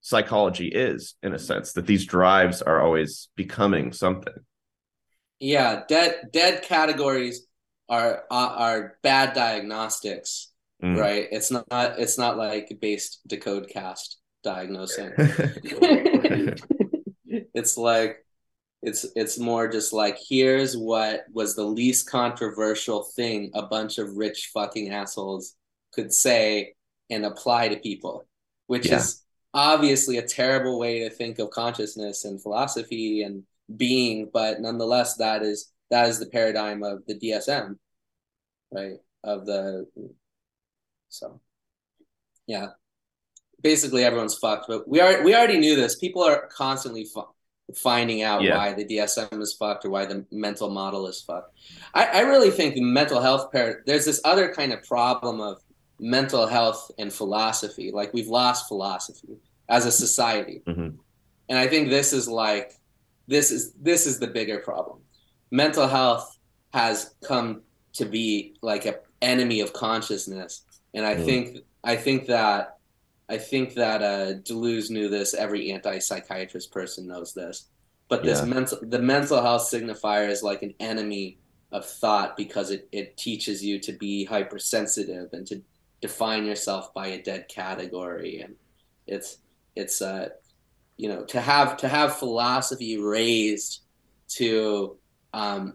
psychology 0.00 0.68
is 0.68 1.14
in 1.22 1.32
a 1.32 1.38
sense 1.38 1.72
that 1.72 1.86
these 1.86 2.04
drives 2.04 2.60
are 2.60 2.80
always 2.80 3.28
becoming 3.36 3.92
something. 3.92 4.34
Yeah 5.38 5.82
dead 5.88 6.28
dead 6.32 6.62
categories 6.62 7.46
are 7.88 8.24
are 8.30 8.98
bad 9.02 9.34
diagnostics 9.34 10.52
mm. 10.82 10.98
right? 10.98 11.28
It's 11.30 11.50
not 11.50 11.66
it's 11.70 12.18
not 12.18 12.36
like 12.36 12.76
based 12.80 13.20
decode 13.26 13.68
cast 13.68 14.18
diagnosing. 14.42 15.12
It's 17.54 17.76
like 17.76 18.21
it's 18.82 19.06
it's 19.14 19.38
more 19.38 19.68
just 19.68 19.92
like 19.92 20.18
here's 20.28 20.76
what 20.76 21.24
was 21.32 21.54
the 21.54 21.64
least 21.64 22.10
controversial 22.10 23.04
thing 23.04 23.50
a 23.54 23.62
bunch 23.62 23.98
of 23.98 24.16
rich 24.16 24.50
fucking 24.52 24.90
assholes 24.90 25.54
could 25.92 26.12
say 26.12 26.74
and 27.10 27.24
apply 27.24 27.68
to 27.68 27.76
people, 27.76 28.26
which 28.66 28.86
yeah. 28.86 28.96
is 28.96 29.22
obviously 29.54 30.16
a 30.16 30.26
terrible 30.26 30.78
way 30.78 31.00
to 31.00 31.10
think 31.10 31.38
of 31.38 31.50
consciousness 31.50 32.24
and 32.24 32.42
philosophy 32.42 33.22
and 33.22 33.44
being, 33.76 34.30
but 34.32 34.60
nonetheless 34.60 35.16
that 35.16 35.42
is 35.42 35.70
that 35.90 36.08
is 36.08 36.18
the 36.18 36.26
paradigm 36.26 36.82
of 36.82 37.04
the 37.06 37.14
DSM, 37.14 37.76
right? 38.72 38.96
Of 39.22 39.46
the 39.46 39.86
so 41.08 41.40
yeah. 42.46 42.68
Basically 43.60 44.02
everyone's 44.02 44.36
fucked, 44.36 44.66
but 44.66 44.88
we 44.88 44.98
are 45.00 45.22
we 45.22 45.36
already 45.36 45.58
knew 45.58 45.76
this. 45.76 45.94
People 45.94 46.22
are 46.24 46.48
constantly 46.48 47.04
fu- 47.04 47.28
finding 47.74 48.22
out 48.22 48.42
yeah. 48.42 48.56
why 48.56 48.72
the 48.72 48.84
DSM 48.84 49.40
is 49.40 49.54
fucked 49.54 49.84
or 49.84 49.90
why 49.90 50.04
the 50.04 50.24
mental 50.30 50.70
model 50.70 51.06
is 51.06 51.20
fucked. 51.20 51.56
I, 51.94 52.06
I 52.06 52.20
really 52.20 52.50
think 52.50 52.74
the 52.74 52.82
mental 52.82 53.20
health 53.20 53.52
par- 53.52 53.82
there's 53.86 54.04
this 54.04 54.20
other 54.24 54.52
kind 54.52 54.72
of 54.72 54.82
problem 54.84 55.40
of 55.40 55.62
mental 55.98 56.46
health 56.46 56.90
and 56.98 57.12
philosophy. 57.12 57.90
Like 57.92 58.12
we've 58.12 58.28
lost 58.28 58.68
philosophy 58.68 59.38
as 59.68 59.86
a 59.86 59.92
society. 59.92 60.62
Mm-hmm. 60.66 60.96
And 61.48 61.58
I 61.58 61.66
think 61.66 61.88
this 61.88 62.12
is 62.12 62.28
like 62.28 62.72
this 63.28 63.50
is 63.50 63.72
this 63.74 64.06
is 64.06 64.18
the 64.18 64.26
bigger 64.26 64.58
problem. 64.58 64.98
Mental 65.50 65.86
health 65.86 66.38
has 66.72 67.14
come 67.24 67.62
to 67.94 68.04
be 68.04 68.56
like 68.62 68.86
an 68.86 68.94
enemy 69.20 69.60
of 69.60 69.72
consciousness. 69.72 70.64
And 70.94 71.06
I 71.06 71.14
mm. 71.14 71.24
think 71.24 71.58
I 71.84 71.96
think 71.96 72.26
that 72.26 72.78
I 73.32 73.38
think 73.38 73.72
that 73.74 74.02
uh, 74.02 74.34
Deleuze 74.42 74.90
knew 74.90 75.08
this. 75.08 75.32
Every 75.32 75.72
anti-psychiatrist 75.72 76.70
person 76.70 77.06
knows 77.06 77.32
this. 77.32 77.66
But 78.10 78.24
this 78.24 78.40
yeah. 78.40 78.44
mental, 78.44 78.78
the 78.82 78.98
mental 78.98 79.40
health 79.40 79.62
signifier 79.62 80.28
is 80.28 80.42
like 80.42 80.62
an 80.62 80.74
enemy 80.78 81.38
of 81.70 81.86
thought 81.86 82.36
because 82.36 82.70
it, 82.70 82.86
it 82.92 83.16
teaches 83.16 83.64
you 83.64 83.80
to 83.80 83.92
be 83.92 84.26
hypersensitive 84.26 85.32
and 85.32 85.46
to 85.46 85.62
define 86.02 86.44
yourself 86.44 86.92
by 86.92 87.06
a 87.06 87.22
dead 87.22 87.48
category. 87.48 88.42
And 88.42 88.54
it's 89.06 89.38
it's 89.74 90.02
uh 90.02 90.28
you 90.98 91.08
know 91.08 91.24
to 91.24 91.40
have 91.40 91.78
to 91.78 91.88
have 91.88 92.16
philosophy 92.16 92.98
raised 92.98 93.80
to 94.36 94.98
um 95.32 95.72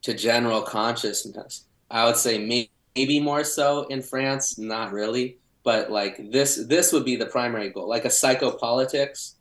to 0.00 0.14
general 0.14 0.62
consciousness. 0.62 1.66
I 1.90 2.06
would 2.06 2.16
say 2.16 2.38
maybe, 2.38 2.70
maybe 2.96 3.20
more 3.20 3.44
so 3.44 3.82
in 3.88 4.00
France, 4.00 4.58
not 4.58 4.92
really 4.92 5.40
but 5.70 5.88
like 5.88 6.32
this 6.32 6.66
this 6.66 6.92
would 6.92 7.04
be 7.04 7.14
the 7.14 7.26
primary 7.26 7.70
goal 7.70 7.88
like 7.88 8.04
a 8.04 8.08
psychopolitics 8.08 9.34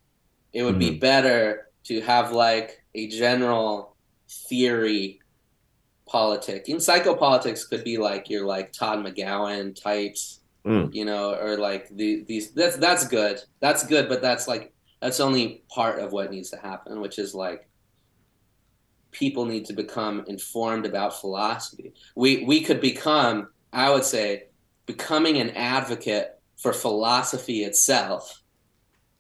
it 0.54 0.62
would 0.62 0.76
mm-hmm. 0.76 0.94
be 0.94 1.00
better 1.00 1.70
to 1.84 2.02
have 2.02 2.32
like 2.32 2.84
a 2.94 3.08
general 3.08 3.96
theory 4.48 5.20
politic 6.06 6.70
in 6.70 6.78
psychopolitics 6.78 7.68
could 7.68 7.84
be 7.84 7.98
like 7.98 8.30
your 8.30 8.46
like 8.46 8.72
todd 8.72 9.00
mcgowan 9.04 9.74
types 9.74 10.42
mm. 10.64 10.94
you 10.94 11.04
know 11.04 11.34
or 11.34 11.58
like 11.58 11.90
the, 11.96 12.24
these 12.28 12.52
that's 12.52 12.78
that's 12.78 13.08
good 13.08 13.42
that's 13.60 13.84
good 13.88 14.08
but 14.08 14.22
that's 14.22 14.48
like 14.48 14.72
that's 15.02 15.20
only 15.20 15.64
part 15.68 15.98
of 15.98 16.12
what 16.12 16.30
needs 16.30 16.52
to 16.52 16.58
happen 16.58 17.02
which 17.02 17.18
is 17.18 17.34
like 17.34 17.68
people 19.10 19.46
need 19.46 19.66
to 19.66 19.74
become 19.74 20.24
informed 20.28 20.86
about 20.86 21.20
philosophy 21.20 21.92
we 22.16 22.44
we 22.46 22.62
could 22.62 22.80
become 22.80 23.48
i 23.74 23.90
would 23.90 24.06
say 24.06 24.49
becoming 24.94 25.38
an 25.38 25.52
advocate 25.52 26.28
for 26.58 26.74
philosophy 26.74 27.64
itself 27.64 28.42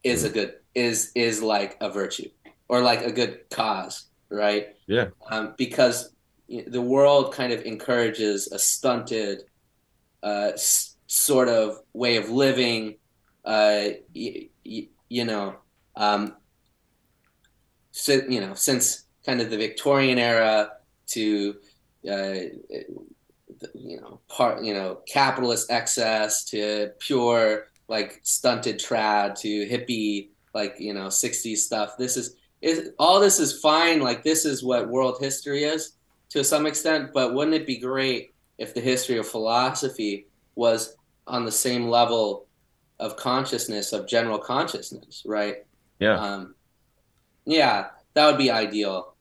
is 0.03 0.23
a 0.23 0.29
good 0.29 0.53
is 0.73 1.12
is 1.13 1.43
like 1.43 1.77
a 1.79 1.89
virtue 1.91 2.29
or 2.67 2.82
like 2.82 3.01
a 3.05 3.12
good 3.12 3.34
cause 3.51 4.10
right? 4.32 4.67
Yeah. 4.88 5.10
Um, 5.32 5.53
because 5.58 6.13
the 6.47 6.82
world 6.82 7.34
kind 7.34 7.53
of 7.53 7.62
encourages 7.63 8.51
a 8.51 8.58
stunted 8.60 9.41
uh, 10.23 10.51
s- 10.53 10.95
sort 11.08 11.49
of 11.49 11.77
way 11.93 12.17
of 12.17 12.29
living 12.29 12.95
uh, 13.45 13.89
y- 14.15 14.49
y- 14.65 14.89
you 15.08 15.25
know 15.25 15.55
um, 15.95 16.36
you 18.08 18.41
know 18.41 18.53
since 18.55 19.03
kind 19.25 19.39
of 19.41 19.49
the 19.51 19.58
victorian 19.58 20.17
era 20.17 20.71
to 21.08 21.55
uh, 22.10 22.34
you 23.74 24.00
know 24.00 24.19
part 24.28 24.63
you 24.63 24.74
know 24.74 25.02
capitalist 25.08 25.72
excess 25.72 26.45
to 26.45 26.91
pure 27.00 27.67
like 27.88 28.19
stunted 28.24 28.80
trad 28.80 29.36
to 29.39 29.67
hippie 29.67 30.30
like 30.54 30.76
you 30.80 30.93
know 30.93 31.08
60s 31.08 31.58
stuff. 31.58 31.98
This 31.98 32.17
is 32.17 32.36
is 32.62 32.91
all 33.00 33.19
this 33.19 33.39
is 33.39 33.60
fine 33.60 34.02
like 34.02 34.24
this 34.24 34.45
is 34.45 34.63
what 34.63 34.89
world 34.89 35.17
history 35.19 35.63
is 35.63 35.93
to 36.30 36.43
some 36.43 36.65
extent 36.65 37.12
but 37.13 37.34
wouldn't 37.34 37.56
it 37.56 37.65
be 37.65 37.78
great 37.78 38.34
if 38.58 38.74
the 38.74 38.82
history 38.82 39.17
of 39.17 39.26
philosophy 39.26 40.28
was 40.56 40.98
on 41.26 41.45
the 41.45 41.52
same 41.52 41.88
level 41.88 42.48
of 43.00 43.15
consciousness 43.15 43.93
of 43.93 44.08
general 44.08 44.38
consciousness 44.38 45.24
right? 45.26 45.65
Yeah. 46.00 46.15
Um 46.15 46.56
yeah 47.45 47.88
that 48.13 48.28
would 48.28 48.38
be 48.38 48.52
ideal 48.52 49.15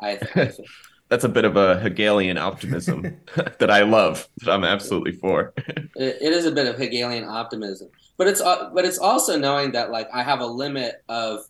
i, 0.00 0.12
I 0.12 0.16
think 0.46 0.66
that's 1.12 1.24
a 1.24 1.28
bit 1.28 1.44
of 1.44 1.58
a 1.58 1.78
Hegelian 1.78 2.38
optimism 2.38 3.20
that 3.58 3.70
I 3.70 3.82
love. 3.82 4.26
That 4.38 4.50
I'm 4.50 4.64
absolutely 4.64 5.12
for. 5.12 5.52
it, 5.58 5.86
it 5.94 6.32
is 6.32 6.46
a 6.46 6.50
bit 6.50 6.66
of 6.66 6.78
Hegelian 6.78 7.24
optimism, 7.24 7.90
but 8.16 8.28
it's 8.28 8.40
uh, 8.40 8.70
but 8.72 8.86
it's 8.86 8.96
also 8.96 9.38
knowing 9.38 9.72
that 9.72 9.90
like 9.90 10.08
I 10.14 10.22
have 10.22 10.40
a 10.40 10.46
limit 10.46 11.04
of 11.10 11.40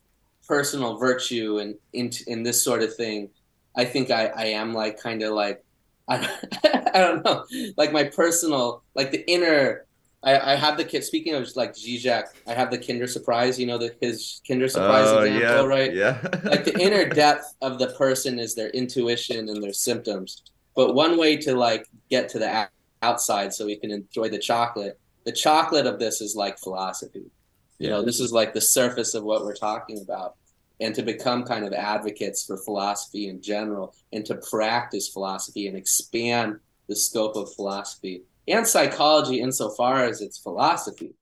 personal 0.48 0.98
virtue 0.98 1.58
and 1.58 1.76
in 1.92 2.10
in 2.26 2.42
this 2.42 2.60
sort 2.60 2.82
of 2.82 2.96
thing. 2.96 3.30
I 3.76 3.84
think 3.84 4.10
I 4.10 4.26
I 4.26 4.44
am 4.46 4.74
like 4.74 5.00
kind 5.00 5.22
of 5.22 5.32
like 5.32 5.64
I 6.08 6.28
I 6.92 6.98
don't 6.98 7.24
know 7.24 7.44
like 7.76 7.92
my 7.92 8.02
personal 8.02 8.82
like 8.96 9.12
the 9.12 9.24
inner 9.30 9.86
I, 10.24 10.52
I 10.52 10.54
have 10.54 10.76
the 10.76 10.84
kid. 10.84 11.02
Speaking 11.04 11.34
of 11.34 11.48
like 11.56 11.74
Zizek, 11.74 12.24
I 12.46 12.54
have 12.54 12.70
the 12.70 12.78
Kinder 12.78 13.06
Surprise. 13.06 13.58
You 13.58 13.66
know 13.66 13.78
the 13.78 13.94
his 14.00 14.40
Kinder 14.46 14.68
Surprise 14.68 15.08
Oh, 15.08 15.20
example, 15.20 15.40
yeah, 15.40 15.64
right? 15.64 15.94
Yeah. 15.94 16.18
like 16.44 16.64
the 16.64 16.78
inner 16.78 17.08
depth 17.08 17.54
of 17.60 17.78
the 17.78 17.88
person 17.88 18.38
is 18.38 18.54
their 18.54 18.70
intuition 18.70 19.48
and 19.48 19.62
their 19.62 19.72
symptoms. 19.72 20.42
But 20.76 20.94
one 20.94 21.18
way 21.18 21.36
to 21.38 21.54
like 21.54 21.88
get 22.08 22.28
to 22.30 22.38
the 22.38 22.68
outside 23.02 23.52
so 23.52 23.66
we 23.66 23.76
can 23.76 23.90
enjoy 23.90 24.28
the 24.28 24.38
chocolate. 24.38 24.98
The 25.24 25.32
chocolate 25.32 25.86
of 25.86 25.98
this 25.98 26.20
is 26.20 26.36
like 26.36 26.58
philosophy. 26.58 27.30
You 27.78 27.90
know, 27.90 28.02
this 28.02 28.20
is 28.20 28.32
like 28.32 28.54
the 28.54 28.60
surface 28.60 29.14
of 29.14 29.24
what 29.24 29.44
we're 29.44 29.56
talking 29.56 30.00
about. 30.00 30.36
And 30.80 30.94
to 30.94 31.02
become 31.02 31.44
kind 31.44 31.64
of 31.64 31.72
advocates 31.72 32.44
for 32.44 32.56
philosophy 32.56 33.28
in 33.28 33.40
general 33.40 33.94
and 34.12 34.24
to 34.26 34.36
practice 34.50 35.08
philosophy 35.08 35.68
and 35.68 35.76
expand 35.76 36.58
the 36.88 36.96
scope 36.96 37.36
of 37.36 37.54
philosophy 37.54 38.22
and 38.52 38.66
psychology 38.66 39.40
insofar 39.40 40.04
as 40.04 40.20
it's 40.20 40.38
philosophy. 40.38 41.14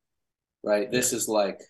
Right? 0.63 0.91
This 0.91 1.13
is 1.13 1.29
like 1.29 1.61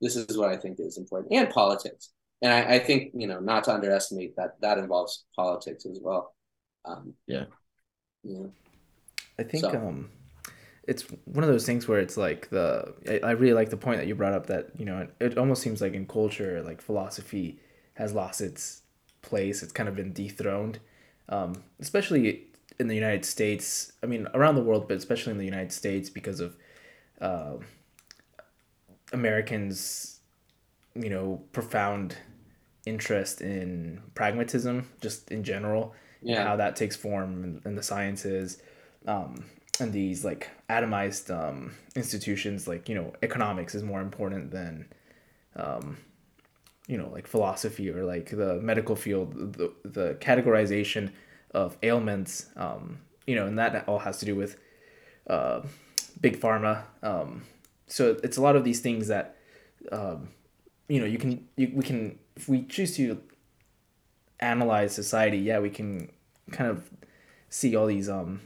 this 0.00 0.16
is 0.16 0.36
what 0.36 0.50
I 0.50 0.56
think 0.56 0.78
is 0.80 0.98
important. 0.98 1.32
And 1.32 1.48
politics. 1.50 2.10
And 2.42 2.52
I, 2.52 2.74
I 2.74 2.78
think, 2.78 3.12
you 3.14 3.26
know, 3.26 3.40
not 3.40 3.64
to 3.64 3.74
underestimate 3.74 4.36
that 4.36 4.60
that 4.60 4.76
involves 4.78 5.24
politics 5.34 5.86
as 5.86 5.98
well. 6.02 6.34
Um, 6.84 7.14
Yeah. 7.26 7.44
Yeah. 8.22 8.46
I 9.38 9.42
think 9.44 9.62
So- 9.62 9.70
um, 9.70 10.10
it's 10.86 11.04
one 11.24 11.42
of 11.42 11.48
those 11.48 11.64
things 11.64 11.88
where 11.88 11.98
it's 12.00 12.16
like 12.18 12.50
the 12.50 12.94
I, 13.08 13.28
I 13.28 13.30
really 13.32 13.54
like 13.54 13.70
the 13.70 13.78
point 13.78 13.98
that 13.98 14.06
you 14.06 14.14
brought 14.14 14.34
up 14.34 14.46
that 14.46 14.68
you 14.78 14.84
know 14.84 14.98
it, 15.00 15.10
it 15.20 15.38
almost 15.38 15.62
seems 15.62 15.80
like 15.80 15.94
in 15.94 16.06
culture 16.06 16.62
like 16.62 16.82
philosophy 16.82 17.58
has 17.94 18.12
lost 18.12 18.42
its 18.42 18.82
place. 19.22 19.62
It's 19.62 19.72
kind 19.72 19.88
of 19.88 19.96
been 19.96 20.12
dethroned, 20.12 20.80
um, 21.30 21.62
especially 21.80 22.48
in 22.78 22.88
the 22.88 22.94
United 22.94 23.24
States. 23.24 23.92
I 24.02 24.06
mean, 24.06 24.26
around 24.34 24.56
the 24.56 24.62
world, 24.62 24.88
but 24.88 24.96
especially 24.96 25.32
in 25.32 25.38
the 25.38 25.44
United 25.44 25.72
States 25.72 26.10
because 26.10 26.40
of 26.40 26.56
uh, 27.20 27.54
Americans, 29.12 30.20
you 30.94 31.10
know, 31.10 31.42
profound 31.52 32.16
interest 32.86 33.40
in 33.40 34.02
pragmatism, 34.14 34.90
just 35.00 35.30
in 35.30 35.42
general, 35.42 35.94
and 36.20 36.30
Yeah. 36.30 36.44
how 36.44 36.56
that 36.56 36.76
takes 36.76 36.96
form 36.96 37.44
in, 37.44 37.62
in 37.64 37.74
the 37.76 37.82
sciences, 37.82 38.60
um, 39.06 39.44
and 39.80 39.92
these 39.92 40.24
like 40.24 40.50
atomized 40.68 41.30
um, 41.30 41.74
institutions, 41.96 42.68
like 42.68 42.88
you 42.88 42.94
know, 42.94 43.12
economics 43.22 43.74
is 43.74 43.82
more 43.82 44.00
important 44.00 44.50
than, 44.50 44.88
um, 45.56 45.98
you 46.86 46.96
know, 46.98 47.08
like 47.08 47.26
philosophy 47.26 47.90
or 47.90 48.04
like 48.04 48.30
the 48.30 48.60
medical 48.60 48.96
field, 48.96 49.54
the 49.54 49.72
the 49.84 50.14
categorization 50.20 51.10
of 51.54 51.76
ailments, 51.82 52.46
um, 52.56 52.98
you 53.26 53.34
know, 53.34 53.46
and 53.46 53.58
that 53.58 53.88
all 53.88 54.00
has 54.00 54.18
to 54.18 54.26
do 54.26 54.34
with 54.34 54.58
uh, 55.28 55.62
big 56.20 56.40
pharma. 56.40 56.82
Um, 57.02 57.44
so 57.86 58.16
it's 58.22 58.36
a 58.36 58.42
lot 58.42 58.56
of 58.56 58.64
these 58.64 58.80
things 58.80 59.08
that, 59.08 59.36
um, 59.92 60.28
you 60.88 61.00
know, 61.00 61.06
you 61.06 61.18
can 61.18 61.46
you, 61.56 61.72
we 61.74 61.82
can 61.82 62.18
if 62.36 62.48
we 62.48 62.64
choose 62.64 62.96
to 62.96 63.20
analyze 64.40 64.94
society, 64.94 65.38
yeah, 65.38 65.58
we 65.60 65.70
can 65.70 66.10
kind 66.50 66.70
of 66.70 66.90
see 67.48 67.76
all 67.76 67.86
these 67.86 68.08
um, 68.08 68.40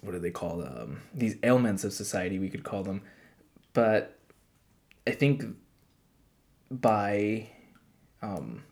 what 0.00 0.12
do 0.12 0.18
they 0.18 0.30
call 0.30 0.62
um 0.62 1.00
these 1.14 1.36
ailments 1.42 1.84
of 1.84 1.92
society 1.92 2.38
we 2.38 2.48
could 2.48 2.64
call 2.64 2.82
them, 2.82 3.02
but 3.72 4.18
I 5.06 5.12
think 5.12 5.44
by 6.70 7.48
um, 8.22 8.62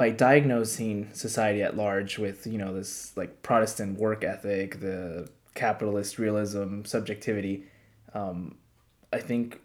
by 0.00 0.08
diagnosing 0.08 1.10
society 1.12 1.62
at 1.62 1.76
large 1.76 2.18
with 2.18 2.46
you 2.46 2.56
know 2.56 2.72
this 2.72 3.14
like 3.18 3.42
Protestant 3.42 3.98
work 3.98 4.24
ethic, 4.24 4.80
the 4.80 5.28
capitalist 5.54 6.18
realism, 6.18 6.84
subjectivity, 6.84 7.64
um, 8.14 8.56
I 9.12 9.18
think 9.18 9.60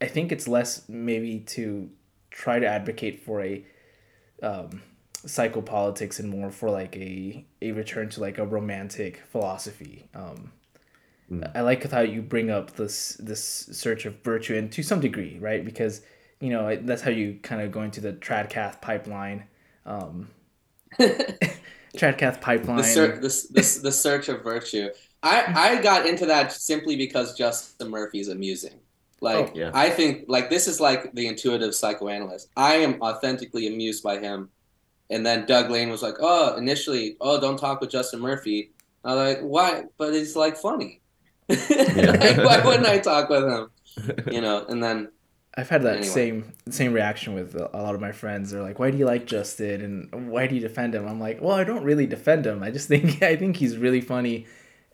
I 0.00 0.06
think 0.06 0.30
it's 0.30 0.46
less 0.46 0.88
maybe 0.88 1.40
to 1.56 1.90
try 2.30 2.60
to 2.60 2.66
advocate 2.66 3.24
for 3.24 3.42
a 3.42 3.64
um, 4.40 4.82
psychopolitics 5.26 6.20
and 6.20 6.30
more 6.30 6.52
for 6.52 6.70
like 6.70 6.96
a 6.96 7.44
a 7.60 7.72
return 7.72 8.08
to 8.10 8.20
like 8.20 8.38
a 8.38 8.46
romantic 8.46 9.20
philosophy. 9.32 10.08
Um, 10.14 10.52
I 11.56 11.62
like 11.62 11.90
how 11.90 12.02
you 12.02 12.22
bring 12.22 12.50
up 12.50 12.76
this 12.76 13.16
this 13.18 13.42
search 13.72 14.06
of 14.06 14.22
virtue 14.22 14.54
and 14.54 14.70
to 14.70 14.84
some 14.84 15.00
degree, 15.00 15.38
right? 15.40 15.64
Because 15.64 16.02
you 16.38 16.50
know 16.50 16.76
that's 16.76 17.02
how 17.02 17.10
you 17.10 17.40
kind 17.42 17.60
of 17.60 17.72
go 17.72 17.82
into 17.82 18.00
the 18.00 18.12
Tradcath 18.12 18.80
pipeline. 18.80 19.48
Um, 19.86 20.28
Tradcath 21.96 22.40
pipeline. 22.40 22.78
the, 22.78 22.84
ser- 22.84 23.16
the, 23.16 23.28
the, 23.50 23.80
the 23.82 23.92
search 23.92 24.28
of 24.28 24.42
virtue. 24.42 24.88
I, 25.22 25.76
I 25.78 25.82
got 25.82 26.06
into 26.06 26.26
that 26.26 26.52
simply 26.52 26.96
because 26.96 27.36
Justin 27.36 27.90
Murphy 27.90 28.20
is 28.20 28.28
amusing. 28.28 28.80
Like 29.20 29.50
Oh, 29.50 29.52
yeah. 29.54 29.70
I 29.72 29.88
think 29.88 30.24
like 30.26 30.50
this 30.50 30.66
is 30.66 30.80
like 30.80 31.14
the 31.14 31.28
intuitive 31.28 31.74
psychoanalyst. 31.74 32.48
I 32.56 32.74
am 32.74 33.00
authentically 33.00 33.68
amused 33.68 34.02
by 34.02 34.18
him. 34.18 34.50
And 35.10 35.24
then 35.24 35.46
Doug 35.46 35.70
Lain 35.70 35.90
was 35.90 36.02
like, 36.02 36.14
"Oh, 36.20 36.56
initially, 36.56 37.16
oh, 37.20 37.38
don't 37.38 37.58
talk 37.58 37.80
with 37.80 37.90
Justin 37.90 38.20
Murphy." 38.20 38.72
I 39.04 39.14
was 39.14 39.34
like, 39.34 39.42
"Why?" 39.42 39.84
But 39.98 40.14
it's 40.14 40.34
like 40.34 40.56
funny. 40.56 41.02
like, 41.48 42.38
why 42.38 42.62
wouldn't 42.64 42.86
I 42.86 42.98
talk 43.10 43.28
with 43.28 43.44
him? 43.44 43.70
You 44.32 44.40
know. 44.40 44.64
And 44.68 44.82
then 44.82 45.10
I've 45.54 45.68
had 45.68 45.82
that 45.82 46.02
Anyway. 46.02 46.04
same 46.04 46.52
same 46.70 46.92
reaction 46.94 47.34
with 47.34 47.54
a 47.54 47.68
lot 47.74 47.94
of 47.94 48.00
my 48.00 48.12
friends. 48.12 48.50
They're 48.50 48.62
like, 48.62 48.78
"Why 48.78 48.90
do 48.90 48.96
you 48.96 49.04
like 49.04 49.26
Justin? 49.26 49.82
And 50.12 50.30
why 50.30 50.46
do 50.46 50.54
you 50.54 50.60
defend 50.62 50.94
him?" 50.94 51.06
I'm 51.06 51.20
like, 51.20 51.40
"Well, 51.42 51.52
I 51.56 51.64
don't 51.64 51.84
really 51.84 52.06
defend 52.06 52.46
him. 52.46 52.62
I 52.62 52.70
just 52.70 52.88
think 52.88 53.22
I 53.24 53.36
think 53.36 53.56
he's 53.56 53.76
really 53.76 54.00
funny. 54.00 54.46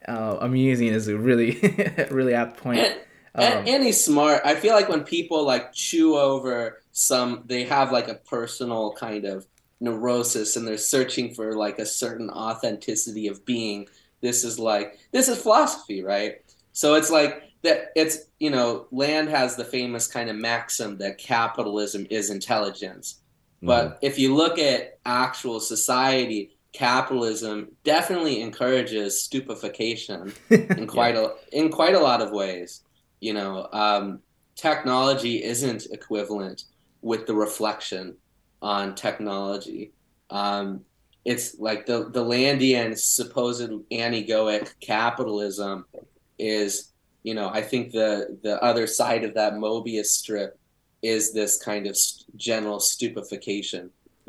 Uh, 0.06 0.38
amusing 0.40 0.88
is 0.88 1.08
a 1.08 1.16
really 1.16 1.58
really 2.10 2.34
apt 2.34 2.56
point." 2.58 2.88
and, 2.88 2.96
Um, 3.34 3.66
and, 3.66 3.68
and 3.68 3.84
he's 3.84 4.04
smart. 4.04 4.42
I 4.44 4.54
feel 4.56 4.74
like 4.74 4.88
when 4.88 5.04
people 5.04 5.44
like 5.44 5.72
chew 5.72 6.16
over 6.16 6.82
some, 6.92 7.44
they 7.46 7.64
have 7.64 7.92
like 7.92 8.08
a 8.08 8.14
personal 8.14 8.94
kind 8.94 9.24
of 9.24 9.46
neurosis 9.80 10.56
and 10.56 10.66
they're 10.66 10.76
searching 10.78 11.34
for 11.34 11.54
like 11.54 11.78
a 11.78 11.86
certain 11.86 12.30
authenticity 12.30 13.28
of 13.28 13.44
being. 13.44 13.86
This 14.20 14.42
is 14.44 14.58
like, 14.58 14.98
this 15.12 15.28
is 15.28 15.40
philosophy, 15.40 16.02
right? 16.02 16.36
So 16.72 16.94
it's 16.94 17.10
like 17.10 17.42
that, 17.62 17.90
it's, 17.96 18.26
you 18.38 18.50
know, 18.50 18.86
Land 18.90 19.28
has 19.28 19.56
the 19.56 19.64
famous 19.64 20.06
kind 20.06 20.30
of 20.30 20.36
maxim 20.36 20.98
that 20.98 21.18
capitalism 21.18 22.06
is 22.10 22.30
intelligence. 22.30 23.20
But 23.60 23.98
if 24.02 24.18
you 24.18 24.34
look 24.34 24.58
at 24.58 24.98
actual 25.04 25.58
society, 25.58 26.56
capitalism 26.72 27.72
definitely 27.82 28.40
encourages 28.40 29.22
stupefaction 29.22 30.32
in 30.50 30.86
quite 30.86 31.16
a 31.16 31.34
in 31.52 31.70
quite 31.70 31.94
a 31.94 32.00
lot 32.00 32.20
of 32.20 32.30
ways. 32.30 32.82
You 33.20 33.34
know, 33.34 33.68
um, 33.72 34.20
technology 34.54 35.42
isn't 35.42 35.86
equivalent 35.90 36.64
with 37.02 37.26
the 37.26 37.34
reflection 37.34 38.16
on 38.62 38.94
technology. 38.94 39.92
Um, 40.30 40.84
it's 41.24 41.58
like 41.58 41.86
the 41.86 42.10
the 42.10 42.24
Landian 42.24 42.96
supposed 42.96 43.70
anegoic 43.90 44.74
capitalism 44.80 45.84
is, 46.38 46.92
you 47.28 47.34
know, 47.38 47.48
I 47.60 47.62
think 47.70 47.84
the 48.00 48.10
the 48.46 48.54
other 48.70 48.86
side 49.00 49.22
of 49.28 49.32
that 49.34 49.52
Mobius 49.64 50.10
strip 50.20 50.50
is 51.14 51.22
this 51.38 51.52
kind 51.70 51.84
of 51.90 51.94
s- 52.02 52.24
general 52.50 52.80
stupefaction 52.80 53.82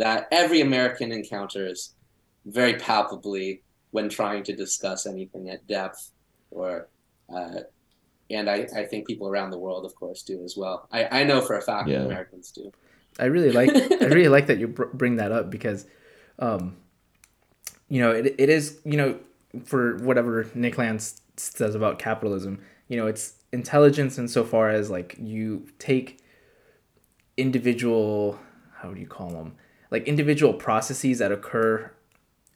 that 0.04 0.28
every 0.42 0.60
American 0.70 1.10
encounters 1.20 1.80
very 2.46 2.76
palpably 2.88 3.48
when 3.96 4.08
trying 4.10 4.44
to 4.50 4.54
discuss 4.64 5.06
anything 5.14 5.44
at 5.54 5.66
depth 5.68 6.02
or 6.52 6.70
uh, 7.36 7.60
and 8.38 8.46
I, 8.56 8.58
I 8.82 8.84
think 8.90 9.08
people 9.12 9.28
around 9.32 9.50
the 9.52 9.62
world 9.66 9.84
of 9.90 9.94
course 10.02 10.22
do 10.32 10.38
as 10.48 10.54
well 10.62 10.78
i, 10.98 11.02
I 11.20 11.22
know 11.30 11.40
for 11.48 11.56
a 11.58 11.62
fact 11.70 11.88
Yeah. 11.90 12.06
americans 12.12 12.48
do 12.58 12.64
I 13.24 13.26
really 13.36 13.52
like 13.60 13.72
I 14.04 14.06
really 14.18 14.34
like 14.38 14.46
that 14.50 14.58
you 14.62 14.68
br- 14.78 14.94
bring 15.02 15.16
that 15.22 15.32
up 15.38 15.46
because, 15.56 15.86
um, 16.48 16.64
you 17.94 18.00
know, 18.02 18.12
it, 18.20 18.26
it 18.44 18.50
is 18.58 18.80
you 18.86 18.98
know 18.98 19.12
for 19.66 19.84
whatever 20.08 20.34
Nick 20.54 20.78
Lance 20.78 21.22
says 21.36 21.74
about 21.76 22.00
capitalism, 22.08 22.54
you 22.90 22.98
know, 22.98 23.08
it's 23.08 23.36
intelligence 23.54 24.18
insofar 24.18 24.70
as 24.70 24.90
like 24.90 25.16
you 25.18 25.66
take 25.80 26.20
individual 27.38 28.38
how 28.82 28.92
do 28.92 29.00
you 29.00 29.08
call 29.08 29.30
them 29.30 29.56
like 29.92 30.04
individual 30.04 30.54
processes 30.54 31.20
that 31.20 31.32
occur 31.32 31.92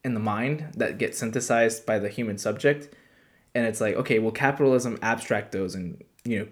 in 0.04 0.14
the 0.14 0.20
mind 0.20 0.68
that 0.76 0.98
get 0.98 1.16
synthesized 1.16 1.86
by 1.86 1.98
the 1.98 2.10
human 2.10 2.38
subject. 2.38 2.94
And 3.56 3.66
it's 3.66 3.80
like 3.80 3.96
okay 3.96 4.20
well 4.20 4.32
capitalism 4.32 5.00
abstract 5.02 5.52
those 5.52 5.76
and 5.76 6.04
you 6.26 6.40
know 6.40 6.48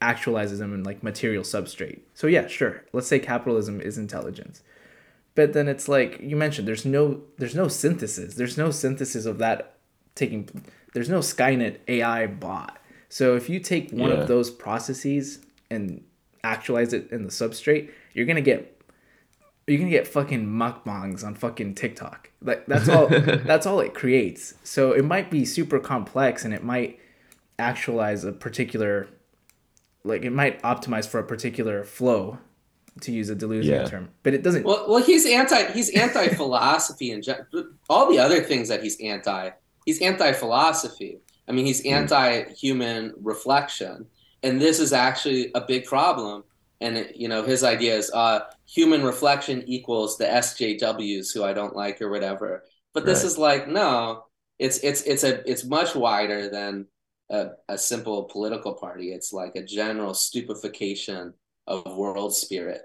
actualizes 0.00 0.58
them 0.58 0.74
in 0.74 0.82
like 0.82 1.02
material 1.02 1.44
substrate. 1.44 2.00
So 2.14 2.26
yeah 2.26 2.46
sure 2.46 2.84
let's 2.92 3.06
say 3.06 3.18
capitalism 3.18 3.80
is 3.80 3.96
intelligence. 3.98 4.62
But 5.34 5.54
then 5.54 5.68
it's 5.68 5.88
like 5.88 6.18
you 6.20 6.36
mentioned 6.36 6.66
there's 6.66 6.84
no 6.84 7.22
there's 7.38 7.54
no 7.54 7.68
synthesis. 7.68 8.34
There's 8.34 8.58
no 8.58 8.70
synthesis 8.70 9.24
of 9.24 9.38
that 9.38 9.76
taking 10.14 10.48
there's 10.92 11.08
no 11.08 11.20
skynet 11.20 11.78
ai 11.88 12.26
bot 12.26 12.78
so 13.18 13.36
if 13.36 13.48
you 13.50 13.60
take 13.60 13.90
one 13.90 14.10
Yeah. 14.10 14.16
of 14.22 14.28
those 14.28 14.50
processes 14.50 15.40
and 15.70 16.02
actualize 16.42 16.92
it 16.92 17.10
in 17.12 17.22
the 17.24 17.30
substrate 17.30 17.90
you're 18.14 18.26
gonna 18.26 18.40
get 18.40 18.60
you're 19.66 19.78
gonna 19.78 19.90
get 19.90 20.08
fucking 20.08 20.44
mukbangs 20.46 21.22
on 21.24 21.34
fucking 21.36 21.74
TikTok. 21.76 22.30
Like 22.40 22.66
that's 22.66 22.88
all 22.88 23.06
that's 23.50 23.66
all 23.66 23.78
it 23.80 23.94
creates. 23.94 24.54
So 24.64 24.92
it 24.92 25.04
might 25.04 25.30
be 25.30 25.44
super 25.44 25.78
complex 25.78 26.44
and 26.44 26.52
it 26.52 26.64
might 26.64 26.98
actualize 27.58 28.24
a 28.24 28.32
particular 28.32 29.08
like 30.04 30.22
it 30.24 30.30
might 30.32 30.60
optimize 30.62 31.06
for 31.06 31.20
a 31.20 31.24
particular 31.24 31.84
flow 31.84 32.38
to 33.02 33.12
use 33.12 33.30
a 33.30 33.36
Deleuzian 33.36 33.64
Yeah. 33.64 33.84
term 33.84 34.08
but 34.24 34.34
it 34.34 34.42
doesn't 34.42 34.64
Well, 34.64 34.84
well, 34.88 35.02
he's 35.02 35.24
anti. 35.26 35.70
He's 35.72 35.90
anti 35.90 36.28
philosophy 36.28 37.12
and 37.12 37.22
gen- 37.22 37.46
all 37.88 38.10
the 38.10 38.18
other 38.18 38.40
things 38.40 38.68
that 38.68 38.82
he's 38.82 38.98
anti. 39.00 39.50
He's 39.86 40.00
anti 40.02 40.32
philosophy. 40.32 41.18
I 41.48 41.52
mean, 41.52 41.66
he's 41.66 41.84
anti 41.86 42.44
human 42.54 43.12
reflection, 43.20 44.06
and 44.42 44.60
this 44.60 44.78
is 44.80 44.92
actually 44.92 45.50
a 45.54 45.60
big 45.60 45.84
problem. 45.84 46.44
And 46.80 46.96
it- 46.98 47.16
you 47.16 47.28
know, 47.28 47.42
his 47.42 47.62
idea 47.64 47.94
is 47.96 48.10
uh, 48.12 48.40
human 48.66 49.02
reflection 49.04 49.62
equals 49.66 50.18
the 50.18 50.26
SJWs 50.26 51.32
who 51.32 51.44
I 51.44 51.52
don't 51.52 51.76
like 51.76 52.00
or 52.02 52.10
whatever. 52.10 52.64
But 52.94 53.04
this 53.06 53.20
Right. 53.20 53.26
is 53.26 53.38
like 53.38 53.68
no, 53.68 54.24
it's 54.58 54.78
it's 54.78 55.02
it's 55.02 55.24
a 55.24 55.48
it's 55.50 55.64
much 55.64 55.94
wider 55.94 56.48
than 56.48 56.86
a, 57.30 57.50
a 57.68 57.78
simple 57.78 58.24
political 58.24 58.74
party. 58.74 59.12
It's 59.12 59.32
like 59.32 59.56
a 59.56 59.62
general 59.64 60.14
stupefaction 60.14 61.34
of 61.66 61.96
world 61.96 62.34
spirit, 62.34 62.82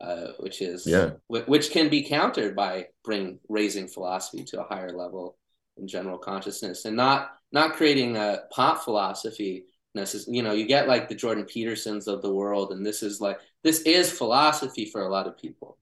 uh, 0.00 0.28
which 0.40 0.60
is 0.62 0.86
Yeah. 0.86 1.10
wh- 1.28 1.46
which 1.48 1.70
can 1.70 1.88
be 1.88 2.02
countered 2.02 2.56
by 2.56 2.88
bring 3.04 3.38
raising 3.48 3.86
philosophy 3.88 4.44
to 4.44 4.60
a 4.62 4.64
higher 4.74 4.92
level 4.96 5.36
in 5.76 5.86
general 5.86 6.18
consciousness 6.18 6.84
and 6.86 6.96
not 6.96 7.32
not 7.54 7.74
creating 7.74 8.18
a 8.18 8.40
pop 8.52 8.84
philosophy 8.84 9.66
necess- 9.96 10.26
you 10.28 10.42
know 10.42 10.52
you 10.52 10.66
get 10.66 10.88
like 10.88 11.08
the 11.08 11.16
jordan 11.16 11.46
petersons 11.46 12.08
of 12.08 12.22
the 12.22 12.34
world 12.34 12.72
and 12.72 12.84
this 12.86 13.02
is 13.02 13.20
like 13.22 13.38
this 13.64 13.80
is 13.82 14.12
philosophy 14.12 14.86
for 14.86 15.02
a 15.02 15.08
lot 15.10 15.28
of 15.28 15.38
people 15.38 15.78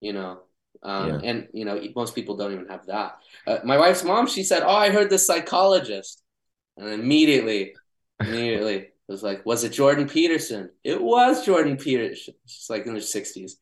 you 0.00 0.12
know? 0.12 0.40
Um, 0.82 1.06
Yeah. 1.08 1.20
and 1.24 1.48
you 1.54 1.64
know 1.64 1.80
most 1.96 2.14
people 2.14 2.36
don't 2.36 2.52
even 2.52 2.68
have 2.68 2.86
that. 2.86 3.16
Uh, 3.46 3.58
my 3.64 3.78
wife's 3.78 4.04
mom 4.04 4.26
she 4.26 4.44
said 4.44 4.62
oh 4.62 4.76
i 4.76 4.90
heard 4.90 5.10
this 5.10 5.26
psychologist. 5.26 6.22
And 6.76 6.88
immediately 6.90 7.80
immediately 8.20 8.74
it 8.76 8.94
was 9.08 9.22
like 9.22 9.44
was 9.46 9.64
it 9.64 9.72
jordan 9.72 10.08
peterson? 10.08 10.70
It 10.84 11.02
was 11.02 11.44
jordan 11.46 11.76
peterson. 11.78 12.34
She's 12.46 12.68
like 12.70 12.86
in 12.86 12.94
her 12.94 13.00
60s 13.00 13.52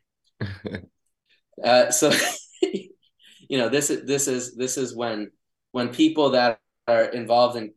uh, 1.65 1.91
so 1.91 2.13
you 2.63 3.59
know 3.59 3.69
this 3.69 3.91
is 3.91 4.07
this 4.07 4.29
is 4.29 4.57
this 4.57 4.77
is 4.77 4.95
when 4.97 5.31
when 5.73 5.89
people 5.89 6.31
that 6.31 6.61
are 6.87 7.05
involved 7.05 7.57
in 7.57 7.73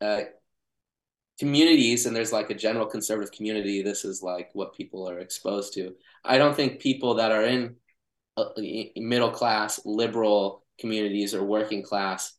uh, 0.00 0.22
communities 1.38 2.06
and 2.06 2.16
there's 2.16 2.32
like 2.32 2.50
a 2.50 2.54
general 2.54 2.86
conservative 2.86 3.32
community 3.32 3.80
this 3.82 4.04
is 4.04 4.22
like 4.22 4.50
what 4.54 4.74
people 4.74 5.08
are 5.08 5.20
exposed 5.20 5.72
to. 5.74 5.94
I 6.24 6.38
don't 6.38 6.54
think 6.54 6.80
people 6.80 7.14
that 7.14 7.30
are 7.30 7.44
in 7.44 7.76
uh, 8.36 8.50
middle 8.96 9.30
class 9.30 9.80
liberal 9.84 10.64
communities 10.80 11.34
or 11.34 11.44
working 11.44 11.82
class 11.82 12.34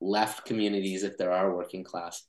left 0.00 0.46
communities 0.46 1.02
if 1.04 1.18
there 1.18 1.32
are 1.32 1.54
working 1.54 1.84
class 1.84 2.24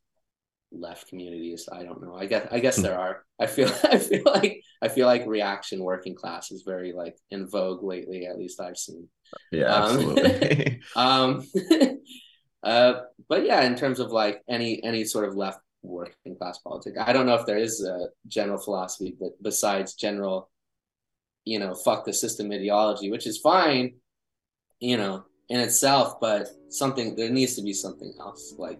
left 0.74 1.10
communities 1.10 1.68
i 1.72 1.84
don't 1.84 2.02
know. 2.02 2.16
I 2.16 2.26
guess 2.28 2.48
i 2.52 2.60
guess 2.60 2.82
there 2.82 2.98
are. 2.98 3.24
I 3.40 3.48
feel 3.48 3.70
i 3.84 3.98
feel 3.98 4.24
like 4.26 4.62
i 4.82 4.88
feel 4.88 5.08
like 5.08 5.28
reaction 5.28 5.80
working 5.84 6.16
class 6.16 6.52
is 6.52 6.64
very 6.64 6.94
like 6.94 7.18
in 7.32 7.48
vogue 7.48 7.84
lately 7.84 8.26
at 8.26 8.38
least 8.38 8.62
i've 8.62 8.78
seen. 8.78 9.08
Yeah, 9.52 9.74
Um, 9.74 9.84
absolutely. 9.84 10.82
um 10.96 11.44
uh 12.64 12.94
but 13.28 13.46
yeah 13.46 13.62
in 13.62 13.76
terms 13.76 14.00
of 14.00 14.12
like 14.12 14.42
any 14.48 14.84
any 14.84 15.04
sort 15.04 15.28
of 15.28 15.36
left 15.36 15.60
working 15.84 16.36
class 16.38 16.60
politics 16.60 16.98
i 17.00 17.12
don't 17.12 17.26
know 17.26 17.36
if 17.36 17.46
there 17.46 17.58
is 17.58 17.84
a 17.84 18.08
general 18.28 18.60
philosophy 18.60 19.16
but 19.20 19.32
besides 19.42 19.96
general 19.96 20.50
you 21.46 21.58
know 21.58 21.74
fuck 21.74 22.06
the 22.06 22.14
system 22.14 22.52
ideology 22.52 23.10
which 23.10 23.26
is 23.26 23.38
fine 23.40 23.94
you 24.80 24.96
know 24.96 25.24
in 25.50 25.60
itself 25.60 26.20
but 26.20 26.48
something 26.70 27.16
there 27.16 27.30
needs 27.30 27.56
to 27.56 27.64
be 27.64 27.74
something 27.74 28.14
else 28.20 28.54
like 28.58 28.80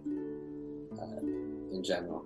uh, 1.02 1.20
in 1.72 1.82
general 1.84 2.24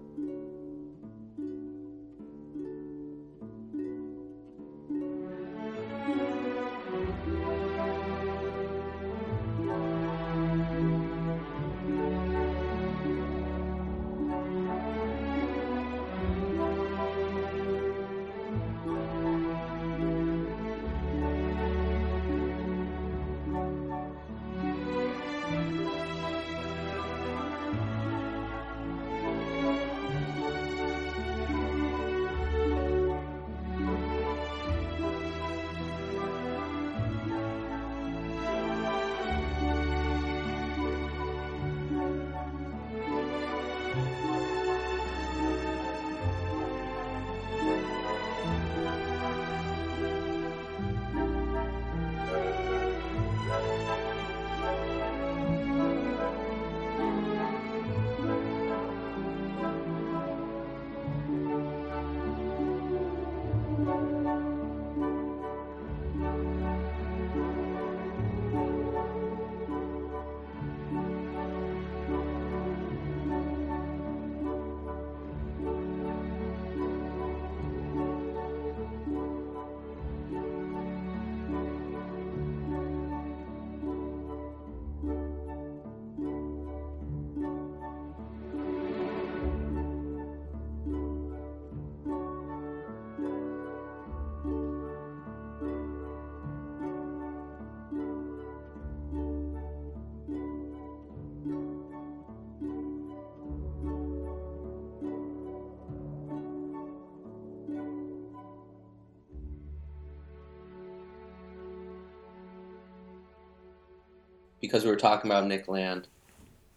because 114.76 114.84
we 114.84 114.92
were 114.92 114.98
talking 114.98 115.32
about 115.32 115.48
Nick 115.48 115.70
Land. 115.70 116.10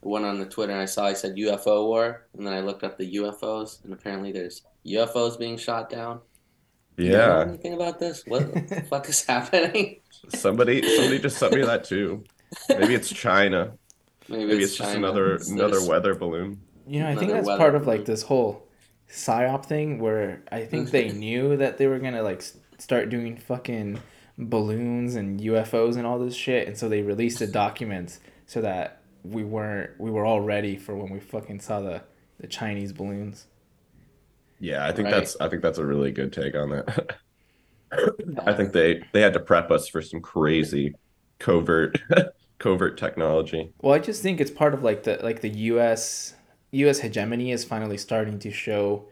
I 0.04 0.08
went 0.08 0.24
on 0.24 0.38
the 0.38 0.46
Twitter 0.46 0.72
and 0.72 0.80
I 0.80 0.84
saw 0.84 1.04
I 1.04 1.14
said 1.14 1.34
UFO 1.34 1.84
war, 1.84 2.28
and 2.36 2.46
then 2.46 2.54
I 2.54 2.60
looked 2.60 2.84
up 2.84 2.96
the 2.96 3.16
UFOs, 3.16 3.82
and 3.82 3.92
apparently 3.92 4.30
there's 4.30 4.62
UFOs 4.86 5.36
being 5.36 5.56
shot 5.56 5.90
down. 5.90 6.20
You 6.96 7.10
know 7.10 7.18
yeah. 7.18 7.40
anything 7.48 7.74
about 7.74 7.98
this? 7.98 8.22
What 8.24 8.54
the 8.68 8.82
fuck 8.88 9.08
is 9.08 9.24
happening? 9.24 9.98
Somebody 10.28 10.80
somebody 10.96 11.18
just 11.18 11.38
sent 11.38 11.54
me 11.54 11.62
that 11.62 11.82
too. 11.82 12.22
Maybe 12.68 12.94
it's 12.94 13.12
China. 13.12 13.72
Maybe 14.28 14.52
it's, 14.52 14.76
just 14.76 14.92
China. 14.92 14.98
another 14.98 15.34
It's- 15.34 15.48
another 15.48 15.70
there's- 15.72 15.88
weather 15.88 16.14
balloon. 16.14 16.60
You 16.86 17.00
know, 17.00 17.06
I 17.08 17.16
think 17.16 17.32
Another 17.32 17.34
that's 17.34 17.46
weather 17.48 17.58
part 17.58 17.74
of 17.74 17.84
balloon. 17.84 17.98
like 17.98 18.06
this 18.06 18.22
whole 18.22 18.68
psyop 19.10 19.66
thing 19.66 19.98
where 19.98 20.44
I 20.52 20.66
think 20.66 20.92
they 20.92 21.08
knew 21.24 21.56
that 21.56 21.78
they 21.78 21.88
were 21.88 21.98
gonna 21.98 22.22
like 22.22 22.44
start 22.78 23.08
doing 23.10 23.38
fucking 23.38 23.98
balloons 24.38 25.16
and 25.16 25.40
UFOs 25.40 25.96
and 25.96 26.06
all 26.06 26.18
this 26.18 26.34
shit, 26.34 26.68
and 26.68 26.76
so 26.78 26.88
they 26.88 27.02
released 27.02 27.40
the 27.40 27.46
documents 27.46 28.20
so 28.46 28.60
that 28.62 29.02
we 29.24 29.44
weren't 29.44 29.90
we 30.00 30.10
were 30.10 30.24
all 30.24 30.40
ready 30.40 30.76
for 30.76 30.96
when 30.96 31.10
we 31.12 31.20
fucking 31.20 31.60
saw 31.60 31.80
the 31.80 32.02
the 32.40 32.46
Chinese 32.46 32.92
balloons. 32.92 33.46
Yeah, 34.60 34.86
I 34.86 34.92
think 34.92 35.06
Right. 35.06 35.14
that's 35.14 35.36
I 35.40 35.48
think 35.48 35.62
that's 35.62 35.78
a 35.78 35.86
really 35.86 36.12
good 36.12 36.32
take 36.32 36.54
on 36.56 36.70
that. 36.70 37.16
I 38.46 38.52
think 38.52 38.72
they 38.72 39.02
they 39.12 39.20
had 39.20 39.32
to 39.34 39.40
prep 39.40 39.70
us 39.70 39.88
for 39.88 40.02
some 40.02 40.20
crazy 40.20 40.94
covert 41.38 42.00
covert 42.58 42.98
technology. 42.98 43.72
Well, 43.80 43.94
I 43.94 43.98
just 43.98 44.22
think 44.22 44.40
it's 44.40 44.50
part 44.50 44.74
of 44.74 44.82
like 44.82 45.04
the 45.04 45.18
like 45.22 45.40
the 45.40 45.48
U.S. 45.50 46.34
U.S. 46.72 46.98
hegemony 47.00 47.50
is 47.52 47.64
finally 47.64 47.96
starting 47.96 48.38
to 48.40 48.50
show, 48.50 49.08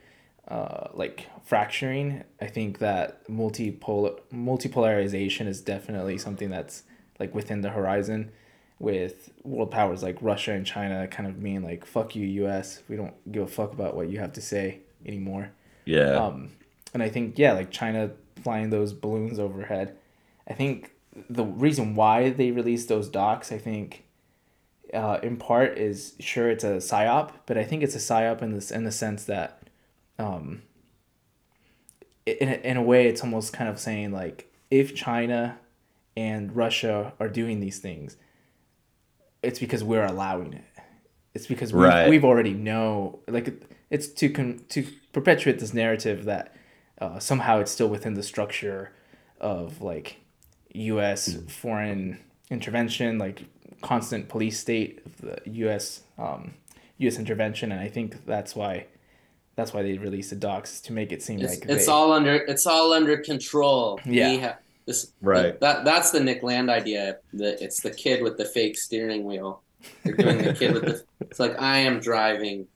uh, 0.49 0.89
like 0.95 1.27
fracturing. 1.47 2.24
I 2.40 2.49
think 2.49 2.78
that 2.80 3.26
multipolar 3.28 4.20
multipolarization 4.32 5.47
is 5.47 5.62
definitely 5.62 6.18
something 6.18 6.51
that's 6.51 6.82
like 7.18 7.34
within 7.34 7.62
the 7.62 7.70
horizon. 7.70 8.30
with 8.78 9.30
world 9.42 9.70
powers 9.70 10.03
like 10.03 10.18
Russia 10.20 10.53
and 10.53 10.66
China 10.66 11.09
kind 11.09 11.28
of 11.28 11.42
being 11.42 11.62
like, 11.62 11.86
fuck 11.86 12.14
you, 12.14 12.26
US. 12.47 12.82
We 12.88 12.97
don't 12.97 13.14
give 13.32 13.44
a 13.44 13.47
fuck 13.47 13.72
about 13.72 13.97
what 13.97 14.11
you 14.11 14.18
have 14.18 14.32
to 14.34 14.42
say 14.42 14.80
anymore. 15.05 15.51
Yeah. 15.84 16.16
Um, 16.16 16.51
and 16.92 17.03
I 17.03 17.09
think, 17.09 17.38
yeah, 17.38 17.53
like 17.53 17.70
China 17.70 18.11
flying 18.42 18.70
those 18.70 18.92
balloons 18.92 19.38
overhead. 19.38 19.97
I 20.49 20.53
think 20.53 20.92
the 21.30 21.44
reason 21.44 21.94
why 21.94 22.30
they 22.30 22.51
released 22.51 22.88
those 22.88 23.09
docs, 23.09 23.51
I 23.51 23.59
think, 23.59 24.05
uh, 24.92 25.18
in 25.22 25.36
part 25.36 25.78
is 25.78 26.14
sure 26.20 26.51
it's 26.51 26.64
a 26.64 26.76
psyop, 26.76 27.30
but 27.47 27.57
I 27.57 27.64
think 27.64 27.82
it's 27.82 27.94
a 27.97 27.99
psyop 27.99 28.42
in 28.42 28.53
this 28.53 28.70
in 28.70 28.84
the 28.84 28.92
sense 28.92 29.24
that, 29.24 29.62
um, 30.18 30.62
in 32.27 32.49
a, 32.49 32.55
in 32.70 32.77
a 32.77 32.83
way, 32.83 33.07
it's 33.07 33.22
almost 33.22 33.53
kind 33.53 33.70
of 33.70 33.79
saying 33.79 34.12
like 34.12 34.53
if 34.70 34.95
China 34.95 35.59
and 36.16 36.55
Russia 36.55 37.12
are 37.20 37.29
doing 37.29 37.61
these 37.61 37.79
things, 37.79 38.16
it's 39.43 39.59
because 39.59 39.85
we're 39.85 40.05
allowing 40.05 40.53
it. 40.53 40.64
It's 41.35 41.47
because 41.47 41.72
we've, 41.72 41.83
Right. 41.85 42.09
we've 42.09 42.24
already 42.24 42.55
know 42.55 43.20
like 43.29 43.62
it's 43.91 44.09
to 44.09 44.29
con- 44.31 44.64
to 44.70 44.87
perpetuate 45.12 45.59
this 45.61 45.72
narrative 45.74 46.24
that 46.24 46.55
uh, 47.01 47.18
somehow 47.18 47.61
it's 47.61 47.70
still 47.70 47.89
within 47.89 48.14
the 48.14 48.22
structure 48.22 48.93
of 49.41 49.81
like 49.83 50.16
U.S. 50.74 51.37
foreign 51.49 52.18
intervention, 52.51 53.18
like 53.18 53.45
constant 53.83 54.29
police 54.29 54.59
state 54.59 55.01
of 55.05 55.16
the 55.18 55.39
U.S. 55.51 56.01
Um, 56.18 56.55
U.S. 56.99 57.18
intervention, 57.18 57.70
and 57.70 57.81
I 57.81 57.89
think 57.89 58.24
that's 58.24 58.57
why 58.57 58.87
that's 59.57 59.73
why 59.73 59.83
they 59.83 59.99
released 59.99 60.31
the 60.31 60.37
docs 60.37 60.81
to 60.83 60.93
make 60.93 61.13
it 61.13 61.23
seem 61.23 61.41
It's, 61.41 61.61
like 61.61 61.69
it's 61.69 61.87
they, 61.87 61.93
all 61.93 62.13
under 62.13 62.35
it's 62.35 62.67
all 62.67 62.93
under 62.93 63.17
control. 63.17 63.99
Yeah. 64.05 64.31
We 64.31 64.39
ha- 64.39 64.59
this 64.87 65.13
Right. 65.21 65.59
That 65.61 65.85
that's 65.85 66.11
the 66.11 66.21
Nick 66.21 66.43
Land 66.43 66.71
idea. 66.71 67.19
The 67.33 67.63
it's 67.63 67.81
the 67.81 67.91
kid 67.91 68.23
with 68.23 68.37
the 68.37 68.45
fake 68.45 68.79
steering 68.79 69.25
wheel. 69.25 69.63
They're 70.05 70.15
doing 70.15 70.39
the 70.39 70.53
kid 70.53 70.75
with 70.75 70.85
the. 70.85 71.03
It's 71.23 71.41
like 71.41 71.61
I 71.61 71.79
am 71.79 71.99
driving, 72.01 72.67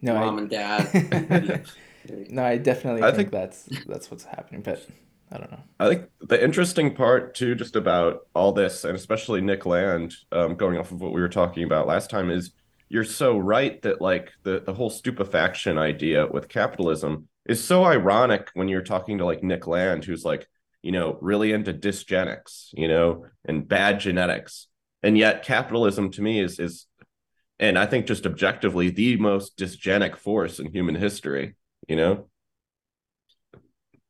no, 0.00 0.14
mom 0.14 0.36
I, 0.36 0.40
and 0.40 0.50
dad. 0.50 1.64
no, 2.30 2.44
I 2.44 2.56
definitely 2.56 3.02
I 3.02 3.06
think, 3.12 3.16
think- 3.16 3.30
that's 3.30 3.68
that's 3.86 4.10
what's 4.10 4.24
happening, 4.24 4.62
but 4.62 4.84
I 5.30 5.38
don't 5.38 5.50
know. 5.50 5.60
I 5.78 5.88
think 5.88 6.08
the 6.20 6.42
interesting 6.42 6.94
part 6.94 7.34
too, 7.34 7.54
just 7.54 7.76
about 7.76 8.26
all 8.34 8.52
this, 8.52 8.84
and 8.84 8.96
especially 8.96 9.40
Nick 9.40 9.64
Land, 9.66 10.14
um, 10.32 10.56
going 10.56 10.78
off 10.78 10.90
of 10.92 11.00
what 11.00 11.12
we 11.12 11.20
were 11.20 11.28
talking 11.28 11.64
about 11.64 11.86
last 11.86 12.10
time, 12.10 12.30
is 12.30 12.52
you're 12.92 13.04
so 13.04 13.38
right 13.38 13.80
that 13.82 14.02
like 14.02 14.32
the 14.42 14.60
the 14.60 14.74
whole 14.74 14.90
stupefaction 14.90 15.78
idea 15.78 16.26
with 16.26 16.50
capitalism 16.50 17.26
is 17.46 17.64
so 17.64 17.84
ironic 17.84 18.50
when 18.52 18.68
you're 18.68 18.82
talking 18.82 19.16
to 19.16 19.24
like 19.24 19.42
Nick 19.42 19.66
Land, 19.66 20.04
who's 20.04 20.26
like, 20.26 20.46
you 20.82 20.92
know, 20.92 21.16
really 21.22 21.52
into 21.52 21.72
dysgenics, 21.72 22.68
you 22.74 22.88
know, 22.88 23.24
and 23.46 23.66
bad 23.66 23.98
genetics, 23.98 24.66
and 25.02 25.16
yet 25.16 25.42
capitalism 25.42 26.10
to 26.10 26.20
me 26.20 26.38
is 26.38 26.60
is, 26.60 26.84
and 27.58 27.78
I 27.78 27.86
think 27.86 28.04
just 28.04 28.26
objectively 28.26 28.90
the 28.90 29.16
most 29.16 29.56
dysgenic 29.56 30.14
force 30.16 30.58
in 30.58 30.70
human 30.70 30.94
history, 30.94 31.56
you 31.88 31.96
know. 31.96 32.28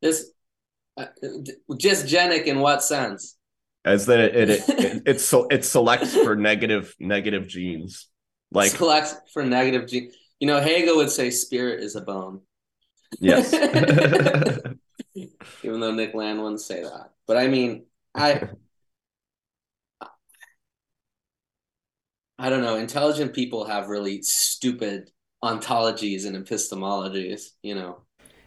This 0.01 0.29
uh, 0.97 1.05
just 1.77 2.05
genic 2.05 2.47
in 2.47 2.59
what 2.59 2.83
sense? 2.83 3.37
as 3.85 4.05
that 4.07 4.19
it 4.19 4.35
it 4.35 4.49
it, 4.49 4.69
it, 4.69 5.03
it, 5.05 5.21
so, 5.21 5.47
it 5.47 5.63
selects 5.63 6.15
for 6.15 6.35
negative 6.35 6.93
negative 6.99 7.47
genes 7.47 8.09
like 8.53 8.73
collects 8.75 9.15
for 9.33 9.43
negative 9.43 9.87
gene. 9.87 10.11
You 10.39 10.47
know, 10.47 10.59
Hegel 10.59 10.97
would 10.97 11.09
say 11.11 11.29
spirit 11.31 11.83
is 11.83 11.95
a 11.95 12.01
bone. 12.01 12.41
yes 13.19 13.53
Even 15.63 15.79
though 15.79 15.93
Nick 15.93 16.13
Land 16.13 16.41
wouldn't 16.41 16.61
say 16.61 16.83
that, 16.83 17.11
but 17.27 17.37
I 17.37 17.47
mean, 17.47 17.85
I. 18.15 18.49
I 22.39 22.49
don't 22.49 22.61
know. 22.61 22.75
Intelligent 22.75 23.33
people 23.33 23.65
have 23.65 23.87
really 23.89 24.21
stupid 24.21 25.11
ontologies 25.43 26.25
and 26.25 26.35
epistemologies, 26.35 27.49
you 27.61 27.75
know. 27.75 28.01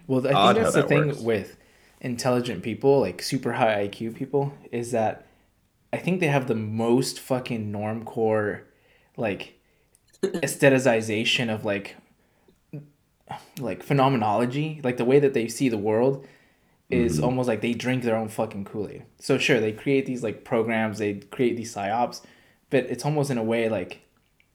Well, 0.06 0.26
I 0.26 0.34
think 0.34 0.34
how 0.34 0.52
that's 0.52 0.74
the 0.74 0.82
that 0.82 0.88
thing 0.88 1.06
works. 1.08 1.20
with 1.20 1.56
intelligent 2.00 2.62
people, 2.62 3.00
like 3.00 3.22
super 3.22 3.52
high 3.52 3.88
IQ 3.88 4.14
people, 4.14 4.52
is 4.72 4.90
that 4.92 5.26
I 5.92 5.98
think 5.98 6.20
they 6.20 6.26
have 6.28 6.46
the 6.46 6.54
most 6.54 7.20
fucking 7.20 7.72
normcore, 7.72 8.64
like 9.16 9.55
aestheticization 10.22 11.52
of 11.52 11.64
like 11.64 11.96
like 13.58 13.82
phenomenology, 13.82 14.80
like 14.84 14.96
the 14.98 15.04
way 15.04 15.18
that 15.18 15.34
they 15.34 15.48
see 15.48 15.68
the 15.68 15.78
world 15.78 16.26
is 16.88 17.18
Mhm. 17.18 17.24
almost 17.24 17.48
like 17.48 17.60
they 17.60 17.72
drink 17.72 18.04
their 18.04 18.14
own 18.14 18.28
fucking 18.28 18.64
Kool-Aid. 18.64 19.02
So 19.18 19.36
sure, 19.38 19.58
they 19.60 19.72
create 19.72 20.06
these 20.06 20.22
like 20.22 20.44
programs, 20.44 20.98
they 20.98 21.14
create 21.14 21.56
these 21.56 21.74
psyops, 21.74 22.22
but 22.70 22.84
it's 22.84 23.04
almost 23.04 23.30
in 23.30 23.38
a 23.38 23.42
way 23.42 23.68
like 23.68 24.02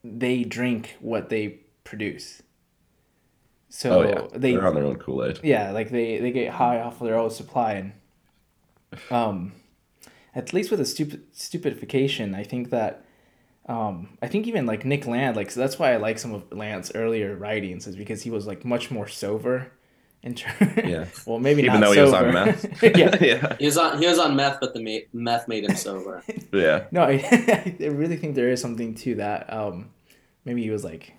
they 0.04 0.44
drink 0.46 0.96
what 1.02 1.28
they 1.30 1.60
produce. 1.84 2.42
So 3.68 4.02
oh 4.02 4.10
yeah 4.10 4.28
they 4.40 4.54
they're 4.54 4.66
on 4.68 4.76
their 4.76 4.86
own 4.86 4.98
kool-aid 4.98 5.40
yeah 5.44 5.72
like 5.72 5.90
they 5.92 6.20
they 6.20 6.32
get 6.32 6.54
high 6.54 6.80
off 6.82 7.00
of 7.02 7.08
their 7.08 7.18
own 7.18 7.30
supply 7.30 7.74
and 7.74 7.94
um 9.10 9.54
at 10.36 10.52
least 10.52 10.72
with 10.72 10.80
the 10.80 10.86
stupid 10.86 11.24
stupidification 11.34 12.36
i 12.36 12.44
think 12.44 12.70
that 12.70 13.06
um 13.68 14.18
i 14.22 14.28
think 14.28 14.48
even 14.48 14.66
like 14.66 14.84
nick 14.86 15.06
land 15.06 15.36
like 15.36 15.52
so 15.52 15.60
that's 15.60 15.78
why 15.78 15.94
i 15.94 15.98
like 15.98 16.18
some 16.18 16.34
of 16.34 16.52
land's 16.52 16.92
earlier 16.96 17.36
writings 17.36 17.86
is 17.88 17.96
because 17.96 18.22
he 18.24 18.32
was 18.32 18.48
like 18.48 18.66
much 18.66 18.90
more 18.90 19.08
sober 19.08 19.72
in 20.24 20.34
ter- 20.36 20.74
Yeah. 20.86 21.06
well 21.26 21.40
maybe 21.40 21.64
even 21.64 21.80
not 21.80 21.88
though 21.88 21.92
he 21.94 22.02
was 22.02 22.14
on 22.14 22.32
meth. 22.34 22.84
Yeah. 22.84 23.16
Yeah. 23.22 23.56
He 23.60 23.66
was 23.66 23.78
on 23.78 24.00
he 24.00 24.06
was 24.08 24.20
on 24.20 24.36
meth, 24.36 24.60
but 24.62 24.74
the 24.74 24.84
ma- 24.84 25.06
meth 25.14 25.48
made 25.48 25.64
him 25.64 25.76
sober. 25.76 26.24
yeah. 26.54 26.86
No 26.92 27.02
I, 27.04 27.76
I 27.80 27.86
really 27.86 28.18
think 28.18 28.36
there 28.36 28.50
is 28.50 28.62
something 28.62 28.94
to 28.96 29.16
that 29.16 29.52
um 29.52 29.90
maybe 30.46 30.62
he 30.64 30.70
was 30.70 30.84
like 30.84 31.14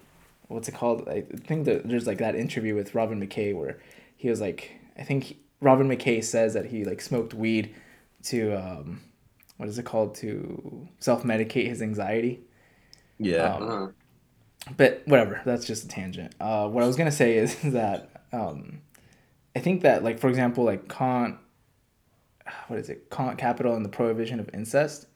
what's 0.49 0.69
it 0.69 0.75
called? 0.75 1.09
I 1.09 1.23
think 1.23 1.65
that 1.65 1.89
there's 1.89 2.07
like 2.07 2.19
that 2.19 2.35
interview 2.35 2.75
with 2.75 2.95
Robin 2.95 3.19
Mackay 3.19 3.53
where 3.55 3.79
he 4.17 4.29
was 4.31 4.41
like 4.41 4.71
i 4.99 5.03
think 5.03 5.25
he- 5.25 5.39
Robin 5.61 5.89
Mackay 5.89 6.21
says 6.21 6.55
that 6.55 6.67
he 6.67 6.85
like 6.85 7.01
smoked 7.01 7.35
weed 7.35 7.75
to 8.25 8.53
um 8.53 9.01
what 9.57 9.69
is 9.69 9.79
it 9.79 9.85
called 9.85 10.15
to 10.17 10.89
self-medicate 10.99 11.67
his 11.67 11.83
anxiety 11.83 12.41
yeah 13.19 13.55
Um, 13.55 13.63
Uh-huh. 13.63 13.87
but 14.77 15.03
whatever 15.07 15.41
that's 15.45 15.67
just 15.67 15.85
a 15.85 15.89
tangent 15.89 16.35
uh 16.41 16.69
what 16.69 16.83
i 16.83 16.87
was 16.87 16.97
gonna 16.97 17.13
say 17.13 17.37
is 17.45 17.57
that 17.63 18.25
um 18.33 18.81
i 19.57 19.61
think 19.61 19.83
that 19.83 20.03
like 20.03 20.19
for 20.19 20.29
example 20.29 20.65
like 20.65 20.89
kant 20.89 21.37
what 22.69 22.79
is 22.79 22.89
it 22.89 23.11
kant 23.11 23.39
capital 23.39 23.75
and 23.75 23.85
the 23.85 23.89
prohibition 23.91 24.41
of 24.41 24.49
incest 24.55 25.07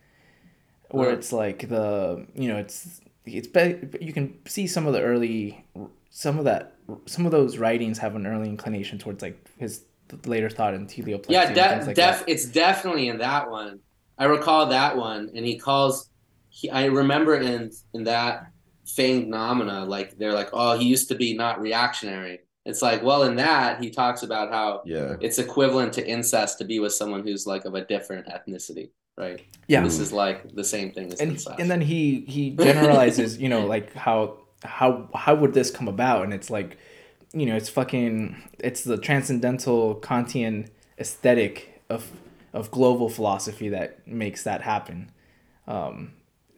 where 0.90 1.08
Uh-huh. 1.08 1.16
it's 1.18 1.32
like 1.32 1.68
the 1.68 2.26
you 2.34 2.48
know 2.48 2.56
it's 2.58 3.00
it's 3.24 3.48
be, 3.48 3.76
you 4.00 4.12
can 4.12 4.38
see 4.46 4.66
some 4.68 4.86
of 4.86 4.92
the 4.92 5.02
early 5.02 5.64
some 6.10 6.38
of 6.38 6.44
that 6.44 6.74
some 7.06 7.26
of 7.26 7.32
those 7.32 7.58
writings 7.58 7.98
have 7.98 8.14
an 8.14 8.24
early 8.26 8.48
inclination 8.48 8.96
towards 8.98 9.20
like 9.20 9.36
his 9.58 9.82
later 10.26 10.48
thought 10.48 10.74
in 10.74 10.86
teleoplexy 10.86 11.30
Yeah, 11.30 11.46
and 11.46 11.54
de- 11.56 11.86
like 11.88 11.96
def- 11.96 12.20
that. 12.20 12.28
it's 12.28 12.44
definitely 12.46 13.08
in 13.08 13.18
that 13.18 13.50
one. 13.50 13.80
I 14.18 14.24
recall 14.24 14.66
that 14.66 14.96
one, 14.96 15.30
and 15.34 15.44
he 15.44 15.58
calls. 15.58 16.10
He, 16.48 16.70
I 16.70 16.86
remember 16.86 17.34
in 17.36 17.70
in 17.92 18.04
that 18.04 18.46
phenomena, 18.86 19.84
like 19.84 20.16
they're 20.18 20.32
like, 20.32 20.50
oh, 20.52 20.78
he 20.78 20.86
used 20.86 21.08
to 21.08 21.14
be 21.14 21.34
not 21.34 21.60
reactionary. 21.60 22.40
It's 22.64 22.82
like, 22.82 23.02
well, 23.02 23.22
in 23.24 23.36
that 23.36 23.80
he 23.82 23.90
talks 23.90 24.22
about 24.22 24.50
how 24.50 24.82
yeah 24.86 25.16
it's 25.20 25.38
equivalent 25.38 25.92
to 25.94 26.06
incest 26.06 26.58
to 26.58 26.64
be 26.64 26.80
with 26.80 26.92
someone 26.92 27.22
who's 27.22 27.46
like 27.46 27.64
of 27.64 27.74
a 27.74 27.84
different 27.84 28.26
ethnicity, 28.26 28.90
right? 29.16 29.40
yeah 29.68 29.82
This 29.82 29.98
is 29.98 30.12
like 30.12 30.54
the 30.54 30.64
same 30.64 30.92
thing 30.92 31.12
as 31.12 31.20
and 31.20 31.32
incest. 31.32 31.60
and 31.60 31.70
then 31.70 31.80
he 31.80 32.24
he 32.26 32.50
generalizes 32.50 33.38
you 33.38 33.48
know 33.48 33.66
like 33.66 33.92
how 33.94 34.38
how 34.64 35.08
how 35.14 35.34
would 35.34 35.52
this 35.54 35.70
come 35.70 35.88
about 35.88 36.24
and 36.24 36.32
it's 36.34 36.50
like 36.50 36.78
you 37.32 37.46
know 37.46 37.54
it's 37.56 37.68
fucking 37.68 38.36
it's 38.58 38.82
the 38.82 38.96
transcendental 38.96 39.96
kantian 39.96 40.68
aesthetic 40.98 41.82
of 41.90 42.08
of 42.56 42.70
global 42.70 43.08
philosophy 43.08 43.68
that 43.68 44.06
makes 44.08 44.44
that 44.44 44.62
happen 44.62 45.10
um 45.68 46.12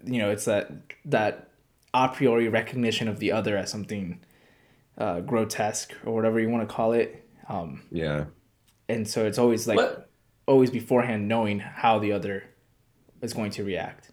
you 0.04 0.18
know 0.20 0.30
it's 0.30 0.44
that 0.44 0.70
that 1.04 1.50
a 1.92 2.08
priori 2.08 2.48
recognition 2.48 3.08
of 3.08 3.18
the 3.18 3.32
other 3.32 3.56
as 3.56 3.70
something 3.70 4.20
uh, 4.98 5.20
grotesque 5.20 5.92
or 6.04 6.14
whatever 6.14 6.40
you 6.40 6.48
want 6.48 6.66
to 6.68 6.74
call 6.74 6.92
it 6.92 7.24
um 7.48 7.82
yeah 7.90 8.24
and 8.88 9.06
so 9.08 9.26
it's 9.26 9.38
always 9.38 9.66
like 9.66 9.76
What- 9.76 10.08
always 10.46 10.70
beforehand 10.70 11.28
knowing 11.28 11.58
how 11.58 11.98
the 11.98 12.12
other 12.12 12.44
is 13.20 13.32
going 13.34 13.50
to 13.52 13.64
react 13.64 14.12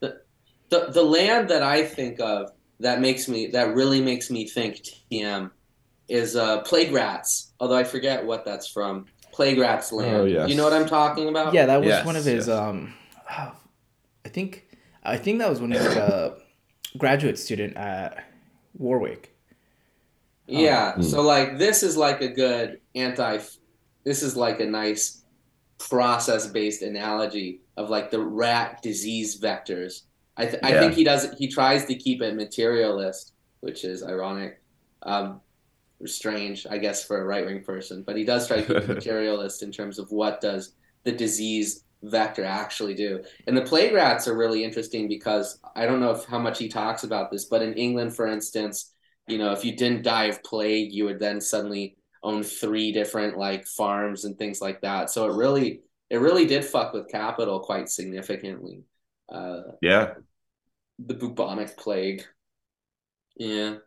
the 0.70 0.88
the 0.90 1.04
land 1.04 1.50
that 1.50 1.62
I 1.62 1.84
think 1.86 2.20
of 2.20 2.52
that 2.80 3.00
makes 3.00 3.28
me 3.28 3.48
that 3.48 3.76
really 3.76 4.02
makes 4.02 4.32
me 4.32 4.48
think 4.48 4.82
TM 5.12 5.52
is 6.08 6.36
uh 6.36 6.62
Plague 6.62 6.92
Rats. 6.92 7.54
Although 7.60 7.78
I 7.78 7.84
forget 7.84 8.26
what 8.26 8.46
that's 8.46 8.68
from. 8.68 9.06
Plague 9.36 9.60
Rats 9.60 9.92
land. 9.92 10.16
Oh, 10.16 10.24
yes. 10.24 10.50
You 10.50 10.56
know 10.56 10.64
what 10.64 10.72
I'm 10.72 10.88
talking 10.88 11.28
about? 11.28 11.54
Yeah, 11.54 11.66
that 11.66 11.82
was 11.82 11.88
Yes, 11.88 12.06
one 12.06 12.16
of 12.16 12.24
his. 12.24 12.48
yes. 12.48 12.58
Um, 12.58 12.94
I 13.30 14.30
think 14.30 14.66
I 15.04 15.18
think 15.18 15.40
that 15.40 15.50
was 15.50 15.60
when 15.60 15.72
he 15.72 15.78
was 15.78 15.96
a 15.98 16.38
graduate 16.98 17.38
student 17.38 17.76
at 17.76 18.24
Warwick. 18.78 19.36
Yeah. 20.48 20.94
Hmm. 20.94 21.02
So 21.02 21.22
like 21.22 21.58
this 21.58 21.84
is 21.84 21.98
like 21.98 22.22
a 22.22 22.30
good 22.30 22.80
anti 22.96 23.40
this 24.06 24.24
is 24.24 24.38
like 24.38 24.62
a 24.62 24.66
nice 24.66 25.24
process 25.80 26.48
based 26.48 26.82
analogy 26.82 27.60
of 27.76 27.90
like 27.90 28.12
the 28.12 28.22
rat 28.22 28.82
disease 28.82 29.38
vectors 29.40 30.04
I 30.38 30.46
th- 30.46 30.64
I 30.64 30.72
think 30.80 30.94
he 30.94 31.04
does 31.04 31.28
he 31.38 31.48
tries 31.48 31.86
to 31.86 31.96
keep 31.96 32.22
it 32.22 32.36
materialist, 32.36 33.34
which 33.62 33.84
is 33.86 34.04
ironic, 34.04 34.62
um, 35.04 35.26
or 35.26 35.42
strange, 36.06 36.66
I 36.70 36.78
guess, 36.78 37.06
for 37.06 37.22
a 37.22 37.26
right 37.26 37.46
wing 37.46 37.64
person. 37.64 38.04
But 38.04 38.18
he 38.18 38.24
does 38.26 38.48
try 38.48 38.62
to 38.62 38.76
it 38.76 38.88
materialist 38.88 39.64
in 39.64 39.72
terms 39.72 40.00
of 40.00 40.12
what 40.12 40.42
does 40.42 40.74
the 41.04 41.12
disease 41.12 41.84
vector 42.04 42.44
actually 42.44 42.94
do. 42.94 43.24
And 43.48 43.58
the 43.58 43.62
plague 43.64 43.94
rats 43.94 44.28
are 44.28 44.36
really 44.38 44.64
interesting 44.64 45.08
because 45.08 45.60
I 45.76 45.86
don't 45.86 46.00
know 46.00 46.12
if 46.12 46.26
how 46.26 46.40
much 46.40 46.60
he 46.60 46.68
talks 46.68 47.04
about 47.04 47.32
this, 47.32 47.46
but 47.46 47.62
in 47.62 47.74
England, 47.74 48.16
for 48.16 48.28
instance, 48.28 48.94
you 49.28 49.38
know, 49.38 49.52
if 49.52 49.66
you 49.66 49.76
didn't 49.76 50.04
die 50.04 50.26
of 50.26 50.44
plague, 50.44 50.92
you 50.94 51.06
would 51.06 51.20
then 51.20 51.42
suddenly 51.42 51.98
own 52.24 52.44
three 52.44 52.92
different 52.92 53.38
like 53.38 53.66
farms 53.68 54.26
and 54.26 54.38
things 54.38 54.62
like 54.62 54.82
that. 54.82 55.10
So 55.10 55.30
it 55.30 55.36
really 55.36 55.82
it 56.10 56.18
really 56.18 56.46
did 56.46 56.64
fuck 56.66 56.94
with 56.94 57.10
capital 57.10 57.60
quite 57.60 57.90
significantly. 57.90 58.84
Uh, 59.30 59.62
Yeah, 59.82 60.16
the 61.00 61.14
bubonic 61.14 61.78
plague. 61.78 62.26
Yeah. 63.38 63.78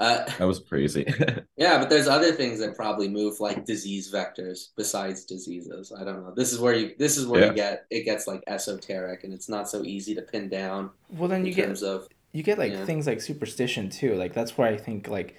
Uh, 0.00 0.24
that 0.38 0.44
was 0.44 0.58
crazy. 0.58 1.04
yeah, 1.56 1.78
but 1.78 1.88
there's 1.88 2.08
other 2.08 2.32
things 2.32 2.58
that 2.58 2.74
probably 2.76 3.08
move 3.08 3.38
like 3.40 3.64
disease 3.64 4.10
vectors 4.12 4.68
besides 4.76 5.24
diseases. 5.24 5.92
I 5.96 6.02
don't 6.04 6.22
know. 6.24 6.32
This 6.34 6.52
is 6.52 6.58
where 6.58 6.74
you 6.74 6.94
this 6.98 7.16
is 7.16 7.26
where 7.26 7.42
Yeah. 7.42 7.46
you 7.50 7.54
get 7.54 7.86
it 7.90 8.04
gets 8.04 8.26
like 8.26 8.42
esoteric 8.46 9.22
and 9.24 9.32
it's 9.32 9.48
not 9.48 9.68
so 9.70 9.82
easy 9.84 10.14
to 10.16 10.22
pin 10.22 10.48
down 10.48 10.90
Well, 11.10 11.28
then 11.28 11.40
in 11.40 11.46
you 11.46 11.54
get 11.54 11.82
of 11.82 12.08
you 12.32 12.42
get 12.42 12.58
like 12.58 12.72
Yeah. 12.72 12.84
things 12.84 13.06
like 13.06 13.20
superstition 13.20 13.88
too. 13.88 14.14
Like 14.16 14.32
that's 14.34 14.58
where 14.58 14.66
I 14.68 14.76
think 14.76 15.06
like 15.08 15.36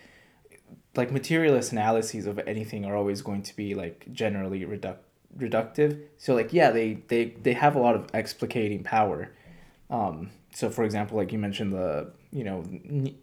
like 0.95 1.11
materialist 1.11 1.73
analyses 1.73 2.25
of 2.25 2.39
anything 2.47 2.85
are 2.85 2.95
always 2.95 3.21
going 3.21 3.43
to 3.43 3.55
be 3.57 3.75
like 3.75 4.05
generally 4.13 4.61
reduc- 4.65 4.99
reductive. 5.37 5.99
So 6.17 6.33
like 6.33 6.53
yeah, 6.53 6.71
they 6.71 7.03
they 7.09 7.25
they 7.43 7.53
have 7.53 7.75
a 7.75 7.79
lot 7.79 7.95
of 7.95 8.07
explicating 8.13 8.83
power. 8.85 9.31
Um, 9.89 10.31
so 10.53 10.69
for 10.69 10.85
example, 10.85 11.17
like 11.17 11.33
you 11.33 11.39
mentioned 11.39 11.73
the 11.73 12.11
you 12.31 12.45
know 12.45 12.63
ne- 12.69 13.15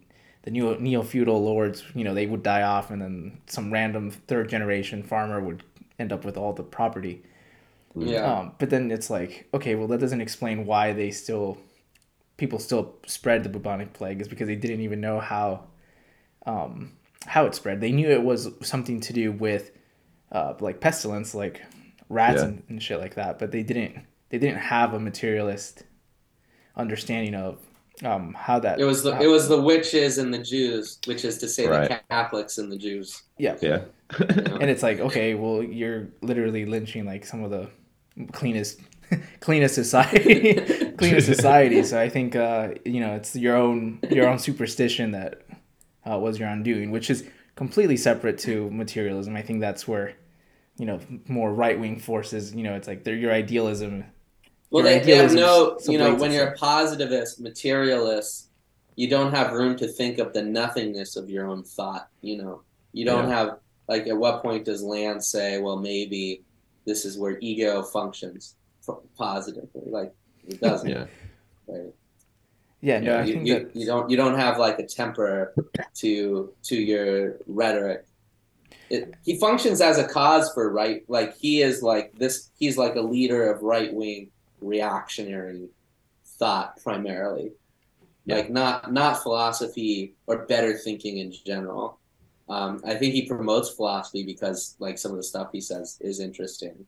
the 0.43 0.51
neo 0.51 0.77
neo 0.79 1.03
feudal 1.03 1.43
lords, 1.43 1.85
you 1.95 2.05
know 2.05 2.15
they 2.15 2.27
would 2.27 2.43
die 2.43 2.63
off, 2.63 2.91
and 2.91 3.01
then 3.01 3.39
some 3.47 3.73
random 3.73 4.11
third 4.11 4.49
generation 4.49 5.03
farmer 5.03 5.41
would 5.41 5.63
end 5.99 6.13
up 6.13 6.25
with 6.25 6.37
all 6.37 6.53
the 6.53 6.63
property. 6.63 7.23
yeah. 7.95 8.39
Um, 8.39 8.53
but 8.59 8.71
then 8.71 8.91
it's 8.91 9.11
like, 9.11 9.49
okay, 9.55 9.75
well, 9.75 9.87
that 9.89 10.01
doesn't 10.01 10.21
explain 10.21 10.65
why 10.67 10.93
they 10.95 11.11
still, 11.11 11.59
people 12.39 12.59
still 12.59 12.97
spread 13.07 13.45
the 13.45 13.51
bubonic 13.51 13.93
plague 13.93 14.21
is 14.21 14.29
because 14.29 14.49
they 14.49 14.57
didn't 14.57 14.81
even 14.81 15.01
know 15.01 15.21
how, 15.21 15.65
um, 16.47 16.93
how 17.27 17.45
it 17.45 17.55
spread. 17.55 17.81
They 17.81 17.93
knew 17.93 18.09
it 18.09 18.23
was 18.23 18.49
something 18.63 19.01
to 19.03 19.13
do 19.13 19.31
with, 19.31 19.71
uh, 20.33 20.55
like 20.61 20.81
pestilence, 20.81 21.35
like 21.35 21.61
rats 22.09 22.41
Yeah. 22.41 22.49
and, 22.49 22.63
and 22.71 22.83
shit 22.83 22.99
like 22.99 23.15
that. 23.17 23.39
But 23.39 23.53
they 23.53 23.63
didn't, 23.63 23.97
they 24.31 24.39
didn't 24.39 24.61
have 24.61 24.95
a 24.95 24.99
materialist 24.99 25.85
understanding 26.75 27.35
of, 27.35 27.59
um, 28.05 28.35
how 28.39 28.59
that. 28.61 28.81
It 28.81 28.85
was 28.85 29.03
the 29.03 29.15
how- 29.15 29.23
it 29.23 29.27
was 29.29 29.49
the 29.49 29.61
witches 29.61 30.19
and 30.19 30.33
the 30.33 30.39
Jews, 30.39 30.99
which 31.07 31.25
is 31.25 31.39
to 31.39 31.49
say 31.49 31.67
Right. 31.67 31.89
the 31.89 32.01
Catholics 32.11 32.59
and 32.59 32.71
the 32.71 32.77
Jews. 32.79 33.23
yeah. 33.39 33.57
yeah. 33.63 33.83
you 34.19 34.27
know? 34.27 34.57
and 34.61 34.69
it's 34.71 34.83
like 34.83 35.01
okay 35.01 35.35
well 35.35 35.63
you're 35.63 36.09
literally 36.21 36.67
lynching 36.67 37.07
like 37.07 37.25
some 37.25 37.43
of 37.43 37.51
the 37.51 37.67
cleanest 38.33 38.79
cleanest 39.41 39.75
society 39.75 40.55
cleanest 40.99 41.27
society 41.27 41.83
so 41.83 41.99
i 41.99 42.09
think 42.11 42.37
uh 42.37 42.69
you 42.85 43.01
know 43.01 43.15
it's 43.15 43.35
your 43.35 43.57
own 43.57 43.99
your 44.11 44.29
own 44.29 44.39
superstition 44.39 45.13
that 45.13 45.43
uh, 46.11 46.19
was 46.19 46.39
your 46.39 46.49
undoing 46.51 46.91
which 46.91 47.09
is 47.09 47.25
completely 47.57 47.97
separate 47.97 48.37
to 48.37 48.71
materialism 48.71 49.35
i 49.35 49.41
think 49.41 49.61
that's 49.63 49.89
where 49.89 50.13
you 50.77 50.85
know 50.85 51.01
more 51.27 51.51
right-wing 51.53 51.99
forces 51.99 52.55
you 52.55 52.63
know 52.63 52.75
it's 52.75 52.87
like 52.89 53.05
they're 53.05 53.17
your 53.17 53.33
idealism 53.33 54.05
Well, 54.73 54.85
Your 54.85 55.01
they, 55.01 55.05
they 55.05 55.17
have 55.17 55.35
no, 55.35 55.79
you 55.87 55.99
know, 55.99 56.15
when 56.15 56.33
you're 56.33 56.49
a 56.49 56.57
positivist, 56.57 57.39
materialist, 57.41 58.49
you 58.97 59.09
don't 59.09 59.31
have 59.31 59.53
room 59.53 59.77
to 59.77 59.87
think 59.87 60.19
of 60.19 60.33
the 60.33 60.43
nothingness 60.43 61.15
of 61.17 61.29
your 61.29 61.47
own 61.47 61.63
thought. 61.63 62.09
You 62.23 62.39
know, 62.43 62.63
you 62.93 63.05
don't 63.05 63.29
Yeah. 63.29 63.37
have, 63.37 63.59
like, 63.87 64.07
at 64.07 64.17
what 64.17 64.43
point 64.43 64.65
does 64.65 64.83
Land 64.83 65.23
say, 65.23 65.61
well, 65.61 65.77
maybe 65.77 66.43
this 66.87 67.05
is 67.05 67.19
where 67.19 67.37
ego 67.41 67.83
functions 67.83 68.57
positively? 69.17 69.83
Like, 69.85 70.15
it 70.49 70.59
doesn't. 70.69 70.89
Yeah. 70.89 71.05
Right? 71.69 71.93
yeah 72.81 72.99
no 72.99 73.21
You, 73.23 73.35
think 73.35 73.47
you, 73.47 73.71
you 73.75 73.87
don't 73.87 74.11
you 74.11 74.17
don't 74.17 74.37
have 74.37 74.59
like 74.59 74.81
a 74.81 74.87
temper 74.87 75.55
to 75.95 76.53
to 76.65 76.77
your 76.77 77.37
rhetoric. 77.47 78.07
It, 78.91 79.15
he 79.25 79.39
functions 79.39 79.81
as 79.81 79.99
a 79.99 80.05
cause 80.09 80.51
for 80.53 80.71
right, 80.73 81.05
like 81.09 81.37
he 81.37 81.63
is 81.63 81.83
like 81.83 82.19
this. 82.19 82.51
He's 82.59 82.77
like 82.77 82.97
a 82.97 83.01
leader 83.01 83.51
of 83.53 83.63
right 83.63 83.93
wing 83.95 84.31
reactionary 84.63 85.69
thought 86.39 86.79
primarily, 86.83 87.53
Yeah. 88.25 88.37
like 88.37 88.51
not 88.51 88.93
not 88.93 89.23
philosophy 89.23 90.15
or 90.27 90.47
better 90.47 90.75
thinking 90.77 91.19
in 91.19 91.33
general. 91.33 91.99
Um, 92.49 92.81
I 92.85 92.95
think 92.95 93.15
he 93.15 93.27
promotes 93.29 93.71
philosophy 93.71 94.25
because 94.25 94.77
like 94.79 94.99
some 94.99 95.13
of 95.13 95.17
the 95.17 95.23
stuff 95.23 95.51
he 95.53 95.61
says 95.61 95.99
is 96.01 96.21
interesting. 96.21 96.85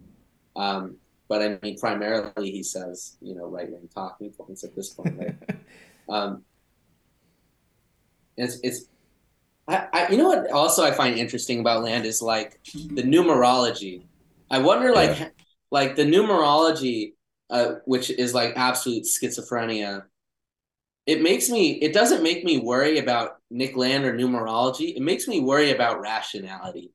Um, 0.56 0.96
but 1.28 1.42
I 1.42 1.58
mean, 1.62 1.78
primarily 1.78 2.50
he 2.50 2.62
says 2.62 3.16
you 3.20 3.34
know 3.34 3.46
right 3.46 3.70
wing 3.70 3.88
talking 3.94 4.30
points 4.32 4.64
at 4.64 4.74
this 4.74 4.90
point. 4.90 5.18
Right? 5.18 5.36
Um, 6.06 6.44
it's 8.36 8.58
it's 8.62 8.86
I, 9.66 9.86
I 9.92 10.08
you 10.10 10.18
know 10.18 10.28
what 10.28 10.50
also 10.50 10.84
I 10.84 10.90
find 10.90 11.16
interesting 11.16 11.60
about 11.60 11.82
land 11.82 12.04
is 12.04 12.20
like 12.20 12.60
the 12.74 13.02
numerology. 13.02 14.04
I 14.50 14.58
wonder 14.58 14.92
like 14.92 15.32
like 15.70 15.96
the 15.96 16.04
numerology, 16.04 17.14
uh, 17.54 17.76
which 17.84 18.10
is 18.10 18.34
like 18.34 18.52
absolute 18.56 19.04
schizophrenia. 19.04 20.04
It 21.06 21.22
makes 21.22 21.48
me. 21.48 21.72
It 21.72 21.92
doesn't 21.92 22.22
make 22.22 22.44
me 22.44 22.58
worry 22.58 22.98
about 22.98 23.36
Nick 23.50 23.76
Land 23.76 24.04
or 24.04 24.12
numerology. 24.12 24.96
It 24.96 25.02
makes 25.02 25.28
me 25.28 25.38
worry 25.40 25.70
about 25.70 26.00
rationality. 26.00 26.90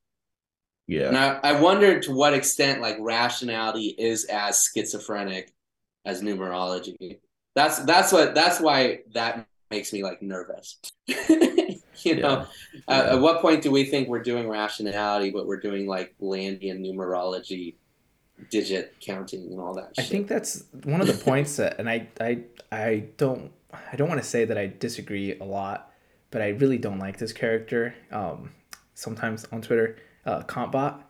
Yeah. 0.86 1.08
And 1.08 1.16
I, 1.16 1.40
I 1.42 1.60
wonder 1.60 2.00
to 2.00 2.12
what 2.12 2.34
extent 2.34 2.82
like 2.82 2.96
rationality 3.00 3.94
is 3.96 4.26
as 4.26 4.68
schizophrenic 4.74 5.52
as 6.04 6.20
numerology. 6.20 7.20
That's 7.54 7.78
that's 7.84 8.12
what 8.12 8.34
that's 8.34 8.60
why 8.60 9.00
that 9.14 9.46
makes 9.70 9.92
me 9.92 10.02
like 10.02 10.20
nervous. 10.20 10.78
you 11.06 12.16
know, 12.16 12.46
Yeah. 12.74 12.82
at, 12.88 13.06
at 13.06 13.20
what 13.20 13.40
point 13.40 13.62
do 13.62 13.70
we 13.70 13.84
think 13.84 14.08
we're 14.08 14.22
doing 14.22 14.48
rationality, 14.48 15.30
but 15.30 15.46
we're 15.46 15.60
doing 15.60 15.86
like 15.86 16.14
Landian 16.20 16.80
numerology, 16.80 17.76
digit 18.50 18.94
counting, 19.00 19.46
and 19.50 19.60
all 19.60 19.74
that 19.74 19.92
I 19.98 20.02
think 20.02 20.28
that's 20.28 20.64
one 20.84 21.00
of 21.00 21.06
the 21.06 21.14
points 21.24 21.56
that, 21.56 21.78
and 21.78 21.88
I, 21.88 22.08
I, 22.20 22.38
I 22.72 23.04
don't, 23.16 23.52
I 23.72 23.96
don't 23.96 24.08
want 24.08 24.20
to 24.22 24.26
say 24.28 24.44
that 24.44 24.56
I 24.58 24.66
disagree 24.66 25.36
a 25.38 25.44
lot, 25.44 25.92
but 26.30 26.42
I 26.42 26.48
really 26.48 26.78
don't 26.78 26.98
like 26.98 27.18
this 27.18 27.32
character. 27.32 27.94
Um, 28.10 28.50
sometimes 28.94 29.44
on 29.52 29.62
Twitter, 29.62 29.96
uh, 30.26 30.42
Kantbot, 30.42 31.02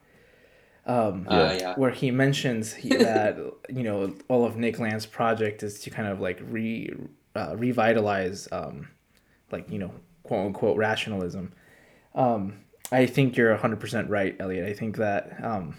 um, 0.87 1.27
Uh, 1.29 1.57
yeah. 1.61 1.75
where 1.77 1.91
he 1.91 2.11
mentions 2.11 2.73
he, 2.75 2.89
that 2.97 3.37
you 3.69 3.83
know 3.83 4.15
all 4.29 4.45
of 4.45 4.57
Nick 4.57 4.79
Land's 4.79 5.07
project 5.07 5.63
is 5.63 5.81
to 5.81 5.91
kind 5.91 6.09
of 6.09 6.21
like 6.21 6.41
re, 6.43 6.93
uh, 7.37 7.55
revitalize, 7.57 8.49
um, 8.53 8.89
like 9.53 9.71
you 9.71 9.79
know 9.79 9.93
quote 10.23 10.47
unquote 10.47 10.77
rationalism. 10.77 11.53
Um, 12.15 12.65
I 12.93 13.07
think 13.07 13.37
you're 13.37 13.55
hundred 13.57 13.79
percent 13.81 14.09
right, 14.11 14.35
Elliot. 14.41 14.67
I 14.69 14.73
think 14.73 14.97
that. 14.97 15.43
Um, 15.45 15.77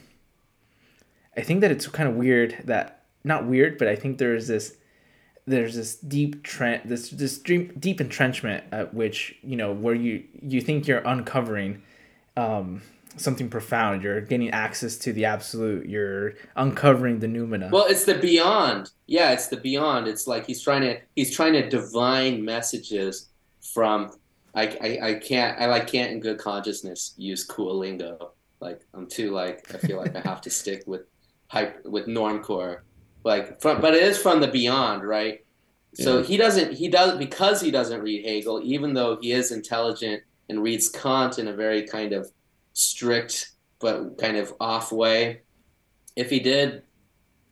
I 1.35 1.41
think 1.41 1.61
that 1.61 1.71
it's 1.71 1.87
kind 1.87 2.09
of 2.09 2.15
weird 2.15 2.57
that 2.65 3.03
not 3.23 3.45
weird, 3.45 3.77
but 3.77 3.87
I 3.87 3.95
think 3.95 4.17
there's 4.17 4.47
this 4.47 4.77
there's 5.47 5.75
this 5.75 5.95
deep 5.95 6.43
trend 6.43 6.81
this 6.85 7.09
this 7.09 7.37
deep, 7.37 7.79
deep 7.79 7.99
entrenchment 8.01 8.63
at 8.71 8.93
which 8.93 9.35
you 9.41 9.55
know 9.55 9.71
where 9.71 9.95
you 9.95 10.23
you 10.41 10.61
think 10.61 10.87
you're 10.87 10.99
uncovering 10.99 11.81
um, 12.37 12.81
something 13.17 13.49
profound. 13.49 14.03
You're 14.03 14.21
getting 14.21 14.49
access 14.51 14.97
to 14.97 15.13
the 15.13 15.25
absolute. 15.25 15.87
You're 15.87 16.33
uncovering 16.55 17.19
the 17.19 17.27
noumena. 17.27 17.71
Well, 17.71 17.85
it's 17.87 18.05
the 18.05 18.15
beyond. 18.15 18.91
Yeah, 19.07 19.31
it's 19.31 19.47
the 19.47 19.57
beyond. 19.57 20.07
It's 20.07 20.27
like 20.27 20.45
he's 20.45 20.61
trying 20.61 20.81
to 20.81 20.99
he's 21.15 21.35
trying 21.35 21.53
to 21.53 21.69
divine 21.69 22.43
messages 22.43 23.29
from. 23.73 24.11
I, 24.53 24.67
I, 24.81 24.99
I 25.09 25.13
can't 25.13 25.61
I 25.61 25.67
like 25.67 25.87
can't 25.87 26.11
in 26.11 26.19
good 26.19 26.37
consciousness 26.37 27.13
use 27.17 27.45
cool 27.45 27.77
lingo. 27.77 28.33
Like 28.59 28.81
I'm 28.93 29.07
too 29.07 29.31
like 29.31 29.73
I 29.73 29.77
feel 29.77 29.97
like 29.97 30.13
I 30.13 30.19
have 30.19 30.41
to 30.41 30.49
stick 30.49 30.83
with 30.85 31.03
hype 31.51 31.85
with 31.85 32.07
normcore. 32.07 32.79
Like 33.23 33.61
from 33.61 33.81
but 33.81 33.93
it 33.93 34.03
is 34.03 34.17
from 34.17 34.39
the 34.39 34.47
beyond, 34.47 35.03
right? 35.03 35.45
So 35.95 36.19
Yeah. 36.19 36.23
he 36.23 36.37
doesn't 36.37 36.73
he 36.73 36.87
does 36.87 37.17
because 37.17 37.59
he 37.61 37.69
doesn't 37.71 38.01
read 38.01 38.25
Hegel, 38.25 38.61
even 38.63 38.93
though 38.93 39.17
he 39.21 39.33
is 39.33 39.51
intelligent 39.51 40.23
and 40.49 40.63
reads 40.63 40.89
Kant 40.89 41.37
in 41.37 41.47
a 41.49 41.53
very 41.53 41.85
kind 41.85 42.13
of 42.13 42.31
strict 42.73 43.51
but 43.79 44.17
kind 44.17 44.37
of 44.37 44.53
off 44.59 44.91
way. 44.91 45.41
If 46.15 46.29
he 46.29 46.39
did 46.39 46.83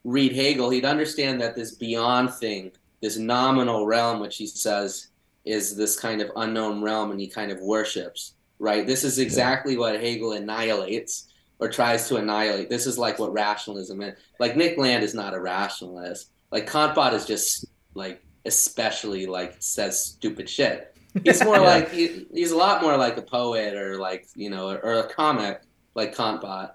read 0.04 0.34
Hegel, 0.34 0.70
he'd 0.70 0.86
understand 0.86 1.42
that 1.42 1.56
this 1.56 1.76
beyond 1.76 2.34
thing, 2.34 2.72
this 3.02 3.18
noumenal 3.18 3.86
realm, 3.86 4.20
which 4.22 4.38
he 4.38 4.48
says 4.48 5.08
is 5.46 5.76
this 5.76 6.00
kind 6.00 6.22
of 6.22 6.32
unknown 6.38 6.82
realm, 6.82 7.12
and 7.12 7.20
he 7.20 7.28
kind 7.28 7.52
of 7.52 7.60
worships, 7.60 8.36
right? 8.60 8.86
This 8.88 9.04
is 9.04 9.20
exactly 9.20 9.76
what 9.78 10.00
Hegel 10.00 10.34
annihilates 10.34 11.29
or 11.60 11.70
tries 11.70 12.08
to 12.08 12.16
annihilate. 12.16 12.70
This 12.70 12.88
is 12.88 12.98
like 12.98 13.20
what 13.20 13.34
rationalism 13.34 14.02
is. 14.02 14.18
Like 14.40 14.56
Nick 14.56 14.78
Land 14.78 15.04
is 15.04 15.14
not 15.14 15.34
a 15.34 15.40
rationalist. 15.40 16.32
Like 16.52 16.70
Kantbot 16.70 17.14
is 17.14 17.26
just 17.26 17.66
like 17.94 18.24
especially 18.46 19.26
like 19.26 19.56
says 19.60 20.04
stupid 20.04 20.50
shit. 20.50 20.96
He's 21.24 21.44
more 21.44 21.56
yeah. 21.58 21.62
like 21.62 21.92
he, 21.92 22.26
he's 22.34 22.52
a 22.52 22.58
lot 22.58 22.82
more 22.82 22.98
like 22.98 23.18
a 23.18 23.22
poet 23.22 23.76
or 23.76 23.98
like 23.98 24.28
you 24.36 24.50
know 24.50 24.70
or, 24.70 25.00
a 25.00 25.14
comic 25.14 25.62
like 25.96 26.16
Kantbot. 26.16 26.72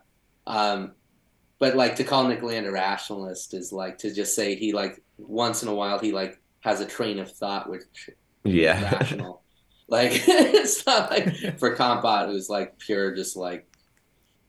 Um, 0.46 0.92
but 1.58 1.76
like 1.76 1.96
to 1.96 2.04
call 2.04 2.28
Nick 2.28 2.42
Land 2.42 2.66
a 2.66 2.70
rationalist 2.70 3.54
is 3.54 3.72
like 3.72 3.98
to 3.98 4.12
just 4.12 4.34
say 4.34 4.54
he 4.54 4.72
like 4.72 5.02
once 5.16 5.62
in 5.62 5.68
a 5.68 5.74
while 5.74 5.98
he 5.98 6.12
like 6.12 6.40
has 6.60 6.80
a 6.80 6.86
train 6.86 7.18
of 7.18 7.30
thought 7.30 7.70
which 7.70 8.10
yeah 8.42 8.82
rational. 8.98 9.42
like 9.88 10.10
it's 10.26 10.84
not 10.84 11.10
like 11.10 11.34
for 11.58 11.74
Kantbot 11.76 12.26
who's 12.26 12.50
like 12.50 12.78
pure 12.78 13.14
just 13.14 13.36
like 13.36 13.66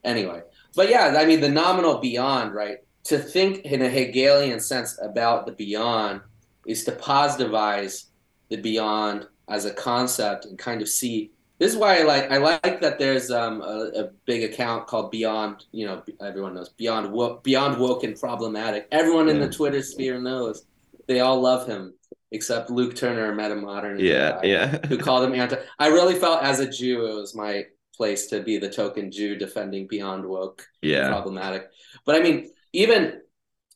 anyway. 0.05 0.41
But 0.75 0.89
yeah, 0.89 1.15
I 1.17 1.25
mean 1.25 1.41
the 1.41 1.49
noumenal 1.49 1.99
beyond, 1.99 2.53
right? 2.53 2.77
To 3.05 3.17
think 3.17 3.59
in 3.65 3.81
a 3.81 3.89
Hegelian 3.89 4.59
sense 4.59 4.97
about 5.01 5.45
the 5.45 5.51
beyond 5.51 6.21
is 6.65 6.83
to 6.85 6.91
positivize 6.91 8.05
the 8.49 8.57
beyond 8.57 9.27
as 9.47 9.65
a 9.65 9.73
concept 9.73 10.45
and 10.45 10.57
kind 10.57 10.81
of 10.81 10.89
see 10.89 11.31
this 11.57 11.71
is 11.71 11.77
why 11.77 11.99
I 11.99 12.03
like 12.03 12.31
I 12.31 12.37
like 12.37 12.81
that 12.81 12.99
there's 12.99 13.31
um, 13.31 13.61
a, 13.61 13.91
a, 13.95 14.03
big 14.25 14.43
account 14.43 14.87
called 14.87 15.09
Beyond. 15.09 15.63
You 15.71 15.87
know, 15.87 16.03
everyone 16.19 16.53
knows 16.53 16.69
Beyond 16.69 17.11
Woke, 17.13 17.43
Beyond 17.43 17.79
Woke 17.79 18.03
and 18.03 18.19
Problematic. 18.19 18.89
Everyone 18.91 19.29
in 19.29 19.39
the 19.39 19.49
Twitter 19.49 19.81
sphere 19.81 20.19
knows. 20.19 20.65
They 21.07 21.21
all 21.21 21.39
love 21.39 21.65
him 21.65 21.93
except 22.31 22.69
Luke 22.69 22.95
Turner, 22.95 23.33
Meta 23.33 23.55
Modern. 23.55 23.99
Yeah, 23.99 24.41
yeah. 24.43 24.85
who 24.87 24.97
called 24.97 25.23
him 25.23 25.33
anti. 25.33 25.55
I 25.79 25.87
really 25.87 26.15
felt 26.15 26.43
as 26.43 26.59
a 26.59 26.69
Jew, 26.69 27.05
it 27.05 27.13
was 27.13 27.35
my 27.35 27.65
place 27.95 28.27
to 28.27 28.41
be 28.41 28.57
the 28.57 28.69
token 28.69 29.11
Jew 29.11 29.35
defending 29.35 29.87
Beyond 29.87 30.25
Woke. 30.25 30.65
Yeah, 30.81 31.09
problematic. 31.09 31.67
But 32.05 32.15
I 32.15 32.19
mean, 32.21 32.51
even 32.73 33.21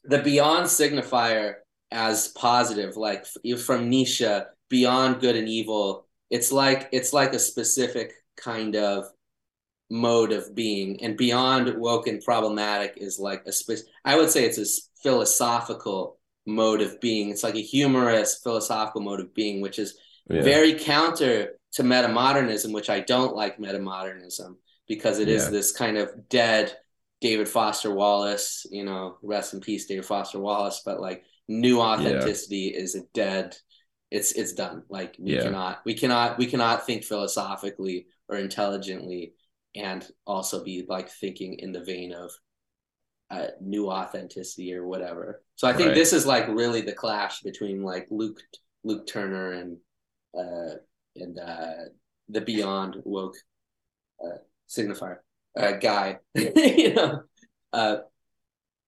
the 0.04 0.20
Beyond 0.20 0.66
signifier 0.66 1.56
as 1.92 2.28
positive, 2.30 2.98
like 2.98 3.26
from 3.58 3.90
Nietzsche, 3.90 4.40
Beyond 4.70 5.22
Good 5.22 5.36
and 5.36 5.50
Evil 5.50 6.06
it's 6.30 6.52
like 6.52 6.90
it's 6.92 7.14
like 7.14 7.34
a 7.34 7.40
specific 7.40 8.14
kind 8.38 8.76
of 8.76 9.06
mode 9.90 10.32
of 10.32 10.54
being 10.54 11.02
and 11.04 11.18
beyond 11.18 11.76
woke 11.80 12.08
and 12.08 12.24
problematic 12.24 12.94
is 12.98 13.18
like 13.20 13.44
a 13.48 13.52
spe- 13.52 13.88
i 14.06 14.16
would 14.16 14.30
say 14.30 14.46
it's 14.46 14.60
a 14.60 14.82
philosophical 15.02 16.20
mode 16.46 16.82
of 16.82 17.00
being 17.02 17.30
it's 17.30 17.44
like 17.44 17.56
a 17.56 17.62
humorous 17.62 18.40
philosophical 18.44 19.02
mode 19.02 19.20
of 19.20 19.34
being 19.34 19.62
which 19.62 19.80
is 19.80 19.98
yeah. 20.30 20.42
very 20.42 20.76
counter 20.76 21.59
to 21.74 21.84
metamodernism 21.84 22.74
which 22.74 22.90
i 22.90 23.00
don't 23.00 23.36
like 23.36 23.58
metamodernism 23.58 24.56
because 24.88 25.20
it 25.20 25.28
yeah. 25.28 25.36
is 25.36 25.50
this 25.50 25.72
kind 25.72 25.98
of 25.98 26.30
dead 26.30 26.76
david 27.22 27.48
foster 27.48 27.94
wallace 27.94 28.66
you 28.72 28.84
know 28.84 29.18
rest 29.22 29.54
in 29.54 29.60
peace 29.60 29.86
david 29.86 30.06
foster 30.06 30.40
wallace 30.40 30.82
but 30.86 31.00
like 31.00 31.24
new 31.48 31.80
authenticity 31.80 32.72
yeah. 32.74 32.82
is 32.82 32.96
a 32.96 33.02
dead 33.14 33.56
it's 34.12 34.32
it's 34.34 34.54
done 34.54 34.84
like 34.90 35.16
we 35.20 35.36
yeah. 35.36 35.44
cannot 35.44 35.80
we 35.86 35.94
cannot 35.94 36.38
we 36.38 36.46
cannot 36.46 36.86
think 36.86 37.04
philosophically 37.04 38.08
or 38.28 38.38
intelligently 38.38 39.34
and 39.76 40.08
also 40.26 40.64
be 40.64 40.86
like 40.88 41.10
thinking 41.10 41.56
in 41.60 41.72
the 41.72 41.84
vein 41.84 42.14
of 42.14 42.32
uh, 43.32 43.48
new 43.62 43.90
authenticity 43.90 44.74
or 44.74 44.88
whatever 44.88 45.44
so 45.56 45.68
i 45.68 45.74
think 45.74 45.90
right. 45.90 45.96
this 45.96 46.14
is 46.14 46.26
like 46.26 46.48
really 46.48 46.82
the 46.82 46.94
clash 46.94 47.42
between 47.42 47.84
like 47.84 48.08
luke 48.10 48.42
luke 48.84 49.06
turner 49.06 49.52
and 49.52 49.78
uh 50.38 50.76
and 51.16 51.40
uh 51.40 51.74
the 52.30 52.42
beyond 52.42 52.98
woke 53.04 53.36
uh 54.24 54.38
signifier 54.70 55.18
uh 55.60 55.72
guy 55.74 56.18
you 56.36 56.94
know 56.94 57.22
uh 57.74 57.98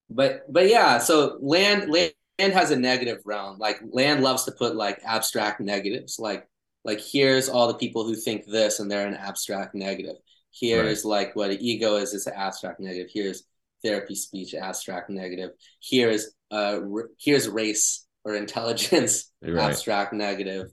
but 0.10 0.42
but 0.52 0.70
yeah 0.70 0.98
so 0.98 1.38
land 1.42 1.90
land 1.90 2.14
has 2.54 2.72
a 2.72 2.76
negative 2.76 3.20
realm. 3.26 3.58
Like 3.60 3.80
land 3.92 4.24
loves 4.24 4.46
to 4.46 4.52
put 4.52 4.76
like 4.76 5.00
abstract 5.06 5.60
negatives. 5.60 6.18
Like 6.20 6.48
like 6.84 7.00
here's 7.00 7.50
all 7.50 7.68
the 7.68 7.76
people 7.76 8.04
who 8.06 8.16
think 8.16 8.46
this 8.46 8.80
and 8.80 8.90
they're 8.90 9.08
an 9.08 9.16
abstract 9.16 9.76
negative. 9.76 10.16
Here's 10.52 11.06
right. 11.06 11.10
like 11.10 11.36
what 11.36 11.52
an 11.52 11.58
ego 11.62 11.96
is, 11.96 12.14
it's 12.14 12.28
an 12.28 12.34
abstract 12.36 12.80
negative. 12.80 13.10
Here's 13.14 13.44
therapy 13.84 14.16
speech, 14.16 14.54
abstract 14.54 15.10
negative. 15.10 15.52
Here's 15.82 16.32
uh 16.50 16.80
here's 17.20 17.48
race 17.48 18.06
or 18.24 18.36
intelligence, 18.36 19.32
right. 19.42 19.58
abstract 19.58 20.14
negative. 20.14 20.72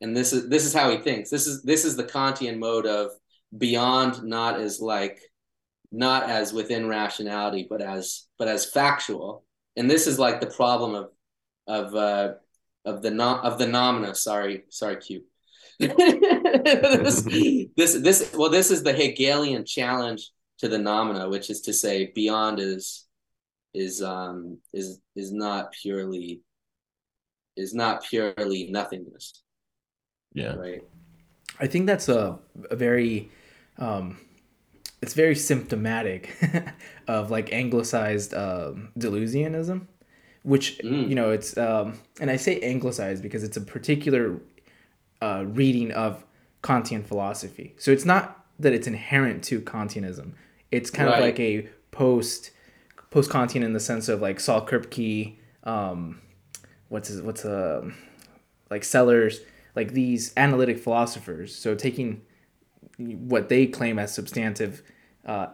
And 0.00 0.16
this 0.16 0.32
is 0.32 0.48
this 0.48 0.64
is 0.64 0.74
how 0.74 0.90
he 0.90 0.98
thinks. 0.98 1.30
This 1.30 1.46
is 1.46 1.62
this 1.62 1.84
is 1.84 1.96
the 1.96 2.04
Kantian 2.04 2.58
mode 2.58 2.86
of 2.86 3.12
beyond 3.56 4.22
not 4.22 4.60
as 4.60 4.80
like 4.80 5.20
not 5.92 6.28
as 6.28 6.52
within 6.52 6.88
rationality, 6.88 7.66
but 7.68 7.80
as 7.80 8.26
but 8.38 8.48
as 8.48 8.70
factual 8.70 9.46
and 9.76 9.90
this 9.90 10.06
is 10.06 10.18
like 10.18 10.40
the 10.40 10.46
problem 10.46 10.94
of 10.94 11.10
of 11.66 11.94
uh, 11.94 12.34
of 12.84 13.02
the 13.02 13.10
no, 13.10 13.38
of 13.38 13.58
the 13.58 13.66
noumena. 13.66 14.16
Sorry, 14.16 14.64
sorry, 14.70 14.96
Q. 14.96 15.24
this, 15.78 17.22
this 17.76 17.94
this 17.94 18.34
well, 18.34 18.50
this 18.50 18.70
is 18.70 18.82
the 18.82 18.92
Hegelian 18.94 19.64
challenge 19.64 20.30
to 20.58 20.68
the 20.68 20.78
noumena, 20.78 21.30
which 21.30 21.50
is 21.50 21.60
to 21.62 21.72
say, 21.72 22.12
beyond 22.14 22.58
is 22.58 23.06
is 23.74 24.02
um 24.02 24.58
is 24.72 25.00
is 25.14 25.32
not 25.32 25.72
purely 25.72 26.40
is 27.56 27.74
not 27.74 28.04
purely 28.04 28.68
nothingness. 28.70 29.42
Yeah. 30.36 30.54
Right. 30.54 30.82
I 31.58 31.66
think 31.66 31.86
that's 31.86 32.08
a, 32.08 32.38
a 32.70 32.76
very 32.76 33.30
um 33.78 34.18
it's 35.02 35.14
very 35.14 35.34
symptomatic 35.34 36.34
of 37.08 37.30
like 37.30 37.52
anglicized 37.52 38.34
um, 38.34 38.90
Deleuzianism, 38.98 39.86
which 40.42 40.78
mm. 40.78 41.08
you 41.08 41.14
know 41.14 41.30
it's 41.30 41.56
um, 41.56 41.98
and 42.20 42.30
I 42.30 42.36
say 42.36 42.60
anglicized 42.60 43.22
because 43.22 43.44
it's 43.44 43.56
a 43.56 43.60
particular 43.60 44.40
uh, 45.20 45.44
reading 45.46 45.92
of 45.92 46.24
Kantian 46.62 47.04
philosophy. 47.04 47.74
So 47.78 47.90
it's 47.90 48.04
not 48.04 48.44
that 48.58 48.72
it's 48.72 48.86
inherent 48.86 49.44
to 49.44 49.60
Kantianism. 49.60 50.32
It's 50.70 50.90
kind 50.90 51.08
right. 51.08 51.18
of 51.18 51.24
like 51.24 51.40
a 51.40 51.68
post 51.90 52.50
post 53.10 53.30
Kantian 53.30 53.62
in 53.62 53.72
the 53.72 53.80
sense 53.80 54.08
of 54.08 54.20
like 54.20 54.40
Saul 54.40 54.66
Kripke, 54.66 55.36
um, 55.64 56.20
what's 56.88 57.08
his, 57.08 57.22
what's 57.22 57.44
a 57.44 57.84
uh, 57.84 57.90
like 58.70 58.82
Sellars, 58.82 59.40
like 59.76 59.92
these 59.92 60.32
analytic 60.36 60.78
philosophers. 60.78 61.54
So 61.54 61.74
taking 61.74 62.22
what 62.98 63.48
they 63.48 63.66
claim 63.66 63.98
as 63.98 64.12
substantive, 64.12 64.82
uh, 65.26 65.48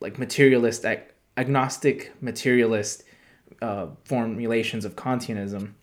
like 0.00 0.18
materialist, 0.18 0.84
ag- 0.84 1.12
agnostic 1.36 2.12
materialist 2.22 3.04
uh, 3.60 3.88
formulations 4.04 4.84
of 4.84 4.96
Kantianism, 4.96 5.74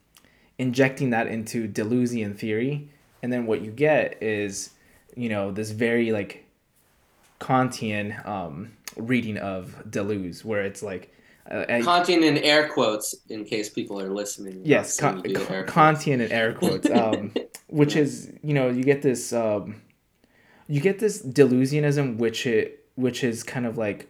injecting 0.58 1.12
that 1.12 1.28
into 1.28 1.68
Deleuzian 1.68 2.36
theory, 2.38 2.89
and 3.22 3.32
then 3.32 3.46
what 3.46 3.62
you 3.62 3.72
get 3.72 4.22
is, 4.22 4.72
you 5.16 5.30
know, 5.30 5.52
this 5.52 5.72
very 5.72 6.12
like 6.12 6.46
Kantian 7.39 8.26
um, 8.28 8.74
reading 8.98 9.38
of 9.38 9.84
Deleuze, 9.88 10.44
where 10.44 10.64
it's 10.64 10.82
like 10.82 11.14
uh, 11.50 11.66
Kantian 11.68 12.24
in 12.24 12.38
air 12.38 12.70
quotes, 12.70 13.16
in 13.30 13.46
case 13.46 13.70
people 13.70 14.00
are 14.00 14.10
listening. 14.10 14.62
Yes, 14.64 15.00
Con- 15.00 15.22
Kantian 15.22 16.22
in 16.22 16.32
air 16.32 16.54
quotes, 16.54 16.89
um, 16.89 17.34
which 17.74 17.96
is 17.96 18.32
you 18.44 18.54
know 18.54 18.70
you 18.70 18.84
get 18.84 19.02
this 19.02 19.34
um, 19.34 19.82
you 20.68 20.80
get 20.80 21.00
this 21.00 21.22
Deleuzianism 21.26 22.18
which 22.18 22.46
it 22.46 22.86
which 22.96 23.24
is 23.24 23.42
kind 23.42 23.66
of 23.66 23.78
like 23.78 24.08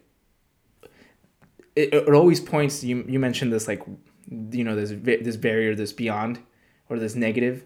it, 1.76 1.94
it 1.94 2.14
always 2.14 2.42
points 2.42 2.84
you 2.84 3.06
you 3.08 3.20
mentioned 3.20 3.54
this 3.54 3.68
like 3.68 3.82
you 4.30 4.64
know 4.64 4.76
this 4.76 4.92
this 5.24 5.38
barrier 5.38 5.76
this 5.76 5.94
beyond 5.94 6.40
or 6.90 7.00
this 7.00 7.16
negative. 7.16 7.64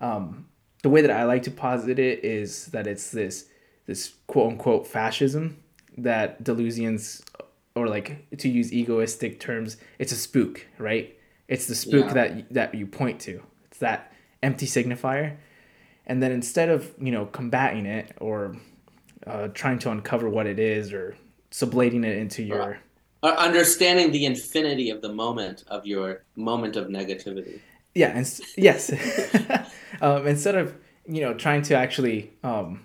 Um, 0.00 0.46
the 0.82 0.88
way 0.88 1.02
that 1.02 1.10
i 1.10 1.24
like 1.24 1.42
to 1.42 1.50
posit 1.50 1.98
it 1.98 2.24
is 2.24 2.66
that 2.66 2.86
it's 2.86 3.10
this 3.10 3.46
this 3.86 4.14
quote 4.26 4.52
unquote 4.52 4.86
fascism 4.86 5.62
that 5.98 6.42
delusions 6.42 7.22
or 7.74 7.86
like 7.86 8.26
to 8.38 8.48
use 8.48 8.72
egoistic 8.72 9.40
terms 9.40 9.76
it's 9.98 10.12
a 10.12 10.16
spook 10.16 10.66
right? 10.78 11.16
It's 11.48 11.66
the 11.66 11.74
spook 11.74 12.06
yeah. 12.08 12.12
that 12.12 12.54
that 12.54 12.74
you 12.74 12.86
point 12.86 13.20
to. 13.22 13.42
It's 13.64 13.78
that 13.78 14.09
empty 14.42 14.66
signifier. 14.66 15.36
And 16.06 16.22
then 16.22 16.32
instead 16.32 16.68
of 16.68 16.92
you 17.00 17.12
know 17.12 17.26
combating 17.26 17.86
it 17.86 18.16
or 18.20 18.56
uh, 19.26 19.48
trying 19.48 19.78
to 19.80 19.90
uncover 19.90 20.28
what 20.28 20.46
it 20.46 20.58
is 20.58 20.92
or 20.92 21.16
sublating 21.50 22.04
it 22.04 22.16
into 22.16 22.42
your 22.42 22.78
uh, 23.22 23.34
understanding 23.38 24.12
the 24.12 24.24
infinity 24.24 24.90
of 24.90 25.02
the 25.02 25.12
moment 25.12 25.64
of 25.68 25.86
your 25.86 26.24
moment 26.36 26.76
of 26.76 26.88
negativity. 26.88 27.60
Yeah 27.94 28.16
and 28.16 28.40
yes. 28.56 28.92
Um, 30.02 30.26
instead 30.26 30.54
of 30.54 30.74
you 31.06 31.20
know 31.20 31.34
trying 31.34 31.60
to 31.62 31.74
actually 31.74 32.32
um, 32.42 32.84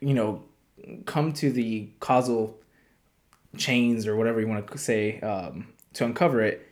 you 0.00 0.14
know 0.14 0.44
come 1.04 1.32
to 1.34 1.52
the 1.52 1.90
causal 2.00 2.58
chains 3.56 4.06
or 4.06 4.16
whatever 4.16 4.40
you 4.40 4.48
want 4.48 4.66
to 4.66 4.78
say 4.78 5.20
um, 5.20 5.66
to 5.92 6.04
uncover 6.04 6.40
it 6.40 6.66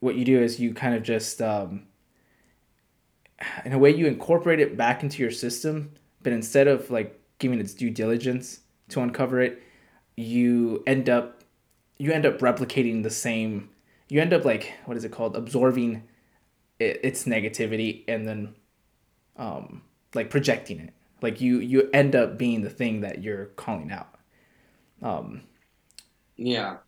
what 0.00 0.16
you 0.16 0.24
do 0.24 0.40
is 0.40 0.60
you 0.60 0.74
kind 0.74 0.94
of 0.94 1.02
just 1.02 1.40
um, 1.40 1.86
in 3.64 3.72
a 3.72 3.78
way 3.78 3.94
you 3.94 4.06
incorporate 4.06 4.60
it 4.60 4.76
back 4.76 5.02
into 5.02 5.22
your 5.22 5.30
system 5.30 5.92
but 6.22 6.32
instead 6.32 6.68
of 6.68 6.90
like 6.90 7.20
giving 7.38 7.60
its 7.60 7.74
due 7.74 7.90
diligence 7.90 8.60
to 8.88 9.00
uncover 9.00 9.40
it 9.40 9.62
you 10.16 10.82
end 10.86 11.08
up 11.08 11.42
you 11.98 12.12
end 12.12 12.26
up 12.26 12.38
replicating 12.38 13.02
the 13.02 13.10
same 13.10 13.68
you 14.08 14.20
end 14.20 14.32
up 14.32 14.44
like 14.44 14.72
what 14.84 14.96
is 14.96 15.04
it 15.04 15.12
called? 15.12 15.36
Absorbing 15.36 16.02
it, 16.78 17.00
its 17.02 17.24
negativity 17.24 18.04
and 18.08 18.26
then 18.26 18.54
um 19.36 19.82
like 20.14 20.30
projecting 20.30 20.80
it. 20.80 20.94
Like 21.22 21.40
you 21.40 21.58
you 21.58 21.88
end 21.92 22.14
up 22.14 22.38
being 22.38 22.62
the 22.62 22.70
thing 22.70 23.00
that 23.00 23.22
you're 23.22 23.46
calling 23.56 23.90
out. 23.90 24.14
Um 25.02 25.42
yeah. 26.36 26.78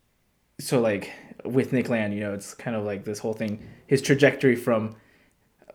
so 0.59 0.79
like 0.79 1.11
with 1.45 1.71
nick 1.71 1.87
land 1.87 2.13
you 2.13 2.19
know 2.19 2.33
it's 2.33 2.53
kind 2.53 2.75
of 2.75 2.83
like 2.83 3.03
this 3.03 3.19
whole 3.19 3.33
thing. 3.33 3.67
His 3.87 4.01
trajectory 4.01 4.55
from 4.55 4.95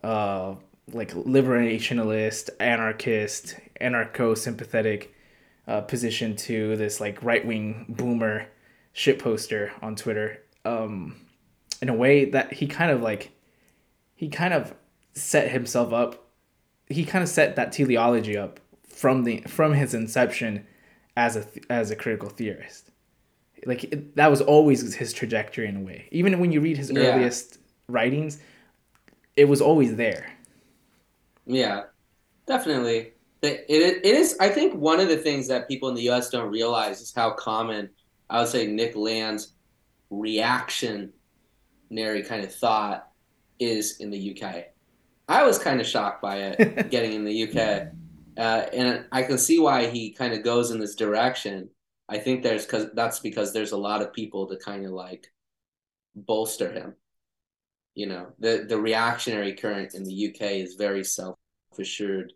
uh 0.03 0.55
like 0.91 1.11
liberationalist 1.13 2.49
anarchist 2.59 3.55
anarcho-sympathetic 3.79 5.13
uh, 5.67 5.81
position 5.81 6.35
to 6.35 6.75
this 6.75 6.99
like 6.99 7.21
right-wing 7.23 7.85
boomer 7.87 8.47
shit 8.91 9.17
poster 9.19 9.71
on 9.81 9.95
twitter. 9.95 10.39
Um 10.65 11.15
in 11.81 11.89
a 11.89 11.93
way 11.93 12.25
that 12.25 12.53
he 12.53 12.67
kind 12.67 12.91
of 12.91 13.01
like 13.01 13.31
he 14.15 14.29
kind 14.29 14.53
of 14.53 14.73
set 15.13 15.51
himself 15.51 15.93
up 15.93 16.27
he 16.87 17.05
kind 17.05 17.23
of 17.23 17.29
set 17.29 17.55
that 17.55 17.71
teleology 17.71 18.37
up 18.37 18.59
from 18.87 19.23
the 19.23 19.41
from 19.47 19.73
his 19.73 19.93
inception 19.93 20.65
as 21.15 21.35
a 21.37 21.45
as 21.69 21.91
a 21.91 21.95
critical 21.95 22.29
theorist. 22.29 22.89
Like 23.65 23.85
it, 23.85 24.15
that 24.17 24.29
was 24.29 24.41
always 24.41 24.93
his 24.95 25.13
trajectory 25.13 25.67
in 25.67 25.77
a 25.77 25.79
way. 25.79 26.07
Even 26.11 26.39
when 26.39 26.51
you 26.51 26.59
read 26.59 26.77
his 26.77 26.91
Yeah. 26.91 26.99
earliest 27.15 27.57
writings 27.87 28.39
it 29.35 29.45
was 29.45 29.61
always 29.61 29.95
there 29.95 30.33
Yeah, 31.45 31.83
definitely. 32.47 33.13
It, 33.41 33.65
it, 33.67 34.05
it 34.05 34.15
is, 34.15 34.37
I 34.39 34.49
think 34.49 34.73
one 34.75 34.99
of 34.99 35.09
the 35.09 35.17
things 35.17 35.47
that 35.49 35.67
people 35.67 35.89
in 35.89 35.95
the 35.95 36.09
US 36.09 36.29
don't 36.29 36.51
realize 36.51 37.01
is 37.01 37.13
how 37.13 37.31
common, 37.31 37.89
I 38.29 38.39
would 38.39 38.47
say, 38.47 38.67
Nick 38.67 38.95
Land's 38.95 39.53
reactionary 40.09 41.11
kind 42.23 42.43
of 42.43 42.53
thought 42.55 43.09
is 43.59 43.99
in 43.99 44.09
the 44.11 44.37
UK. 44.37 44.65
I 45.27 45.43
was 45.43 45.59
kind 45.59 45.81
of 45.81 45.87
shocked 45.87 46.21
by 46.21 46.37
it 46.37 46.89
getting 46.91 47.13
in 47.13 47.25
the 47.25 47.43
UK. 47.43 47.87
Uh, 48.37 48.65
and 48.73 49.05
I 49.11 49.23
can 49.23 49.37
see 49.37 49.59
why 49.59 49.87
he 49.87 50.11
kind 50.11 50.33
of 50.33 50.43
goes 50.43 50.71
in 50.71 50.79
this 50.79 50.95
direction. 50.95 51.69
I 52.09 52.17
think 52.17 52.43
there's 52.43 52.65
because 52.65 52.87
that's 52.93 53.19
because 53.19 53.53
there's 53.53 53.71
a 53.71 53.77
lot 53.77 54.01
of 54.01 54.13
people 54.13 54.47
to 54.47 54.57
kind 54.57 54.85
of 54.85 54.91
like 54.91 55.27
bolster 56.15 56.71
him 56.71 56.95
you 57.95 58.07
know 58.07 58.27
the 58.39 58.65
the 58.67 58.79
reactionary 58.79 59.53
current 59.53 59.93
in 59.93 60.03
the 60.03 60.29
UK 60.29 60.51
is 60.53 60.75
very 60.75 61.03
self 61.03 61.37
assured 61.79 62.33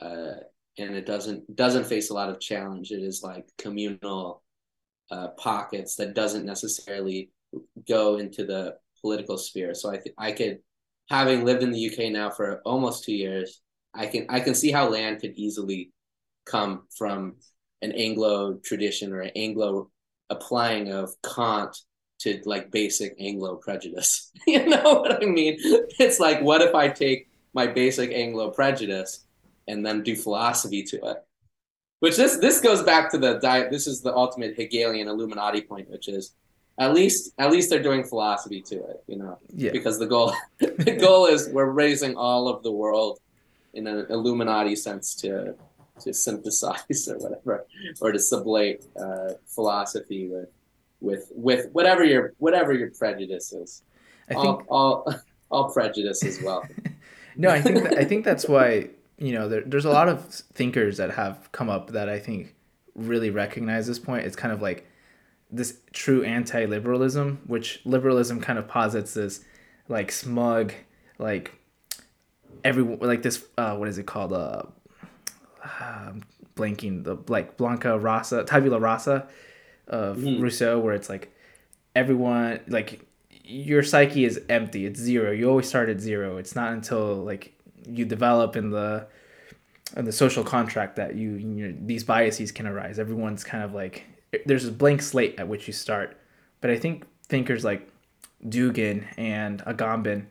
uh, 0.00 0.34
and 0.78 0.94
it 0.94 1.06
doesn't 1.06 1.54
doesn't 1.56 1.86
face 1.86 2.10
a 2.10 2.14
lot 2.14 2.30
of 2.30 2.40
challenge. 2.40 2.90
It 2.90 3.02
is 3.02 3.22
like 3.22 3.46
communal 3.58 4.42
uh, 5.10 5.28
pockets 5.38 5.96
that 5.96 6.14
doesn't 6.14 6.46
necessarily 6.46 7.30
go 7.88 8.16
into 8.16 8.44
the 8.44 8.76
political 9.00 9.38
sphere. 9.38 9.74
So 9.74 9.90
I 9.90 9.98
think 9.98 10.14
I 10.18 10.32
could 10.32 10.58
having 11.08 11.44
lived 11.44 11.62
in 11.62 11.72
the 11.72 11.90
UK 11.90 12.12
now 12.12 12.30
for 12.30 12.60
almost 12.64 13.04
2 13.04 13.12
years 13.12 13.60
I 13.94 14.06
can 14.06 14.26
I 14.28 14.40
can 14.40 14.54
see 14.54 14.70
how 14.70 14.88
land 14.88 15.20
could 15.20 15.32
easily 15.34 15.92
come 16.46 16.86
from 16.96 17.36
an 17.82 17.92
Anglo 17.92 18.54
tradition 18.64 19.12
or 19.12 19.20
an 19.20 19.32
Anglo 19.36 19.90
applying 20.28 20.92
of 20.92 21.10
Kant 21.22 21.76
to 22.20 22.40
like 22.44 22.70
basic 22.70 23.16
Anglo 23.18 23.56
prejudice. 23.56 24.30
you 24.46 24.66
know 24.66 25.00
what 25.00 25.22
I 25.22 25.26
mean? 25.26 25.56
It's 25.98 26.20
like, 26.20 26.40
what 26.42 26.62
if 26.62 26.74
I 26.74 26.88
take 26.88 27.28
my 27.52 27.66
basic 27.66 28.12
Anglo 28.12 28.50
prejudice 28.50 29.24
and 29.68 29.84
then 29.84 30.02
do 30.02 30.14
philosophy 30.14 30.82
to 30.84 30.96
it? 31.10 31.24
Which 32.00 32.16
this 32.16 32.36
this 32.38 32.60
goes 32.60 32.82
back 32.82 33.10
to 33.10 33.18
the 33.18 33.34
diet. 33.34 33.70
This 33.70 33.86
is 33.86 34.00
the 34.00 34.14
ultimate 34.14 34.56
Hegelian 34.56 35.08
Illuminati 35.08 35.60
point, 35.60 35.90
which 35.90 36.08
is 36.08 36.32
at 36.78 36.94
least 36.94 37.34
at 37.38 37.50
least 37.50 37.68
they're 37.68 37.82
doing 37.82 38.04
philosophy 38.04 38.62
to 38.62 38.76
it, 38.76 39.04
you 39.06 39.16
know, 39.16 39.38
yeah 39.52 39.70
because 39.70 39.98
the 39.98 40.06
goal 40.06 40.32
the 40.58 40.96
goal 40.98 41.26
is 41.26 41.50
we're 41.50 41.70
raising 41.70 42.16
all 42.16 42.48
of 42.48 42.62
the 42.62 42.72
world 42.72 43.20
in 43.74 43.86
an 43.86 44.06
Illuminati 44.08 44.74
sense 44.76 45.14
to 45.16 45.54
to 46.00 46.14
synthesize 46.14 47.08
or 47.08 47.18
whatever, 47.18 47.66
or 48.00 48.12
to 48.12 48.18
sublate 48.18 48.86
uh, 48.98 49.34
philosophy 49.46 50.26
with 50.28 50.48
with 51.00 51.30
with 51.34 51.68
whatever 51.72 52.04
your 52.04 52.34
whatever 52.38 52.72
your 52.72 52.90
prejudice 52.90 53.52
is. 53.52 53.82
i 54.28 54.34
think 54.34 54.64
all, 54.68 55.04
all 55.06 55.14
all 55.50 55.70
prejudice 55.70 56.24
as 56.24 56.40
well. 56.42 56.66
No, 57.36 57.48
I 57.48 57.62
think 57.62 57.84
that, 57.84 57.96
I 57.96 58.04
think 58.04 58.24
that's 58.24 58.48
why 58.48 58.90
you 59.16 59.32
know 59.32 59.48
there, 59.48 59.62
there's 59.62 59.84
a 59.84 59.90
lot 59.90 60.08
of 60.08 60.24
thinkers 60.52 60.96
that 60.96 61.12
have 61.12 61.50
come 61.52 61.70
up 61.70 61.90
that 61.92 62.08
I 62.08 62.18
think 62.18 62.54
really 62.94 63.30
recognize 63.30 63.86
this 63.86 63.98
point. 63.98 64.26
It's 64.26 64.36
kind 64.36 64.52
of 64.52 64.60
like 64.60 64.86
this 65.50 65.78
true 65.92 66.22
anti-liberalism, 66.22 67.40
which 67.46 67.80
liberalism 67.84 68.40
kind 68.40 68.58
of 68.58 68.68
posits 68.68 69.14
this 69.14 69.44
like 69.88 70.12
smug, 70.12 70.72
like 71.18 71.54
everyone 72.64 72.98
like 73.00 73.22
this 73.22 73.44
uh, 73.56 73.76
what 73.76 73.88
is 73.88 73.96
it 73.96 74.06
called 74.06 74.32
uh, 74.32 74.62
I'm 75.80 76.24
blanking 76.56 77.04
the 77.04 77.16
like 77.28 77.56
Blanca 77.56 77.98
Rasa 77.98 78.44
tabula 78.44 78.78
rasa 78.78 79.28
of 79.90 80.16
Mhm. 80.18 80.40
Rousseau, 80.40 80.78
where 80.78 80.94
it's 80.94 81.08
like 81.10 81.30
everyone 81.94 82.60
like 82.68 83.00
your 83.44 83.82
psyche 83.82 84.24
is 84.24 84.40
empty. 84.48 84.86
It's 84.86 84.98
zero. 85.00 85.32
You 85.32 85.48
always 85.50 85.68
start 85.68 85.88
at 85.88 86.00
zero. 86.00 86.36
It's 86.38 86.54
not 86.54 86.72
until 86.72 87.16
like 87.16 87.52
you 87.86 88.04
develop 88.04 88.56
in 88.56 88.70
the 88.70 89.06
in 89.96 90.04
the 90.04 90.12
social 90.12 90.44
contract 90.44 90.94
that 90.96 91.16
you, 91.16 91.32
you 91.32 91.68
know, 91.68 91.76
these 91.84 92.04
biases 92.04 92.52
can 92.52 92.66
arise. 92.66 92.98
Everyone's 92.98 93.42
kind 93.42 93.64
of 93.64 93.74
like 93.74 94.04
there's 94.46 94.64
a 94.64 94.70
blank 94.72 95.02
slate 95.02 95.34
at 95.38 95.48
which 95.48 95.66
you 95.66 95.72
start. 95.72 96.16
But 96.60 96.70
i 96.70 96.76
think 96.76 97.04
thinkers 97.28 97.64
like 97.64 97.88
Dugin 98.46 99.04
and 99.18 99.62
agamben 99.64 100.26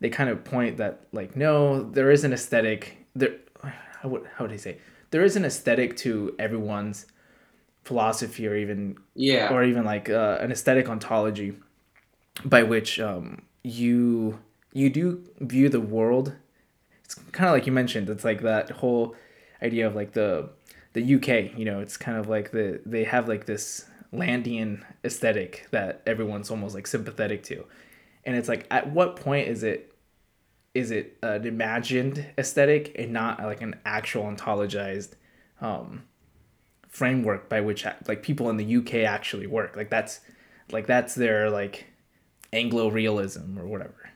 they 0.00 0.08
kind 0.10 0.28
of 0.30 0.44
point 0.44 0.76
that 0.78 1.06
like 1.12 1.36
no 1.36 1.82
there 1.82 2.10
is 2.10 2.24
an 2.24 2.32
aesthetic 2.32 2.98
there 3.14 3.36
how 3.62 4.08
would, 4.08 4.22
how 4.34 4.44
would 4.44 4.52
i 4.52 4.56
say? 4.56 4.78
There 5.10 5.22
is 5.22 5.36
an 5.36 5.44
aesthetic 5.44 5.96
to 5.98 6.34
everyone's 6.38 7.06
philosophy 7.84 8.46
or 8.46 8.56
even 8.56 8.96
Yeah, 9.14 9.52
or 9.52 9.62
even 9.64 9.84
like 9.84 10.08
uh, 10.08 10.38
an 10.40 10.50
aesthetic 10.50 10.88
ontology 10.88 11.54
by 12.44 12.62
which 12.62 12.98
um, 13.00 13.42
you 13.62 14.40
you 14.72 14.90
do 14.90 15.24
view 15.40 15.68
the 15.68 15.80
world. 15.80 16.34
It's 17.04 17.14
kind 17.32 17.48
of 17.48 17.54
like 17.54 17.66
you 17.66 17.72
mentioned 17.72 18.08
it's 18.08 18.24
like 18.24 18.42
that 18.42 18.70
whole 18.70 19.14
idea 19.62 19.86
of 19.86 19.94
like 19.94 20.12
the 20.12 20.50
the 20.94 21.14
UK 21.14 21.58
you 21.58 21.64
know 21.64 21.80
it's 21.80 21.96
kind 21.96 22.18
of 22.18 22.28
like 22.28 22.50
the 22.50 22.80
they 22.86 23.04
have 23.04 23.28
like 23.28 23.46
this 23.46 23.86
Landian 24.12 24.82
aesthetic 25.04 25.66
that 25.70 26.02
everyone's 26.06 26.50
almost 26.50 26.74
like 26.74 26.86
sympathetic 26.86 27.42
to. 27.44 27.64
And 28.24 28.36
it's 28.36 28.48
like 28.48 28.66
at 28.70 28.90
what 28.90 29.16
point 29.16 29.48
is 29.48 29.62
it 29.62 29.92
is 30.72 30.90
it 30.90 31.16
an 31.22 31.46
imagined 31.46 32.26
aesthetic 32.38 32.94
and 32.98 33.12
not 33.12 33.40
like 33.42 33.60
an 33.60 33.76
actual 33.84 34.24
ontologized 34.24 35.10
um 35.60 36.02
framework 36.94 37.48
by 37.48 37.60
which 37.60 37.84
like 38.06 38.22
people 38.22 38.48
in 38.50 38.56
the 38.56 38.76
UK 38.76 38.94
actually 39.06 39.48
work. 39.48 39.76
Like 39.76 39.90
that's 39.90 40.20
like 40.70 40.86
that's 40.86 41.14
their 41.14 41.50
like 41.50 41.86
Anglo 42.52 42.88
realism 42.88 43.58
or 43.58 43.66
whatever. 43.66 44.10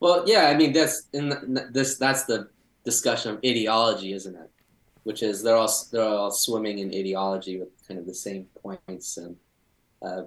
Well, 0.00 0.24
yeah, 0.26 0.46
I 0.46 0.56
mean 0.56 0.72
that's 0.72 1.08
in 1.12 1.28
the, 1.28 1.68
this 1.70 1.98
that's 1.98 2.24
the 2.24 2.48
discussion 2.84 3.32
of 3.32 3.40
ideology, 3.44 4.14
isn't 4.14 4.34
it? 4.34 4.50
Which 5.02 5.22
is 5.22 5.42
they're 5.42 5.56
all 5.56 5.72
they're 5.92 6.02
all 6.02 6.30
swimming 6.30 6.78
in 6.78 6.88
ideology 6.88 7.60
with 7.60 7.68
kind 7.86 8.00
of 8.00 8.06
the 8.06 8.14
same 8.14 8.46
points 8.62 9.18
and 9.18 9.36
uh, 10.00 10.22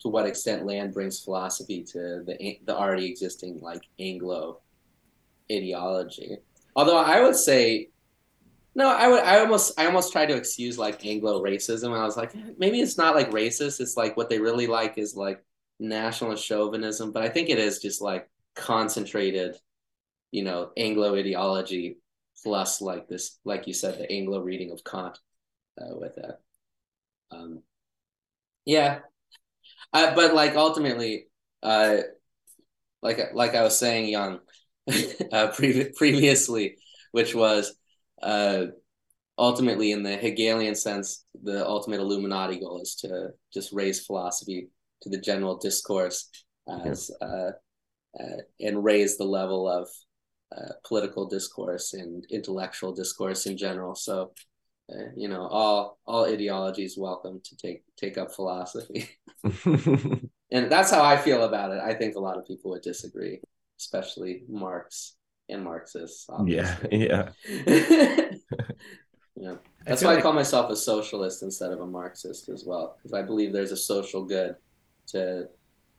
to 0.00 0.08
what 0.08 0.26
extent 0.26 0.66
land 0.66 0.92
brings 0.92 1.20
philosophy 1.20 1.82
to 1.84 2.22
the 2.26 2.58
the 2.66 2.76
already 2.76 3.06
existing 3.06 3.60
like 3.60 3.82
Anglo 3.98 4.60
ideology. 5.50 6.36
Although 6.74 6.98
I 6.98 7.22
would 7.22 7.36
say 7.36 7.88
no, 8.76 8.90
I 8.90 9.08
would 9.08 9.20
I 9.22 9.40
almost 9.40 9.80
I 9.80 9.86
almost 9.86 10.12
try 10.12 10.26
to 10.26 10.36
excuse 10.36 10.76
like 10.76 11.04
Anglo 11.06 11.42
racism. 11.42 11.98
I 11.98 12.04
was 12.04 12.16
like 12.16 12.36
eh, 12.36 12.52
maybe 12.58 12.80
it's 12.80 12.98
not 12.98 13.14
like 13.14 13.30
racist. 13.30 13.80
It's 13.80 13.96
like 13.96 14.18
what 14.18 14.28
they 14.28 14.38
really 14.38 14.66
like 14.66 14.98
is 14.98 15.16
like 15.16 15.42
nationalist 15.80 16.44
chauvinism, 16.44 17.10
but 17.10 17.22
I 17.22 17.30
think 17.30 17.48
it 17.48 17.58
is 17.58 17.80
just 17.80 18.02
like 18.02 18.28
concentrated, 18.54 19.56
you 20.30 20.44
know, 20.44 20.72
Anglo 20.76 21.16
ideology 21.16 21.96
plus 22.44 22.82
like 22.82 23.08
this, 23.08 23.38
like 23.46 23.66
you 23.66 23.72
said, 23.72 23.98
the 23.98 24.12
Anglo 24.12 24.42
reading 24.42 24.70
of 24.72 24.84
Kant 24.84 25.18
uh, 25.80 25.96
with 25.98 26.16
that. 26.16 26.40
Um, 27.30 27.62
yeah, 28.66 28.98
uh, 29.94 30.14
but 30.14 30.34
like 30.34 30.54
ultimately, 30.54 31.28
uh, 31.62 31.96
like 33.00 33.32
like 33.32 33.54
I 33.54 33.62
was 33.62 33.78
saying, 33.78 34.08
young, 34.10 34.40
uh, 35.32 35.48
pre- 35.48 35.92
previously, 35.96 36.76
which 37.12 37.34
was 37.34 37.74
uh, 38.22 38.66
ultimately 39.38 39.92
in 39.92 40.02
the 40.02 40.16
Hegelian 40.16 40.74
sense, 40.74 41.24
the 41.42 41.66
ultimate 41.66 42.00
Illuminati 42.00 42.60
goal 42.60 42.80
is 42.80 42.94
to 42.96 43.30
just 43.52 43.72
raise 43.72 44.04
philosophy 44.04 44.68
to 45.02 45.10
the 45.10 45.20
general 45.20 45.56
discourse 45.56 46.30
as 46.68 47.10
uh, 47.20 47.50
uh, 48.18 48.40
and 48.60 48.82
raise 48.82 49.16
the 49.16 49.24
level 49.24 49.68
of 49.68 49.88
uh, 50.56 50.72
political 50.86 51.28
discourse 51.28 51.92
and 51.92 52.24
intellectual 52.30 52.92
discourse 52.92 53.46
in 53.46 53.56
general. 53.56 53.94
So, 53.94 54.32
uh, 54.90 55.10
you 55.16 55.28
know, 55.28 55.46
all 55.46 55.98
all 56.06 56.24
ideologies 56.24 56.96
welcome 56.96 57.40
to 57.44 57.56
take 57.56 57.82
take 57.96 58.16
up 58.16 58.32
philosophy, 58.32 59.08
and 59.44 60.70
that's 60.70 60.90
how 60.90 61.02
I 61.04 61.16
feel 61.16 61.44
about 61.44 61.72
it. 61.72 61.80
I 61.80 61.94
think 61.94 62.14
a 62.14 62.20
lot 62.20 62.38
of 62.38 62.46
people 62.46 62.70
would 62.70 62.82
disagree. 62.82 63.40
especially 63.78 64.42
Marx 64.48 65.15
and 65.48 65.62
Marxists. 65.62 66.28
Yeah, 66.44 66.76
yeah. 66.90 67.28
yeah. 69.36 69.56
That's 69.84 70.02
I 70.02 70.06
why 70.06 70.12
like... 70.14 70.18
I 70.18 70.22
call 70.22 70.32
myself 70.32 70.70
a 70.70 70.76
socialist 70.76 71.42
instead 71.42 71.72
of 71.72 71.80
a 71.80 71.86
Marxist 71.86 72.48
as 72.48 72.64
well, 72.64 72.96
because 72.96 73.12
I 73.12 73.22
believe 73.22 73.52
there's 73.52 73.72
a 73.72 73.76
social 73.76 74.24
good 74.24 74.56
to 75.08 75.48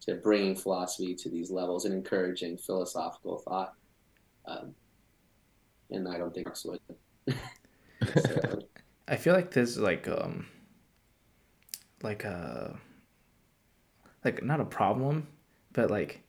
to 0.02 0.16
bringing 0.16 0.56
philosophy 0.56 1.16
to 1.16 1.30
these 1.30 1.50
levels 1.50 1.86
and 1.86 1.94
encouraging 1.94 2.58
philosophical 2.58 3.38
thought. 3.38 3.74
Um, 4.46 4.76
and 5.90 6.08
I 6.08 6.18
don't 6.18 6.34
think 6.34 6.48
Marx 6.48 6.66
would. 6.66 6.80
so. 8.16 8.60
I 9.08 9.16
feel 9.16 9.34
like 9.34 9.52
there's 9.52 9.78
like 9.78 10.08
um 10.08 10.48
like 12.04 12.24
a 12.24 12.80
like 14.24 14.44
not 14.44 14.60
a 14.60 14.66
problem, 14.66 15.28
but 15.74 15.90
like 15.90 16.22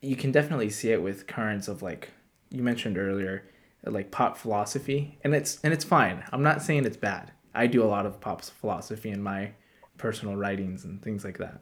you 0.00 0.16
can 0.16 0.30
definitely 0.30 0.70
see 0.70 0.90
it 0.90 1.02
with 1.02 1.26
currents 1.26 1.68
of 1.68 1.82
like 1.82 2.10
you 2.50 2.62
mentioned 2.62 2.98
earlier, 2.98 3.44
like 3.84 4.10
pop 4.10 4.36
philosophy, 4.36 5.18
and 5.22 5.34
it's 5.34 5.60
and 5.62 5.72
it's 5.72 5.84
fine. 5.84 6.24
I'm 6.32 6.42
not 6.42 6.62
saying 6.62 6.84
it's 6.84 6.96
bad. 6.96 7.32
I 7.54 7.66
do 7.66 7.82
a 7.82 7.86
lot 7.86 8.06
of 8.06 8.20
pop 8.20 8.42
philosophy 8.42 9.10
in 9.10 9.22
my 9.22 9.52
personal 9.96 10.36
writings 10.36 10.84
and 10.84 11.02
things 11.02 11.24
like 11.24 11.38
that. 11.38 11.60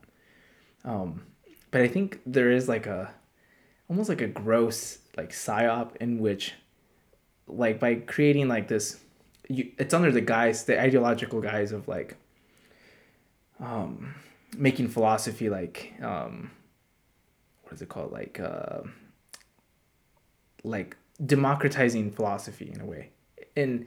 Um, 0.84 1.22
but 1.70 1.80
I 1.80 1.88
think 1.88 2.20
there 2.26 2.50
is 2.50 2.68
like 2.68 2.86
a 2.86 3.12
almost 3.88 4.08
like 4.08 4.20
a 4.20 4.26
gross 4.26 4.98
like 5.16 5.30
psyop 5.30 5.96
in 5.96 6.18
which 6.18 6.54
like 7.46 7.78
by 7.78 7.94
creating 7.94 8.48
like 8.48 8.68
this 8.68 9.00
you, 9.48 9.70
it's 9.78 9.94
under 9.94 10.10
the 10.10 10.20
guise 10.20 10.64
the 10.64 10.80
ideological 10.80 11.40
guise 11.40 11.72
of 11.72 11.86
like 11.86 12.16
um 13.60 14.14
making 14.56 14.88
philosophy 14.88 15.48
like 15.48 15.94
um 16.02 16.50
what 17.62 17.72
is 17.72 17.82
it 17.82 17.88
called 17.88 18.12
like 18.12 18.40
uh 18.40 18.80
like 20.66 20.96
democratizing 21.24 22.10
philosophy 22.10 22.70
in 22.72 22.80
a 22.80 22.86
way. 22.86 23.10
And 23.56 23.86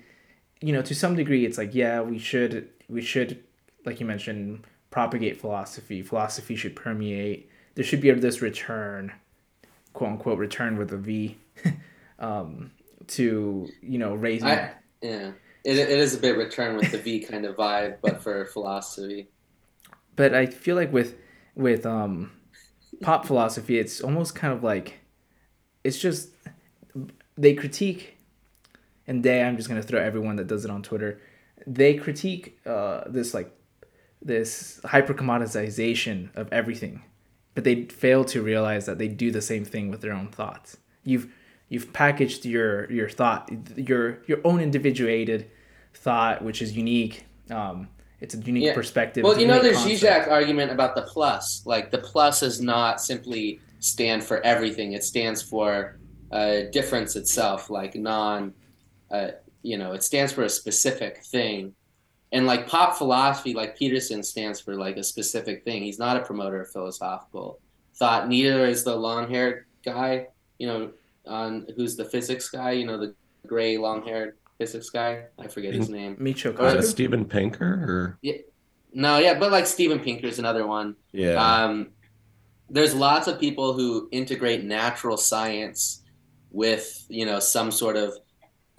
you 0.62 0.74
know 0.74 0.82
to 0.82 0.96
some 0.96 1.16
degree 1.16 1.46
it's 1.46 1.58
like 1.58 1.74
yeah 1.74 2.02
we 2.02 2.20
should 2.20 2.70
we 2.90 3.02
should 3.02 3.42
like 3.86 4.00
you 4.00 4.06
mentioned 4.06 4.66
propagate 4.90 5.40
philosophy. 5.40 6.02
Philosophy 6.02 6.56
should 6.56 6.76
permeate. 6.76 7.50
There 7.76 7.86
should 7.86 8.02
be 8.02 8.12
this 8.12 8.42
return 8.42 9.14
quote 9.94 10.12
unquote 10.12 10.38
return 10.38 10.78
with 10.78 10.92
a 10.92 10.98
v 10.98 11.38
um 12.20 12.72
to 13.08 13.68
you 13.82 13.98
know 13.98 14.14
raising 14.16 14.48
I, 14.48 14.72
yeah. 15.02 15.32
It, 15.66 15.78
it 15.78 15.90
is 15.90 16.16
a 16.16 16.20
bit 16.20 16.38
return 16.38 16.78
with 16.78 16.92
the 16.92 16.98
v 16.98 17.20
kind 17.20 17.46
of 17.46 17.56
vibe 17.56 17.98
but 18.02 18.22
for 18.22 18.46
philosophy. 18.46 19.30
But 20.16 20.34
i 20.34 20.46
feel 20.46 20.76
like 20.76 20.92
with 20.92 21.16
with 21.56 21.86
um 21.86 22.32
pop 23.02 23.26
philosophy 23.26 23.80
it's 23.80 24.02
almost 24.02 24.36
kind 24.36 24.54
of 24.54 24.64
like 24.64 25.00
it's 25.84 26.00
just 26.00 26.30
they 27.40 27.54
critique, 27.54 28.18
and 29.08 29.24
they 29.24 29.42
I'm 29.42 29.56
just 29.56 29.70
gonna 29.70 29.82
throw 29.82 30.00
everyone 30.00 30.36
that 30.36 30.48
does 30.48 30.66
it 30.66 30.72
on 30.72 30.84
Twitter. 30.84 31.20
They 31.66 31.96
critique 31.96 32.60
uh, 32.66 33.04
this 33.08 33.34
like 33.34 33.56
this 34.22 34.82
hyper 34.84 35.14
commoditization 35.14 36.36
of 36.36 36.52
everything, 36.52 37.04
but 37.56 37.64
they 37.64 37.86
fail 37.86 38.26
to 38.26 38.42
realize 38.42 38.86
that 38.86 38.98
they 38.98 39.08
do 39.08 39.32
the 39.32 39.42
same 39.42 39.64
thing 39.64 39.90
with 39.90 40.02
their 40.02 40.12
own 40.12 40.28
thoughts. 40.28 40.78
You've 41.04 41.32
you've 41.70 41.94
packaged 41.94 42.46
your 42.46 42.92
your 42.92 43.08
thought 43.10 43.50
your 43.78 44.20
your 44.28 44.40
own 44.44 44.60
individuated 44.60 45.50
thought, 45.94 46.44
which 46.44 46.62
is 46.62 46.76
unique. 46.76 47.26
Um, 47.50 47.88
it's 48.20 48.36
a 48.36 48.38
unique 48.38 48.66
yeah. 48.66 48.74
perspective. 48.74 49.24
Well, 49.24 49.40
you 49.40 49.48
know, 49.48 49.62
there's 49.62 49.78
Zizek 49.78 50.28
argument 50.28 50.72
about 50.72 50.94
the 50.94 51.04
plus. 51.04 51.62
Like 51.66 51.90
the 51.90 52.00
plus 52.00 52.44
is 52.44 52.60
not 52.60 53.00
simply 53.00 53.62
stand 53.80 54.26
for 54.26 54.42
everything; 54.42 54.92
it 54.92 55.06
stands 55.06 55.42
for 55.42 55.99
uh, 56.32 56.62
difference 56.72 57.16
itself, 57.16 57.70
like 57.70 57.96
non, 57.96 58.54
uh, 59.12 59.30
you 59.62 59.78
know, 59.78 59.94
it 59.94 60.04
stands 60.04 60.32
for 60.32 60.44
a 60.44 60.50
specific 60.50 61.24
thing. 61.24 61.74
And 62.32 62.46
like 62.46 62.68
pop 62.68 62.96
philosophy, 62.96 63.54
like 63.54 63.76
Peterson 63.76 64.22
stands 64.22 64.60
for 64.60 64.76
like 64.76 64.98
a 64.98 65.04
specific 65.04 65.64
thing. 65.64 65.82
He's 65.82 65.98
not 65.98 66.16
a 66.16 66.22
promoter 66.22 66.62
of 66.62 66.72
philosophical 66.72 67.60
thought. 67.96 68.28
Neither 68.30 68.66
is 68.66 68.84
the 68.84 68.96
long-haired 68.96 69.66
guy, 69.84 70.28
you 70.60 70.68
know, 70.68 70.92
on 71.26 71.66
who's 71.76 71.96
the 71.96 72.06
physics 72.06 72.50
guy, 72.50 72.72
you 72.72 72.86
know, 72.86 73.00
the 73.00 73.16
gray 73.48 73.78
long-haired 73.78 74.38
physics 74.60 74.92
guy. 74.92 75.24
I 75.40 75.48
forget 75.48 75.74
his 75.74 75.90
name. 75.90 76.16
Michio 76.18 76.54
Kaku. 76.54 76.84
Steven 76.84 77.26
Pinker 77.26 77.66
or 77.66 78.18
yeah, 78.22 78.38
no, 78.94 79.18
yeah, 79.18 79.38
but 79.38 79.52
like 79.52 79.66
Steven 79.66 80.00
Pinker 80.00 80.28
is 80.28 80.38
another 80.38 80.68
one. 80.68 80.96
Yeah. 81.12 81.34
Um, 81.34 81.90
there's 82.70 82.94
lots 82.94 83.28
of 83.28 83.40
people 83.40 83.74
who 83.74 84.08
integrate 84.12 84.64
natural 84.64 85.18
science 85.18 86.04
with 86.52 87.06
you 87.10 87.26
know 87.26 87.40
some 87.40 87.72
sort 87.72 87.96
of 87.96 88.14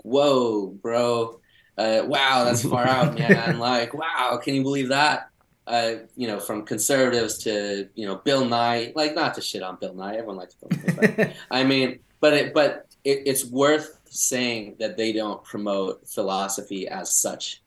whoa 0.02 0.68
bro 0.68 1.40
uh, 1.78 2.02
wow 2.06 2.44
that's 2.44 2.64
far 2.64 2.86
out 2.86 3.18
man 3.18 3.58
like 3.58 3.94
wow 3.94 4.38
can 4.42 4.54
you 4.54 4.62
believe 4.62 4.88
that? 4.88 5.28
Uh, 5.66 6.00
you 6.16 6.26
know 6.26 6.40
from 6.40 6.64
conservatives 6.64 7.38
to 7.38 7.88
you 7.94 8.04
know 8.04 8.16
bill 8.16 8.44
nye 8.44 8.92
like 8.96 9.14
not 9.14 9.34
to 9.34 9.40
shit 9.40 9.62
on 9.62 9.76
bill 9.80 9.94
nye 9.94 10.14
everyone 10.14 10.36
likes 10.36 10.54
bill 10.54 10.96
nye 10.96 11.32
i 11.50 11.62
mean 11.62 12.00
but 12.18 12.32
it 12.32 12.52
but 12.52 12.86
it, 13.04 13.22
it's 13.26 13.44
worth 13.44 13.98
saying 14.10 14.76
that 14.78 14.96
they 14.96 15.12
don't 15.12 15.42
promote 15.44 16.06
philosophy 16.08 16.88
as 16.88 17.16
such. 17.16 17.62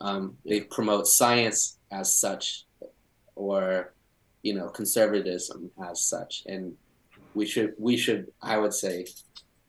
Um, 0.00 0.36
they 0.44 0.62
promote 0.62 1.06
science 1.06 1.78
as 1.90 2.18
such 2.18 2.64
or 3.36 3.92
you 4.42 4.54
know 4.54 4.68
conservatism 4.68 5.70
as 5.88 6.02
such. 6.02 6.42
And 6.46 6.74
we 7.34 7.46
should 7.46 7.74
we 7.78 7.96
should 7.96 8.30
i 8.42 8.58
would 8.58 8.74
say 8.74 9.06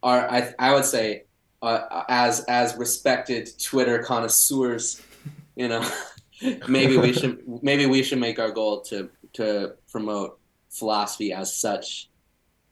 are 0.03 0.29
I, 0.29 0.53
I 0.59 0.73
would 0.73 0.85
say 0.85 1.23
uh, 1.61 2.03
as 2.09 2.43
as 2.45 2.75
respected 2.75 3.49
Twitter 3.57 3.99
connoisseurs, 3.99 5.01
you 5.55 5.69
know, 5.69 5.89
maybe 6.67 6.97
we 6.97 7.13
should 7.13 7.41
maybe 7.63 7.85
we 7.85 8.03
should 8.03 8.19
make 8.19 8.37
our 8.37 8.51
goal 8.51 8.81
to 8.81 9.09
to 9.33 9.73
promote 9.89 10.39
philosophy 10.69 11.31
as 11.31 11.55
such 11.55 12.09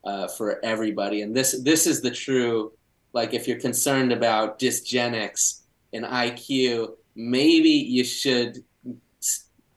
uh, 0.04 0.28
for 0.28 0.64
everybody. 0.64 1.22
And 1.22 1.36
this 1.36 1.60
this 1.64 1.88
is 1.88 2.02
the 2.02 2.12
true 2.12 2.74
like 3.14 3.34
if 3.34 3.48
you're 3.48 3.60
concerned 3.60 4.12
about 4.12 4.60
dysgenics 4.60 5.62
and 5.94 6.06
IQ, 6.06 6.96
maybe 7.16 7.70
you 7.70 8.04
should 8.04 8.64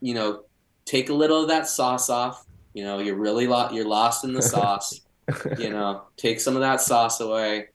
you 0.01 0.15
know 0.15 0.43
take 0.85 1.09
a 1.09 1.15
little 1.15 1.43
of 1.43 1.49
that 1.49 1.69
sauce 1.69 2.11
off. 2.11 2.45
You 2.73 2.83
know, 2.83 2.99
you're 2.99 3.15
really 3.15 3.47
lo- 3.47 3.71
you're 3.71 3.87
lost 3.87 4.25
in 4.25 4.33
the 4.33 4.43
sauce 4.55 5.04
you 5.59 5.71
know, 5.71 6.03
take 6.17 6.41
some 6.41 6.55
of 6.55 6.61
that 6.61 6.81
sauce 6.81 7.21
away 7.21 7.69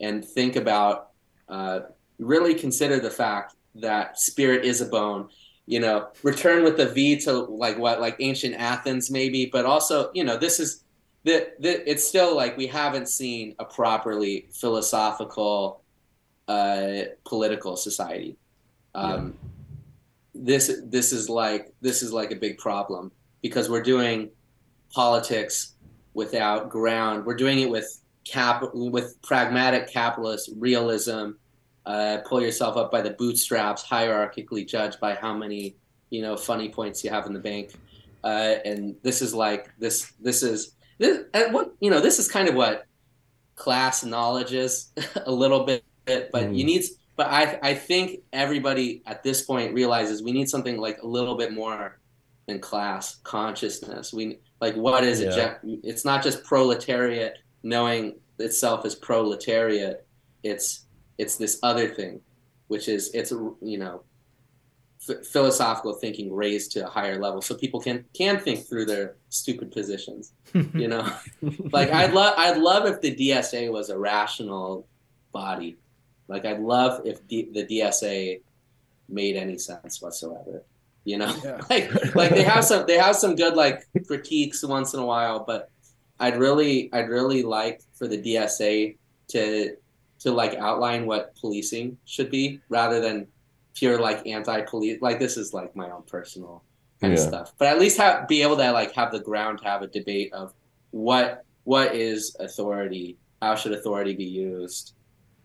and 0.00 0.24
think 0.24 0.56
about, 0.56 1.10
uh, 1.48 1.80
really 2.18 2.54
consider 2.54 3.00
the 3.00 3.10
fact 3.10 3.54
that 3.76 4.18
spirit 4.18 4.64
is 4.64 4.80
a 4.80 4.86
bone. 4.86 5.28
You 5.66 5.80
know, 5.80 6.08
return 6.22 6.64
with 6.64 6.76
the 6.76 6.86
V 6.86 7.16
to 7.20 7.32
like 7.32 7.78
what, 7.78 8.00
like 8.00 8.16
ancient 8.18 8.56
Athens, 8.56 9.10
maybe, 9.10 9.46
but 9.46 9.64
also, 9.64 10.10
you 10.12 10.24
know, 10.24 10.36
this 10.36 10.58
is 10.58 10.84
the, 11.24 11.50
the 11.60 11.88
it's 11.88 12.06
still 12.06 12.34
like 12.34 12.56
we 12.56 12.66
haven't 12.66 13.08
seen 13.08 13.54
a 13.58 13.64
properly 13.64 14.48
philosophical, 14.52 15.82
uh, 16.48 17.02
political 17.24 17.76
society. 17.76 18.36
Um, 18.94 19.34
yeah. 20.34 20.42
This 20.44 20.80
this 20.86 21.12
is 21.12 21.28
like 21.28 21.72
this 21.80 22.02
is 22.02 22.12
like 22.12 22.32
a 22.32 22.36
big 22.36 22.58
problem 22.58 23.12
because 23.40 23.70
we're 23.70 23.82
doing 23.82 24.30
politics 24.92 25.71
without 26.14 26.68
ground. 26.68 27.24
We're 27.24 27.36
doing 27.36 27.60
it 27.60 27.70
with 27.70 28.00
cap 28.24 28.62
with 28.72 29.20
pragmatic 29.22 29.88
capitalist 29.88 30.50
realism. 30.56 31.32
Uh, 31.84 32.18
pull 32.26 32.40
yourself 32.40 32.76
up 32.76 32.92
by 32.92 33.02
the 33.02 33.10
bootstraps, 33.10 33.84
hierarchically 33.84 34.66
judged 34.66 35.00
by 35.00 35.14
how 35.14 35.34
many 35.34 35.76
you 36.10 36.22
know 36.22 36.36
funny 36.36 36.68
points 36.68 37.02
you 37.02 37.10
have 37.10 37.26
in 37.26 37.32
the 37.32 37.40
bank. 37.40 37.72
Uh, 38.22 38.56
and 38.64 38.94
this 39.02 39.20
is 39.22 39.34
like 39.34 39.70
this. 39.78 40.12
This 40.20 40.42
is 40.42 40.76
this. 40.98 41.24
what 41.50 41.74
you 41.80 41.90
know. 41.90 42.00
This 42.00 42.18
is 42.18 42.28
kind 42.28 42.48
of 42.48 42.54
what 42.54 42.86
class 43.56 44.04
knowledge 44.04 44.52
is 44.52 44.92
a 45.26 45.32
little 45.32 45.64
bit. 45.64 45.84
But 46.06 46.32
mm. 46.32 46.56
you 46.56 46.64
need. 46.64 46.84
But 47.16 47.26
I 47.26 47.58
I 47.62 47.74
think 47.74 48.20
everybody 48.32 49.02
at 49.06 49.22
this 49.22 49.42
point 49.42 49.74
realizes 49.74 50.22
we 50.22 50.32
need 50.32 50.48
something 50.48 50.78
like 50.78 51.02
a 51.02 51.06
little 51.06 51.36
bit 51.36 51.52
more 51.52 51.98
than 52.46 52.60
class 52.60 53.16
consciousness. 53.16 54.12
We 54.12 54.38
like 54.62 54.76
what 54.76 55.02
is 55.02 55.20
yeah. 55.20 55.56
it? 55.64 55.80
It's 55.82 56.04
not 56.04 56.22
just 56.22 56.44
proletariat 56.44 57.38
knowing 57.64 58.14
itself 58.38 58.84
as 58.84 58.94
proletariat. 58.94 60.06
It's 60.44 60.84
it's 61.18 61.36
this 61.36 61.58
other 61.64 61.88
thing, 61.88 62.20
which 62.68 62.88
is 62.88 63.10
it's 63.12 63.32
you 63.32 63.78
know 63.78 64.04
f- 65.08 65.26
philosophical 65.26 65.94
thinking 65.94 66.32
raised 66.32 66.70
to 66.72 66.86
a 66.86 66.88
higher 66.88 67.18
level, 67.18 67.42
so 67.42 67.56
people 67.56 67.80
can 67.80 68.04
can 68.14 68.38
think 68.38 68.64
through 68.68 68.86
their 68.86 69.16
stupid 69.30 69.72
positions. 69.72 70.32
you 70.54 70.86
know, 70.86 71.12
like 71.72 71.90
I'd 71.90 72.14
love 72.14 72.34
I'd 72.38 72.58
love 72.58 72.86
if 72.86 73.00
the 73.00 73.16
DSA 73.16 73.72
was 73.72 73.90
a 73.90 73.98
rational 73.98 74.86
body. 75.32 75.76
Like 76.28 76.44
I'd 76.44 76.60
love 76.60 77.04
if 77.04 77.26
D- 77.26 77.50
the 77.52 77.66
DSA 77.66 78.40
made 79.08 79.34
any 79.34 79.58
sense 79.58 80.00
whatsoever 80.00 80.62
you 81.04 81.18
know 81.18 81.34
yeah. 81.44 81.60
like 81.70 82.14
like 82.14 82.30
they 82.30 82.42
have 82.42 82.64
some 82.64 82.84
they 82.86 82.96
have 82.98 83.16
some 83.16 83.34
good 83.34 83.54
like 83.54 83.86
critiques 84.06 84.64
once 84.64 84.94
in 84.94 85.00
a 85.00 85.04
while 85.06 85.44
but 85.44 85.70
I'd 86.20 86.38
really 86.38 86.88
I'd 86.92 87.08
really 87.08 87.42
like 87.42 87.80
for 87.94 88.06
the 88.06 88.18
DSA 88.18 88.96
to 89.28 89.76
to 90.20 90.30
like 90.30 90.54
outline 90.54 91.06
what 91.06 91.34
policing 91.40 91.98
should 92.04 92.30
be 92.30 92.60
rather 92.68 93.00
than 93.00 93.26
pure 93.74 93.98
like 93.98 94.26
anti-police 94.26 95.00
like 95.02 95.18
this 95.18 95.36
is 95.36 95.52
like 95.52 95.74
my 95.74 95.90
own 95.90 96.02
personal 96.06 96.62
kind 97.00 97.12
Yeah. 97.14 97.20
of 97.20 97.26
stuff 97.28 97.52
but 97.58 97.68
at 97.68 97.80
least 97.80 97.96
have 97.98 98.28
be 98.28 98.42
able 98.42 98.56
to 98.58 98.70
like 98.70 98.92
have 98.92 99.10
the 99.10 99.20
ground 99.20 99.58
to 99.62 99.64
have 99.64 99.82
a 99.82 99.88
debate 99.88 100.32
of 100.32 100.52
what 100.92 101.44
what 101.64 101.94
is 101.96 102.36
authority 102.38 103.16
how 103.40 103.56
should 103.56 103.72
authority 103.72 104.14
be 104.14 104.24
used 104.24 104.94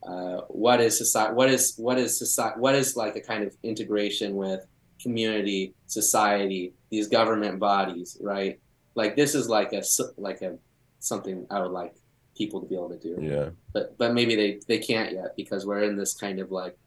uh, 0.08 0.42
what 0.50 0.80
is 0.80 0.98
society 0.98 1.34
what 1.34 1.50
is 1.50 1.74
what 1.78 1.98
is 1.98 2.20
society 2.20 2.60
what 2.60 2.76
is 2.76 2.96
like 2.96 3.16
a 3.16 3.22
kind 3.22 3.44
of 3.44 3.56
integration 3.64 4.36
with 4.36 4.66
community 5.02 5.74
society 5.86 6.74
these 6.90 7.08
government 7.08 7.60
bodies 7.60 8.18
right? 8.22 8.60
Like 8.96 9.16
this 9.16 9.36
is 9.36 9.48
like 9.48 9.74
a 9.74 9.84
like 10.18 10.42
a 10.42 10.58
something 11.00 11.46
i 11.52 11.60
would 11.60 11.72
like 11.72 11.94
people 12.36 12.62
to 12.62 12.68
be 12.68 12.76
able 12.76 12.90
to 12.90 12.98
do. 12.98 13.18
Yeah. 13.20 13.50
but 13.74 13.98
but 13.98 14.14
maybe 14.14 14.36
they 14.36 14.60
they 14.68 14.78
can't 14.80 15.14
yet 15.14 15.36
because 15.36 15.66
we're 15.66 15.84
in 15.84 15.98
this 15.98 16.14
kind 16.14 16.40
of 16.40 16.52
like 16.52 16.78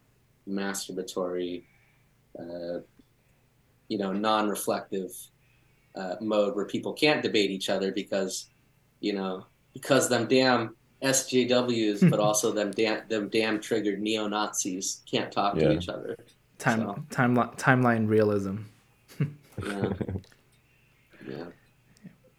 masturbatory 0.49 1.65
uh 2.39 2.81
you 3.89 3.99
know 3.99 4.13
non-reflective 4.13 5.11
uh 5.97 6.17
mode 6.21 6.55
where 6.55 6.67
people 6.67 6.93
can't 6.93 7.23
debate 7.23 7.51
each 7.51 7.69
other 7.69 7.93
because 7.93 8.51
you 9.01 9.13
know 9.13 9.45
because 9.73 10.09
them 10.09 10.27
damn 10.27 10.77
SJWs 11.03 12.09
but 12.11 12.21
also 12.29 12.53
them 12.53 12.71
damn 12.71 13.07
them 13.09 13.29
damn 13.29 13.61
triggered 13.61 14.01
neo-Nazis 14.01 15.03
can't 15.11 15.33
talk 15.33 15.57
to 15.57 15.73
each 15.73 15.89
other 15.89 16.17
Time 16.61 16.81
So. 16.81 17.05
timeline 17.11 17.57
timeline 17.57 18.09
realism. 18.09 18.59
yeah 19.67 19.93
yeah 21.29 21.45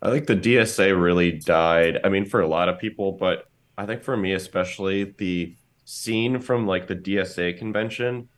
I 0.04 0.10
think 0.10 0.26
the 0.26 0.36
DSA 0.36 1.00
really 1.00 1.32
died. 1.32 2.00
I 2.04 2.10
mean, 2.10 2.26
for 2.26 2.42
a 2.42 2.48
lot 2.48 2.70
of 2.70 2.80
people, 2.80 3.12
but 3.12 3.46
I 3.78 3.86
think 3.86 4.04
for 4.04 4.18
me 4.18 4.34
especially, 4.34 5.14
the 5.18 5.56
scene 5.86 6.40
from 6.40 6.66
like 6.66 6.88
the 6.88 6.96
DSA 6.96 7.58
convention, 7.58 8.30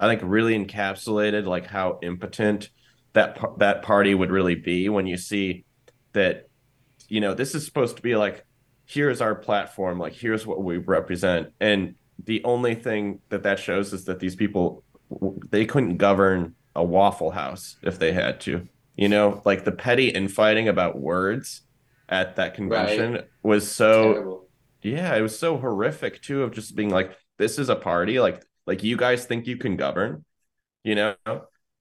I 0.00 0.08
think 0.08 0.22
really 0.24 0.58
encapsulated 0.58 1.46
like 1.46 1.66
how 1.66 2.00
impotent 2.02 2.70
that 3.12 3.38
that 3.58 3.82
party 3.82 4.14
would 4.14 4.30
really 4.30 4.56
be 4.56 4.88
when 4.88 5.06
you 5.06 5.16
see 5.16 5.64
that, 6.12 6.48
you 7.08 7.20
know, 7.20 7.34
this 7.34 7.54
is 7.54 7.64
supposed 7.64 7.96
to 7.96 8.02
be 8.02 8.16
like, 8.16 8.44
here's 8.86 9.20
our 9.20 9.36
platform, 9.36 10.00
like 10.00 10.14
here's 10.14 10.44
what 10.44 10.62
we 10.62 10.78
represent, 10.78 11.52
and 11.60 11.94
the 12.24 12.42
only 12.44 12.74
thing 12.74 13.20
that 13.28 13.44
that 13.44 13.58
shows 13.58 13.92
is 13.92 14.04
that 14.06 14.18
these 14.18 14.36
people 14.36 14.82
they 15.50 15.64
couldn't 15.64 15.96
govern 15.96 16.54
a 16.74 16.84
Waffle 16.84 17.30
House 17.30 17.76
if 17.82 17.98
they 17.98 18.12
had 18.12 18.40
to. 18.42 18.66
You 18.96 19.08
know, 19.08 19.40
like 19.44 19.64
the 19.64 19.72
petty 19.72 20.08
infighting 20.08 20.68
about 20.68 20.98
words 20.98 21.62
at 22.08 22.36
that 22.36 22.54
convention 22.54 23.22
was 23.42 23.70
so 23.70 24.12
terrible 24.12 24.48
yeah, 24.82 25.14
it 25.14 25.22
was 25.22 25.38
so 25.38 25.56
horrific 25.56 26.20
too 26.20 26.42
of 26.42 26.52
just 26.52 26.74
being 26.74 26.90
like, 26.90 27.16
this 27.38 27.58
is 27.58 27.68
a 27.68 27.76
party, 27.76 28.20
like 28.20 28.44
like 28.66 28.82
you 28.82 28.96
guys 28.96 29.24
think 29.24 29.46
you 29.46 29.56
can 29.56 29.76
govern, 29.76 30.24
you 30.84 30.94
know? 30.94 31.14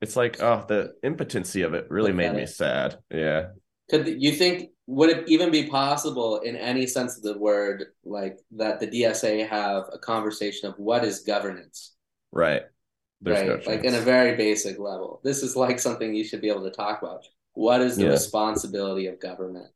It's 0.02 0.16
like, 0.16 0.42
oh, 0.42 0.66
the 0.68 0.94
impotency 1.04 1.62
of 1.62 1.76
it 1.76 1.86
really 1.92 2.12
made 2.12 2.34
me 2.34 2.48
sad. 2.48 2.98
Yeah. 3.12 3.50
Could 3.90 4.08
you 4.22 4.32
think 4.32 4.70
would 4.88 5.10
it 5.10 5.30
even 5.30 5.52
be 5.52 5.68
possible 5.68 6.40
in 6.40 6.56
any 6.56 6.88
sense 6.88 7.18
of 7.18 7.24
the 7.24 7.38
word 7.38 7.86
like 8.04 8.40
that 8.52 8.80
the 8.80 8.88
DSA 8.88 9.48
have 9.48 9.86
a 9.94 10.00
conversation 10.00 10.70
of 10.70 10.76
what 10.78 11.04
is 11.04 11.20
governance? 11.20 11.96
Right. 12.32 12.64
There's 13.22 13.40
right. 13.48 13.66
no 13.66 13.72
like 13.72 13.84
in 13.84 13.94
a 13.96 14.00
very 14.02 14.36
basic 14.36 14.80
level. 14.80 15.22
This 15.24 15.44
is 15.44 15.56
like 15.56 15.80
something 15.80 16.14
you 16.14 16.24
should 16.24 16.42
be 16.42 16.50
able 16.50 16.64
to 16.64 16.72
talk 16.72 17.02
about. 17.02 17.24
What 17.54 17.82
is 17.82 17.98
the 17.98 18.06
Yeah. 18.06 18.10
responsibility 18.12 19.08
of 19.08 19.20
government? 19.20 19.68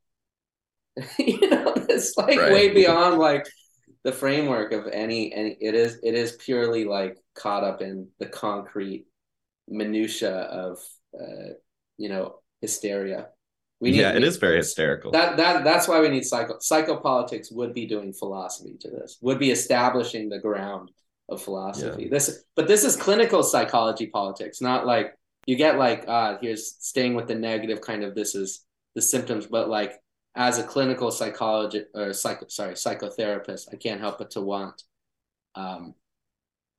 you 1.18 1.48
know, 1.50 1.74
it's 1.88 2.16
like 2.16 2.38
Right. 2.38 2.52
way 2.52 2.74
beyond 2.74 3.18
like 3.18 3.46
the 4.04 4.12
framework 4.12 4.72
of 4.72 4.86
any 4.86 5.32
any 5.32 5.56
it 5.60 5.74
is 5.74 5.98
it 6.02 6.14
is 6.14 6.32
purely 6.32 6.84
like 6.84 7.18
caught 7.34 7.64
up 7.64 7.82
in 7.82 8.08
the 8.18 8.26
concrete 8.26 9.06
minutia 9.68 10.32
of 10.32 10.78
uh 11.18 11.52
you 11.98 12.08
know 12.08 12.40
hysteria. 12.60 13.28
We 13.78 13.90
need, 13.90 13.98
yeah, 14.00 14.12
it 14.12 14.22
we- 14.22 14.26
is 14.28 14.38
very 14.38 14.56
hysterical. 14.56 15.10
that 15.12 15.36
that 15.36 15.62
that's 15.64 15.86
why 15.86 16.00
we 16.00 16.08
need 16.08 16.24
psycho 16.24 16.54
psychopolitics 16.58 17.52
would 17.52 17.74
be 17.74 17.86
doing 17.86 18.12
philosophy 18.12 18.76
to 18.80 18.90
this 18.90 19.18
would 19.20 19.38
be 19.38 19.50
establishing 19.50 20.30
the 20.30 20.38
ground 20.38 20.90
of 21.28 21.42
philosophy. 21.42 22.08
This 22.08 22.44
but 22.54 22.68
this 22.68 22.84
is 22.84 22.96
clinical 22.96 23.42
psychology 23.42 24.06
politics 24.06 24.60
not 24.60 24.86
like 24.86 25.14
you 25.46 25.56
get 25.56 25.78
like 25.78 26.04
uh 26.08 26.38
here's 26.40 26.76
staying 26.80 27.14
with 27.14 27.26
the 27.26 27.34
negative 27.34 27.80
kind 27.80 28.04
of 28.04 28.14
this 28.14 28.34
is 28.34 28.64
the 28.94 29.02
symptoms 29.02 29.46
but 29.46 29.68
like 29.68 30.00
as 30.36 30.58
a 30.58 30.62
clinical 30.62 31.10
psychologist 31.10 31.86
or 31.94 32.12
psycho 32.12 32.46
sorry 32.48 32.74
psychotherapist 32.74 33.68
i 33.72 33.76
can't 33.76 34.00
help 34.00 34.18
but 34.18 34.30
to 34.30 34.40
want 34.40 34.82
um 35.54 35.94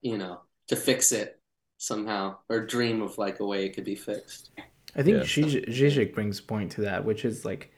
you 0.01 0.17
know 0.17 0.39
to 0.67 0.75
fix 0.75 1.11
it 1.11 1.39
somehow 1.77 2.35
or 2.49 2.65
dream 2.65 3.01
of 3.01 3.17
like 3.17 3.39
a 3.39 3.45
way 3.45 3.65
it 3.65 3.73
could 3.75 3.83
be 3.85 3.95
fixed. 3.95 4.51
I 4.95 5.03
think 5.03 5.17
Yeah. 5.17 5.23
Zizek 5.23 5.69
Zizek 5.69 6.13
brings 6.13 6.41
point 6.41 6.71
to 6.73 6.81
that, 6.81 7.05
which 7.05 7.23
is 7.23 7.45
like, 7.45 7.71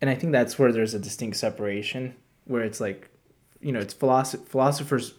and 0.00 0.10
I 0.10 0.14
think 0.14 0.32
that's 0.32 0.58
where 0.58 0.70
there's 0.70 0.94
a 0.94 0.98
distinct 0.98 1.38
separation, 1.38 2.14
where 2.44 2.62
it's 2.62 2.80
like, 2.80 3.08
you 3.60 3.72
know, 3.72 3.80
it's 3.80 3.94
philosoph- 3.94 4.46
philosophers, 4.46 5.14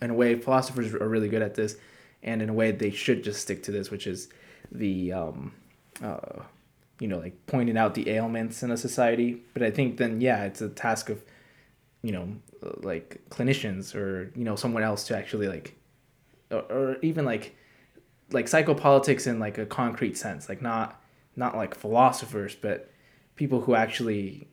in 0.00 0.10
a 0.10 0.14
way, 0.14 0.34
philosophers 0.36 0.94
are 0.94 1.08
really 1.08 1.28
good 1.28 1.42
at 1.42 1.54
this, 1.54 1.76
and 2.22 2.42
in 2.42 2.48
a 2.48 2.52
way, 2.52 2.70
they 2.70 2.90
should 2.90 3.22
just 3.22 3.40
stick 3.40 3.62
to 3.64 3.72
this, 3.72 3.90
which 3.90 4.06
is 4.06 4.28
the, 4.72 5.12
um, 5.12 5.54
uh, 6.02 6.42
you 7.00 7.08
know, 7.08 7.18
like 7.18 7.34
pointing 7.46 7.76
out 7.76 7.94
the 7.94 8.10
ailments 8.10 8.62
in 8.62 8.70
a 8.70 8.76
society. 8.76 9.42
But 9.54 9.62
I 9.62 9.70
think 9.70 9.96
then, 9.98 10.20
yeah, 10.20 10.44
it's 10.44 10.60
a 10.60 10.68
task 10.68 11.10
of, 11.10 11.22
you 12.02 12.12
know, 12.12 12.28
like 12.62 13.20
clinicians 13.30 13.94
or 13.94 14.32
you 14.34 14.44
know 14.44 14.56
someone 14.56 14.82
else 14.82 15.04
to 15.04 15.16
actually 15.16 15.48
like, 15.48 15.76
or, 16.50 16.60
or 16.62 16.96
even 17.02 17.24
like 17.24 17.54
like 18.32 18.46
psychopolitics 18.46 19.26
in 19.26 19.38
like 19.38 19.58
a 19.58 19.66
concrete 19.66 20.16
sense 20.16 20.48
like 20.48 20.60
not 20.60 21.02
not 21.36 21.56
like 21.56 21.74
philosophers 21.74 22.54
but 22.54 22.90
people 23.36 23.60
who 23.60 23.74
actually 23.74 24.48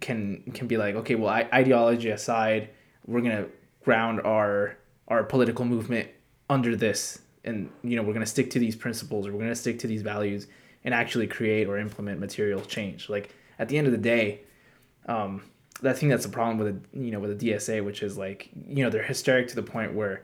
can 0.00 0.42
can 0.54 0.66
be 0.66 0.76
like 0.76 0.94
okay 0.94 1.14
well 1.14 1.30
I, 1.30 1.48
ideology 1.52 2.10
aside 2.10 2.70
we're 3.06 3.20
gonna 3.20 3.46
ground 3.84 4.20
our 4.22 4.76
our 5.08 5.22
political 5.22 5.64
movement 5.64 6.08
under 6.48 6.74
this. 6.76 7.20
And 7.44 7.70
you 7.82 7.96
know 7.96 8.02
we're 8.02 8.14
gonna 8.14 8.26
stick 8.26 8.50
to 8.50 8.58
these 8.58 8.76
principles 8.76 9.26
or 9.26 9.32
we're 9.32 9.40
gonna 9.40 9.54
stick 9.54 9.78
to 9.80 9.86
these 9.86 10.02
values 10.02 10.46
and 10.84 10.94
actually 10.94 11.26
create 11.26 11.68
or 11.68 11.78
implement 11.78 12.20
material 12.20 12.60
change. 12.60 13.08
Like 13.08 13.34
at 13.58 13.68
the 13.68 13.78
end 13.78 13.86
of 13.86 13.92
the 13.92 13.98
day 13.98 14.40
um 15.06 15.42
I 15.82 15.92
think 15.92 16.10
that's 16.10 16.24
the 16.24 16.32
problem 16.32 16.58
with 16.58 16.82
the 16.92 17.00
you 17.00 17.10
know 17.10 17.20
with 17.20 17.38
the 17.38 17.50
DSA 17.50 17.84
which 17.84 18.02
is 18.02 18.16
like 18.16 18.48
you 18.66 18.82
know 18.84 18.90
they're 18.90 19.02
hysteric 19.02 19.48
to 19.48 19.54
the 19.54 19.62
point 19.62 19.94
where 19.94 20.22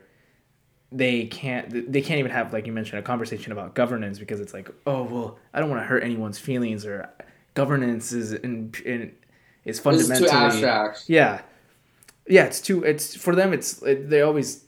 they 0.91 1.25
can't 1.25 1.91
they 1.91 2.01
can't 2.01 2.19
even 2.19 2.31
have 2.31 2.51
like 2.51 2.65
you 2.65 2.73
mentioned 2.73 2.99
a 2.99 3.01
conversation 3.01 3.51
about 3.51 3.75
governance 3.75 4.19
because 4.19 4.39
it's 4.39 4.53
like 4.53 4.69
oh 4.85 5.03
well 5.03 5.39
I 5.53 5.59
don't 5.59 5.69
want 5.69 5.81
to 5.81 5.85
hurt 5.85 6.03
anyone's 6.03 6.39
feelings 6.39 6.85
or 6.85 7.09
governance 7.53 8.11
is 8.11 8.33
in, 8.33 8.73
in 8.85 9.13
is 9.65 9.79
fundamentally 9.79 10.27
yeah 11.07 11.41
yeah 12.27 12.45
it's 12.45 12.61
too 12.61 12.83
it's 12.83 13.15
for 13.15 13.35
them 13.35 13.53
it's 13.53 13.81
it, 13.83 14.09
they 14.09 14.21
always 14.21 14.65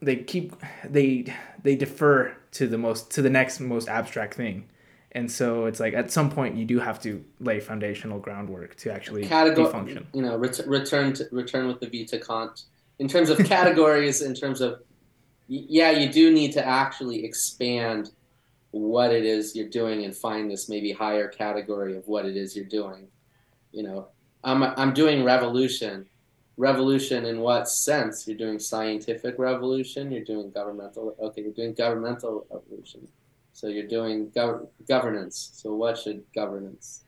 they 0.00 0.16
keep 0.16 0.54
they 0.84 1.32
they 1.62 1.76
defer 1.76 2.34
to 2.50 2.66
the 2.66 2.78
most 2.78 3.10
to 3.10 3.22
the 3.22 3.30
next 3.30 3.60
most 3.60 3.88
abstract 3.88 4.34
thing 4.34 4.68
and 5.12 5.30
so 5.30 5.66
it's 5.66 5.78
like 5.78 5.94
at 5.94 6.10
some 6.10 6.30
point 6.30 6.56
you 6.56 6.64
do 6.64 6.78
have 6.78 7.00
to 7.02 7.22
lay 7.38 7.60
foundational 7.60 8.18
groundwork 8.18 8.74
to 8.76 8.92
actually 8.92 9.26
category, 9.26 9.70
function 9.70 10.06
you 10.14 10.22
know, 10.22 10.36
ret- 10.36 10.66
return 10.66 11.12
to 11.12 11.28
return 11.30 11.66
with 11.66 11.80
the 11.80 11.86
V 11.88 12.04
to 12.06 12.18
Kant. 12.18 12.64
In 12.98 13.08
terms 13.08 13.30
of 13.30 13.38
categories, 13.38 14.22
in 14.22 14.34
terms 14.34 14.60
of, 14.60 14.80
yeah, 15.48 15.90
you 15.90 16.10
do 16.10 16.32
need 16.32 16.52
to 16.52 16.64
actually 16.64 17.24
expand 17.24 18.10
what 18.70 19.12
it 19.12 19.24
is 19.24 19.54
you're 19.54 19.68
doing 19.68 20.04
and 20.04 20.16
find 20.16 20.50
this 20.50 20.68
maybe 20.68 20.92
higher 20.92 21.28
category 21.28 21.96
of 21.96 22.06
what 22.06 22.24
it 22.24 22.36
is 22.36 22.56
you're 22.56 22.64
doing. 22.64 23.08
You 23.70 23.82
know, 23.82 24.08
I'm 24.44 24.62
I'm 24.62 24.94
doing 24.94 25.24
revolution. 25.24 26.06
Revolution 26.56 27.24
in 27.24 27.40
what 27.40 27.68
sense? 27.68 28.26
You're 28.28 28.36
doing 28.36 28.58
scientific 28.58 29.38
revolution. 29.38 30.10
You're 30.12 30.24
doing 30.24 30.50
governmental. 30.50 31.16
Okay, 31.20 31.42
you're 31.42 31.52
doing 31.52 31.74
governmental 31.74 32.46
revolution. 32.50 33.08
So 33.52 33.68
you're 33.68 33.86
doing 33.86 34.30
gov- 34.30 34.68
governance. 34.88 35.50
So 35.54 35.74
what 35.74 35.98
should 35.98 36.22
governance 36.34 37.04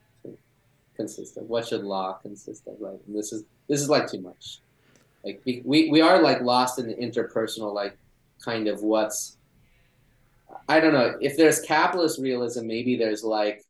consist 0.95 1.37
of? 1.37 1.45
What 1.45 1.67
should 1.67 1.83
law 1.83 2.15
consist 2.15 2.67
of? 2.67 2.77
Right. 2.81 2.99
And 3.07 3.17
this 3.17 3.33
is 3.33 3.45
this 3.69 3.81
is 3.81 3.89
like 3.89 4.11
too 4.11 4.21
much. 4.21 4.61
Like 5.25 5.41
we, 5.45 5.63
we 5.65 6.01
are 6.01 6.21
like 6.21 6.43
lost 6.43 6.79
in 6.79 6.87
the 6.87 6.95
interpersonal 6.95 7.75
like 7.75 7.97
kind 8.43 8.69
of 8.69 8.83
what's 8.83 9.39
I 10.69 10.81
don't 10.81 10.93
know. 10.93 11.17
If 11.21 11.37
there's 11.37 11.61
capitalist 11.61 12.21
realism, 12.21 12.67
maybe 12.67 12.97
there's 12.97 13.25
like 13.25 13.65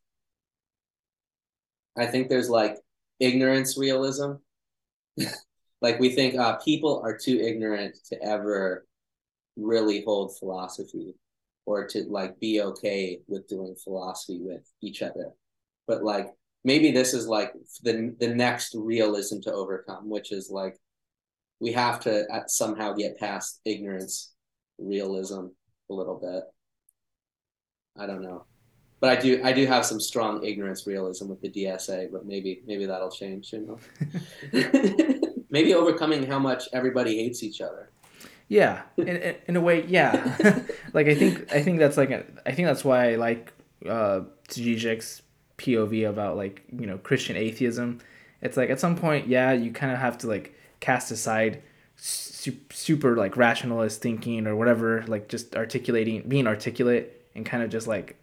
I 1.97 2.05
think 2.05 2.29
there's 2.29 2.49
like 2.49 2.77
ignorance 3.19 3.77
realism. 3.77 4.33
like 5.85 5.99
we 5.99 6.09
think 6.09 6.33
uh, 6.33 6.55
people 6.55 6.99
are 7.05 7.15
too 7.15 7.37
ignorant 7.39 7.95
to 8.09 8.19
ever 8.23 8.87
really 9.55 10.03
hold 10.03 10.35
philosophy 10.39 11.13
or 11.67 11.85
to 11.85 12.05
like 12.09 12.39
be 12.39 12.59
okay 12.59 13.19
with 13.27 13.47
doing 13.47 13.75
philosophy 13.83 14.39
with 14.41 14.63
each 14.81 15.03
other. 15.03 15.29
But 15.85 16.03
like 16.03 16.33
maybe 16.63 16.89
this 16.89 17.13
is 17.13 17.27
like 17.27 17.53
the 17.83 18.15
the 18.19 18.29
next 18.29 18.73
realism 18.75 19.41
to 19.41 19.53
overcome, 19.53 20.09
which 20.09 20.31
is 20.31 20.49
like 20.49 20.75
we 21.59 21.71
have 21.73 21.99
to 21.99 22.25
somehow 22.47 22.93
get 22.93 23.19
past 23.19 23.61
ignorance 23.63 24.33
realism 24.79 25.49
a 25.91 25.93
little 25.93 26.19
bit. 26.19 26.45
I 27.95 28.07
don't 28.07 28.23
know, 28.23 28.45
but 28.99 29.15
I 29.15 29.21
do 29.21 29.39
I 29.43 29.53
do 29.53 29.67
have 29.67 29.85
some 29.85 29.99
strong 29.99 30.43
ignorance 30.43 30.87
realism 30.87 31.29
with 31.29 31.41
the 31.41 31.51
DSA, 31.51 32.11
but 32.11 32.25
maybe 32.25 32.63
maybe 32.65 32.87
that'll 32.87 33.11
change. 33.11 33.53
You 33.53 33.77
know, 34.51 35.19
maybe 35.49 35.73
overcoming 35.73 36.25
how 36.25 36.39
much 36.39 36.67
everybody 36.73 37.17
hates 37.17 37.43
each 37.43 37.61
other. 37.61 37.89
Yeah, 38.47 38.83
in, 38.97 39.35
in 39.47 39.55
a 39.55 39.61
way, 39.61 39.85
yeah. 39.85 40.35
like 40.93 41.07
I 41.07 41.15
think 41.15 41.51
I 41.51 41.63
think 41.63 41.79
that's 41.79 41.97
like 41.97 42.11
a, 42.11 42.23
I 42.45 42.51
think 42.51 42.67
that's 42.67 42.85
why 42.85 43.11
I 43.11 43.15
like 43.15 43.51
uh 43.87 44.21
Zizek's 44.49 45.21
POV 45.57 46.07
about 46.07 46.37
like 46.37 46.63
you 46.71 46.85
know 46.85 46.97
Christian 46.97 47.35
atheism. 47.35 47.99
It's 48.41 48.57
like 48.57 48.69
at 48.69 48.79
some 48.79 48.95
point, 48.95 49.27
yeah, 49.27 49.51
you 49.53 49.71
kind 49.71 49.91
of 49.91 49.97
have 49.97 50.17
to 50.19 50.27
like 50.27 50.55
cast 50.79 51.09
aside 51.11 51.63
su- 51.95 52.57
super 52.69 53.15
like 53.15 53.37
rationalist 53.37 54.01
thinking 54.01 54.45
or 54.45 54.55
whatever, 54.55 55.03
like 55.07 55.27
just 55.27 55.55
articulating, 55.55 56.21
being 56.27 56.45
articulate, 56.45 57.25
and 57.33 57.45
kind 57.45 57.63
of 57.63 57.69
just 57.69 57.87
like 57.87 58.17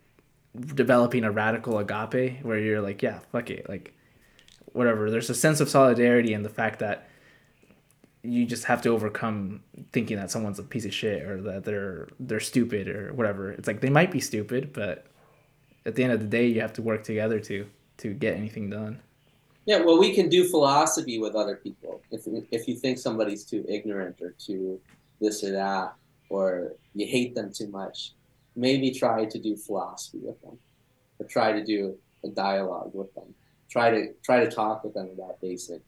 developing 0.75 1.25
a 1.25 1.31
radical 1.31 1.79
agape 1.79 2.43
where 2.45 2.59
you're 2.59 2.81
like, 2.81 3.03
yeah, 3.03 3.19
fuck 3.33 3.51
it, 3.51 3.69
like 3.69 3.93
whatever. 4.73 5.11
There's 5.11 5.31
a 5.31 5.35
sense 5.35 5.61
of 5.61 5.69
solidarity 5.69 6.33
in 6.33 6.43
the 6.43 6.49
fact 6.49 6.79
that 6.79 7.09
you 8.23 8.47
just 8.47 8.65
have 8.65 8.83
to 8.83 8.91
overcome 8.91 9.63
thinking 9.93 10.17
that 10.17 10.31
someone's 10.31 10.59
a 10.59 10.63
piece 10.63 10.85
of 10.85 10.95
shit 10.95 11.23
or 11.25 11.41
that 11.43 11.65
they're 11.65 12.09
they're 12.21 12.41
stupid 12.41 12.89
or 12.89 13.13
whatever. 13.13 13.51
It's 13.51 13.67
like 13.67 13.81
they 13.81 13.91
might 13.91 14.11
be 14.11 14.21
stupid, 14.21 14.73
but 14.73 15.07
at 15.85 15.97
the 15.97 16.05
end 16.05 16.13
of 16.13 16.21
the 16.21 16.27
day, 16.27 16.47
you 16.47 16.61
have 16.61 16.73
to 16.75 16.83
work 16.83 17.03
together 17.03 17.41
to 17.41 17.67
to 17.99 18.15
get 18.15 18.37
anything 18.37 18.71
done. 18.71 19.01
Yeah, 19.65 19.81
well, 19.81 19.99
we 19.99 20.15
can 20.15 20.29
do 20.29 20.49
philosophy 20.49 21.19
with 21.19 21.35
other 21.35 21.57
people. 21.57 22.01
If 22.11 22.23
if 22.51 22.69
you 22.69 22.77
think 22.77 22.99
somebody's 22.99 23.45
too 23.45 23.65
ignorant 23.69 24.21
or 24.21 24.35
too 24.39 24.81
this 25.21 25.43
or 25.43 25.53
that, 25.53 25.95
or 26.29 26.73
you 26.95 27.07
hate 27.07 27.35
them 27.35 27.53
too 27.53 27.69
much, 27.69 28.13
maybe 28.55 28.93
try 28.93 29.25
to 29.25 29.39
do 29.39 29.57
philosophy 29.57 30.19
with 30.23 30.41
them, 30.43 30.59
or 31.19 31.27
try 31.27 31.53
to 31.53 31.65
do 31.65 31.97
a 32.25 32.29
dialogue 32.29 32.93
with 32.95 33.13
them. 33.15 33.35
Try 33.69 33.91
to 33.91 34.13
try 34.23 34.45
to 34.45 34.51
talk 34.51 34.85
with 34.85 34.95
them 34.95 35.11
about 35.13 35.41
basic 35.41 35.81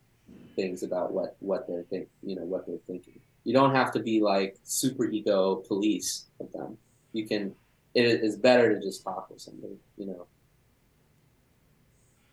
things 0.55 0.83
about 0.83 1.13
what 1.13 1.37
what 1.41 1.67
they're 1.67 1.85
think 1.85 2.09
you 2.23 2.37
know 2.37 2.45
what 2.45 2.67
they're 2.67 2.79
thinking. 2.87 3.21
You 3.45 3.53
don't 3.53 3.75
have 3.75 3.93
to 3.93 4.01
be 4.01 4.21
like 4.21 4.57
super 4.65 5.05
ego 5.05 5.57
police 5.57 6.27
with 6.39 6.53
them. 6.53 6.79
You 7.13 7.27
can. 7.27 7.55
It 7.95 8.07
is 8.07 8.37
better 8.37 8.75
to 8.75 8.81
just 8.81 9.05
talk 9.05 9.31
with 9.31 9.41
somebody. 9.41 9.77
You 9.97 10.07
know. 10.07 10.27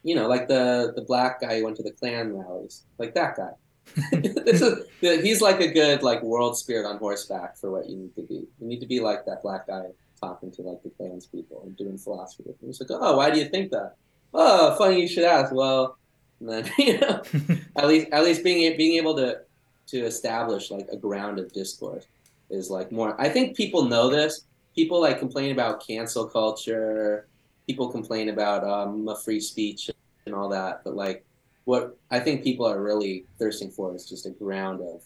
You 0.04 0.16
know, 0.16 0.28
like 0.28 0.48
the 0.48 0.94
the 0.96 1.04
black 1.04 1.42
guy 1.42 1.60
who 1.60 1.66
went 1.66 1.78
to 1.78 1.84
the 1.84 1.92
Klan 1.92 2.36
rallies, 2.36 2.84
like 2.98 3.14
that 3.14 3.36
guy. 3.36 3.52
this 4.12 4.62
is 4.62 4.86
he's 5.00 5.42
like 5.42 5.60
a 5.60 5.72
good 5.72 6.02
like 6.02 6.24
world 6.24 6.58
spirit 6.58 6.88
on 6.88 6.98
horseback 6.98 7.58
for 7.58 7.72
what 7.72 7.90
you 7.90 7.98
need 7.98 8.16
to 8.16 8.22
be. 8.22 8.48
You 8.60 8.68
need 8.68 8.80
to 8.80 8.88
be 8.88 9.00
like 9.00 9.26
that 9.26 9.42
black 9.44 9.68
guy 9.68 9.88
talking 10.22 10.52
to 10.52 10.62
like 10.62 10.82
the 10.84 10.90
Klans 10.92 11.26
people 11.26 11.64
and 11.64 11.76
doing 11.76 11.98
philosophy 11.98 12.44
with 12.46 12.60
them. 12.60 12.70
He's 12.70 12.80
like, 12.80 12.92
oh, 12.92 13.18
why 13.18 13.32
do 13.32 13.40
you 13.40 13.50
think 13.50 13.72
that? 13.72 13.96
Oh, 14.34 14.76
funny 14.78 15.02
you 15.02 15.08
should 15.08 15.24
ask. 15.24 15.54
Well, 15.54 15.98
and 16.42 16.50
then 16.50 16.72
you 16.78 17.00
know, 17.00 17.22
at 17.78 17.88
least 17.88 18.08
at 18.12 18.24
least 18.24 18.44
being 18.44 18.76
being 18.76 18.98
able 18.98 19.16
to 19.16 19.40
to 19.88 20.00
establish 20.00 20.72
like 20.72 20.88
a 20.92 20.98
ground 20.98 21.40
of 21.40 21.52
discourse 21.54 22.06
is 22.50 22.70
like 22.70 22.92
more. 22.92 23.20
I 23.20 23.30
think 23.30 23.56
people 23.56 23.86
know 23.86 24.10
this. 24.10 24.44
People 24.76 25.02
like 25.02 25.20
complain 25.20 25.52
about 25.52 25.86
cancel 25.86 26.28
culture. 26.28 27.28
People 27.68 27.90
complain 27.90 28.30
about 28.30 28.64
um, 28.64 29.08
free 29.24 29.40
speech 29.40 29.90
and 30.26 30.36
all 30.36 30.50
that, 30.50 30.84
but 30.84 30.96
like 30.96 31.24
what 31.66 31.98
I 32.10 32.20
think 32.20 32.44
people 32.44 32.66
are 32.66 32.82
really 32.82 33.26
thirsting 33.38 33.70
for 33.70 33.96
is 33.96 34.10
just 34.10 34.26
a 34.26 34.32
ground 34.32 34.82
of 34.82 35.04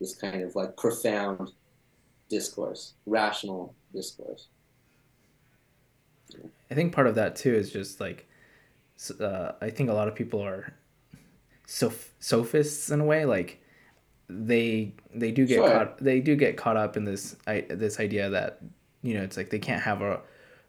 this 0.00 0.14
kind 0.14 0.42
of 0.42 0.56
like 0.56 0.76
profound 0.76 1.52
discourse, 2.28 2.94
rational 3.06 3.74
discourse. 3.92 4.48
I 6.70 6.74
think 6.74 6.92
part 6.92 7.06
of 7.06 7.14
that 7.14 7.36
too 7.36 7.54
is 7.54 7.70
just 7.70 8.00
like 8.00 8.26
uh, 9.20 9.52
I 9.60 9.70
think 9.70 9.90
a 9.90 9.92
lot 9.92 10.08
of 10.08 10.14
people 10.14 10.42
are 10.42 10.72
soph- 11.66 12.12
sophists 12.20 12.90
in 12.90 13.00
a 13.00 13.04
way. 13.04 13.24
Like 13.24 13.60
they 14.28 14.92
they 15.14 15.30
do 15.30 15.46
get 15.46 15.56
sure. 15.56 15.68
caught 15.68 15.98
they 15.98 16.20
do 16.20 16.36
get 16.36 16.56
caught 16.56 16.76
up 16.76 16.96
in 16.96 17.04
this 17.04 17.36
I, 17.46 17.64
this 17.68 18.00
idea 18.00 18.30
that 18.30 18.60
you 19.02 19.14
know 19.14 19.22
it's 19.22 19.36
like 19.36 19.50
they 19.50 19.58
can't 19.58 19.82
have 19.82 20.00
a 20.00 20.20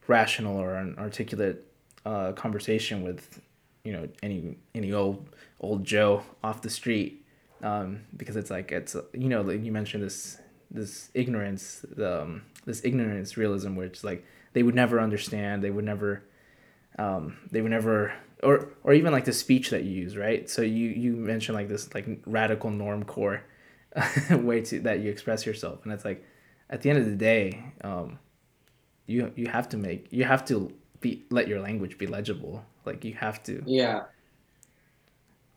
rational 0.07 0.57
or 0.57 0.75
an 0.75 0.95
articulate 0.97 1.65
uh, 2.05 2.33
conversation 2.33 3.03
with 3.03 3.41
you 3.83 3.93
know 3.93 4.07
any 4.21 4.57
any 4.73 4.91
old 4.91 5.29
old 5.61 5.83
Joe 5.83 6.23
off 6.43 6.61
the 6.61 6.69
street 6.69 7.25
um, 7.63 8.01
because 8.17 8.35
it's 8.35 8.51
like 8.51 8.71
it's 8.71 8.95
you 9.13 9.29
know 9.29 9.41
like 9.41 9.63
you 9.63 9.71
mentioned 9.71 10.03
this 10.03 10.39
this 10.69 11.09
ignorance 11.13 11.85
um, 11.97 12.43
this 12.65 12.83
ignorance 12.83 13.37
realism 13.37 13.75
which 13.75 14.03
like 14.03 14.25
they 14.53 14.63
would 14.63 14.75
never 14.75 14.99
understand 14.99 15.63
they 15.63 15.69
would 15.69 15.85
never 15.85 16.23
um, 16.97 17.37
they 17.51 17.61
would 17.61 17.71
never 17.71 18.13
or 18.43 18.69
or 18.83 18.93
even 18.93 19.11
like 19.11 19.25
the 19.25 19.33
speech 19.33 19.69
that 19.71 19.83
you 19.83 19.91
use 19.91 20.15
right? 20.15 20.49
So 20.49 20.61
you 20.61 20.89
you 20.89 21.15
mentioned 21.15 21.55
like 21.57 21.67
this 21.67 21.93
like 21.93 22.07
radical 22.25 22.69
norm 22.69 23.03
core 23.03 23.43
way 24.29 24.61
to 24.61 24.79
that 24.81 24.99
you 24.99 25.09
express 25.09 25.45
yourself. 25.45 25.83
And 25.83 25.93
it's 25.93 26.05
like 26.05 26.23
at 26.69 26.81
the 26.81 26.89
end 26.89 26.99
of 26.99 27.05
the 27.05 27.15
day 27.15 27.73
um, 27.83 28.19
you 29.07 29.31
you 29.35 29.47
have 29.47 29.69
to 29.69 29.77
make 29.77 30.07
you 30.11 30.23
have 30.23 30.45
to 30.45 30.71
be 31.01 31.23
let 31.29 31.47
your 31.47 31.59
language 31.59 31.97
be 31.97 32.07
legible. 32.07 32.63
Like 32.85 33.03
you 33.03 33.13
have 33.15 33.41
to 33.43 33.63
yeah. 33.65 34.03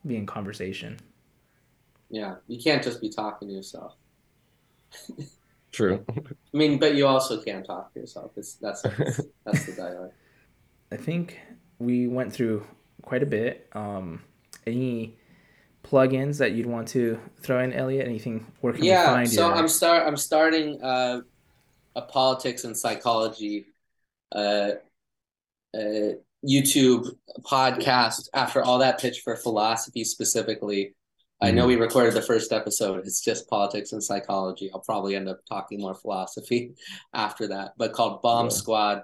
be 0.06 0.16
in 0.16 0.27
conversation. 0.27 0.98
Yeah. 2.10 2.36
You 2.47 2.60
can't 2.60 2.82
just 2.82 3.01
be 3.01 3.10
talking 3.10 3.48
to 3.48 3.55
yourself. 3.55 3.94
True. 5.73 6.05
I 6.10 6.56
mean 6.56 6.78
but 6.78 6.94
you 6.94 7.06
also 7.06 7.40
can't 7.43 7.66
talk 7.66 7.93
to 7.94 8.01
yourself. 8.01 8.32
It's 8.36 8.55
that's 8.55 8.82
that's 9.44 9.66
the 9.66 9.73
dialogue 9.77 10.12
I 10.90 10.97
think 10.97 11.39
we 11.78 12.09
went 12.09 12.32
through 12.32 12.66
quite 13.02 13.23
a 13.23 13.27
bit. 13.27 13.69
Um, 13.73 14.23
any 14.66 15.16
plugins 15.85 16.39
that 16.39 16.52
you'd 16.52 16.66
want 16.66 16.89
to 16.89 17.19
throw 17.40 17.60
in, 17.60 17.73
Elliot? 17.73 18.06
Anything? 18.06 18.47
Where 18.60 18.73
can 18.73 18.85
yeah, 18.85 19.06
find 19.06 19.31
so 19.31 19.48
your... 19.48 19.56
I'm 19.56 19.69
start 19.69 20.06
I'm 20.06 20.16
starting 20.16 20.82
uh, 20.82 21.20
a 21.97 22.02
politics 22.02 22.65
and 22.65 22.77
psychology 22.77 23.66
uh, 24.32 24.73
uh, 25.74 26.12
YouTube 26.47 27.16
podcast 27.43 28.28
after 28.35 28.62
all 28.62 28.78
that 28.78 29.01
pitch 29.01 29.20
for 29.20 29.36
philosophy 29.36 30.05
specifically. 30.05 30.94
I 31.40 31.52
know 31.52 31.62
mm-hmm. 31.62 31.69
we 31.69 31.77
recorded 31.77 32.15
the 32.15 32.23
first 32.23 32.52
episode. 32.52 33.06
It's 33.06 33.20
just 33.20 33.48
politics 33.48 33.93
and 33.93 34.02
psychology. 34.02 34.70
I'll 34.74 34.81
probably 34.81 35.15
end 35.15 35.28
up 35.28 35.39
talking 35.48 35.81
more 35.81 35.94
philosophy 35.94 36.74
after 37.15 37.47
that, 37.48 37.74
but 37.77 37.93
called 37.93 38.23
Bomb 38.23 38.47
yeah. 38.47 38.51
Squad 38.51 39.02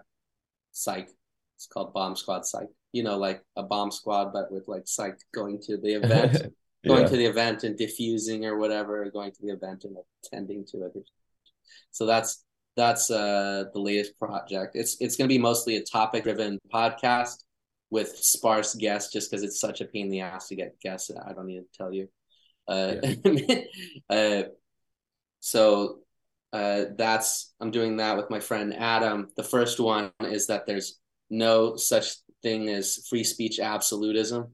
Psych. 0.72 1.08
It's 1.56 1.66
called 1.66 1.94
Bomb 1.94 2.16
Squad 2.16 2.46
Psych. 2.46 2.68
You 2.92 3.02
know, 3.02 3.18
like 3.18 3.42
a 3.56 3.62
bomb 3.62 3.90
squad, 3.90 4.32
but 4.32 4.52
with 4.52 4.68
like 4.68 4.82
psych 4.86 5.18
going 5.34 5.60
to 5.62 5.76
the 5.76 5.94
event, 6.02 6.34
yeah. 6.34 6.88
going 6.88 7.08
to 7.08 7.16
the 7.16 7.26
event 7.26 7.64
and 7.64 7.76
diffusing 7.76 8.44
or 8.44 8.58
whatever, 8.58 9.10
going 9.10 9.32
to 9.32 9.42
the 9.42 9.52
event 9.52 9.84
and 9.84 9.96
attending 10.24 10.64
to 10.66 10.84
it. 10.84 10.92
So 11.90 12.06
that's 12.06 12.44
that's 12.76 13.10
uh, 13.10 13.64
the 13.72 13.80
latest 13.80 14.18
project. 14.18 14.76
It's 14.76 14.96
it's 15.00 15.16
going 15.16 15.28
to 15.28 15.34
be 15.34 15.38
mostly 15.40 15.76
a 15.76 15.82
topic 15.82 16.24
driven 16.24 16.58
podcast 16.72 17.44
with 17.90 18.16
sparse 18.16 18.74
guests, 18.74 19.12
just 19.12 19.30
because 19.30 19.44
it's 19.44 19.60
such 19.60 19.80
a 19.80 19.84
pain 19.84 20.06
in 20.06 20.10
the 20.10 20.20
ass 20.20 20.48
to 20.48 20.56
get 20.56 20.80
guests. 20.80 21.10
I 21.10 21.32
don't 21.32 21.46
need 21.46 21.60
to 21.60 21.78
tell 21.78 21.92
you. 21.92 22.08
Uh, 22.66 22.96
yeah. 23.24 23.60
uh, 24.10 24.42
so 25.40 25.98
uh, 26.52 26.86
that's 26.96 27.52
I'm 27.60 27.70
doing 27.70 27.98
that 27.98 28.16
with 28.16 28.30
my 28.30 28.40
friend 28.40 28.74
Adam. 28.74 29.28
The 29.36 29.42
first 29.42 29.80
one 29.80 30.12
is 30.20 30.46
that 30.46 30.66
there's 30.66 30.98
no 31.30 31.76
such 31.76 32.16
thing 32.42 32.68
as 32.68 33.06
free 33.08 33.24
speech 33.24 33.58
absolutism. 33.60 34.52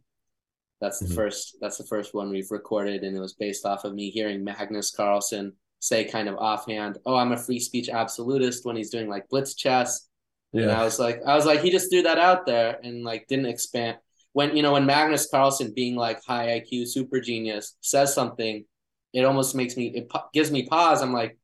That's 0.81 0.99
the 0.99 1.07
mm-hmm. 1.07 1.15
first. 1.15 1.57
That's 1.61 1.77
the 1.77 1.87
first 1.87 2.15
one 2.15 2.31
we've 2.31 2.51
recorded, 2.51 3.03
and 3.03 3.17
it 3.17 3.21
was 3.21 3.35
based 3.35 3.67
off 3.67 3.85
of 3.85 3.95
me 3.95 4.11
hearing 4.11 4.43
Magnus 4.43 4.91
Carlsen 4.91 5.53
say, 5.81 6.05
kind 6.05 6.29
of 6.29 6.37
offhand, 6.37 6.99
"Oh, 7.05 7.17
I'm 7.17 7.33
a 7.33 7.37
free 7.37 7.59
speech 7.59 7.89
absolutist" 7.89 8.65
when 8.65 8.77
he's 8.77 8.91
doing 8.91 9.09
like 9.09 9.29
blitz 9.29 9.55
chess. 9.55 10.09
Yeah. 10.53 10.63
And 10.63 10.73
I 10.73 10.85
was 10.85 10.99
like, 10.99 11.21
I 11.27 11.35
was 11.35 11.47
like, 11.47 11.61
he 11.61 11.71
just 11.71 11.91
threw 11.91 12.03
that 12.03 12.19
out 12.19 12.47
there 12.47 12.79
and 12.83 13.05
like 13.05 13.27
didn't 13.29 13.47
expand. 13.47 13.99
When 14.33 14.57
you 14.57 14.63
know 14.63 14.73
when 14.73 14.87
Magnus 14.87 15.29
Carlsen, 15.29 15.73
being 15.75 15.97
like 15.97 16.25
high 16.25 16.61
IQ 16.61 16.89
super 16.89 17.21
genius, 17.21 17.77
says 17.81 18.15
something, 18.15 18.65
it 19.13 19.25
almost 19.25 19.55
makes 19.55 19.77
me 19.77 19.89
it 19.89 20.11
gives 20.33 20.51
me 20.51 20.67
pause. 20.67 21.03
I'm 21.03 21.13
like, 21.13 21.39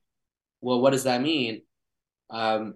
well, 0.60 0.80
what 0.80 0.90
does 0.90 1.04
that 1.04 1.20
mean? 1.20 1.62
Um, 2.30 2.74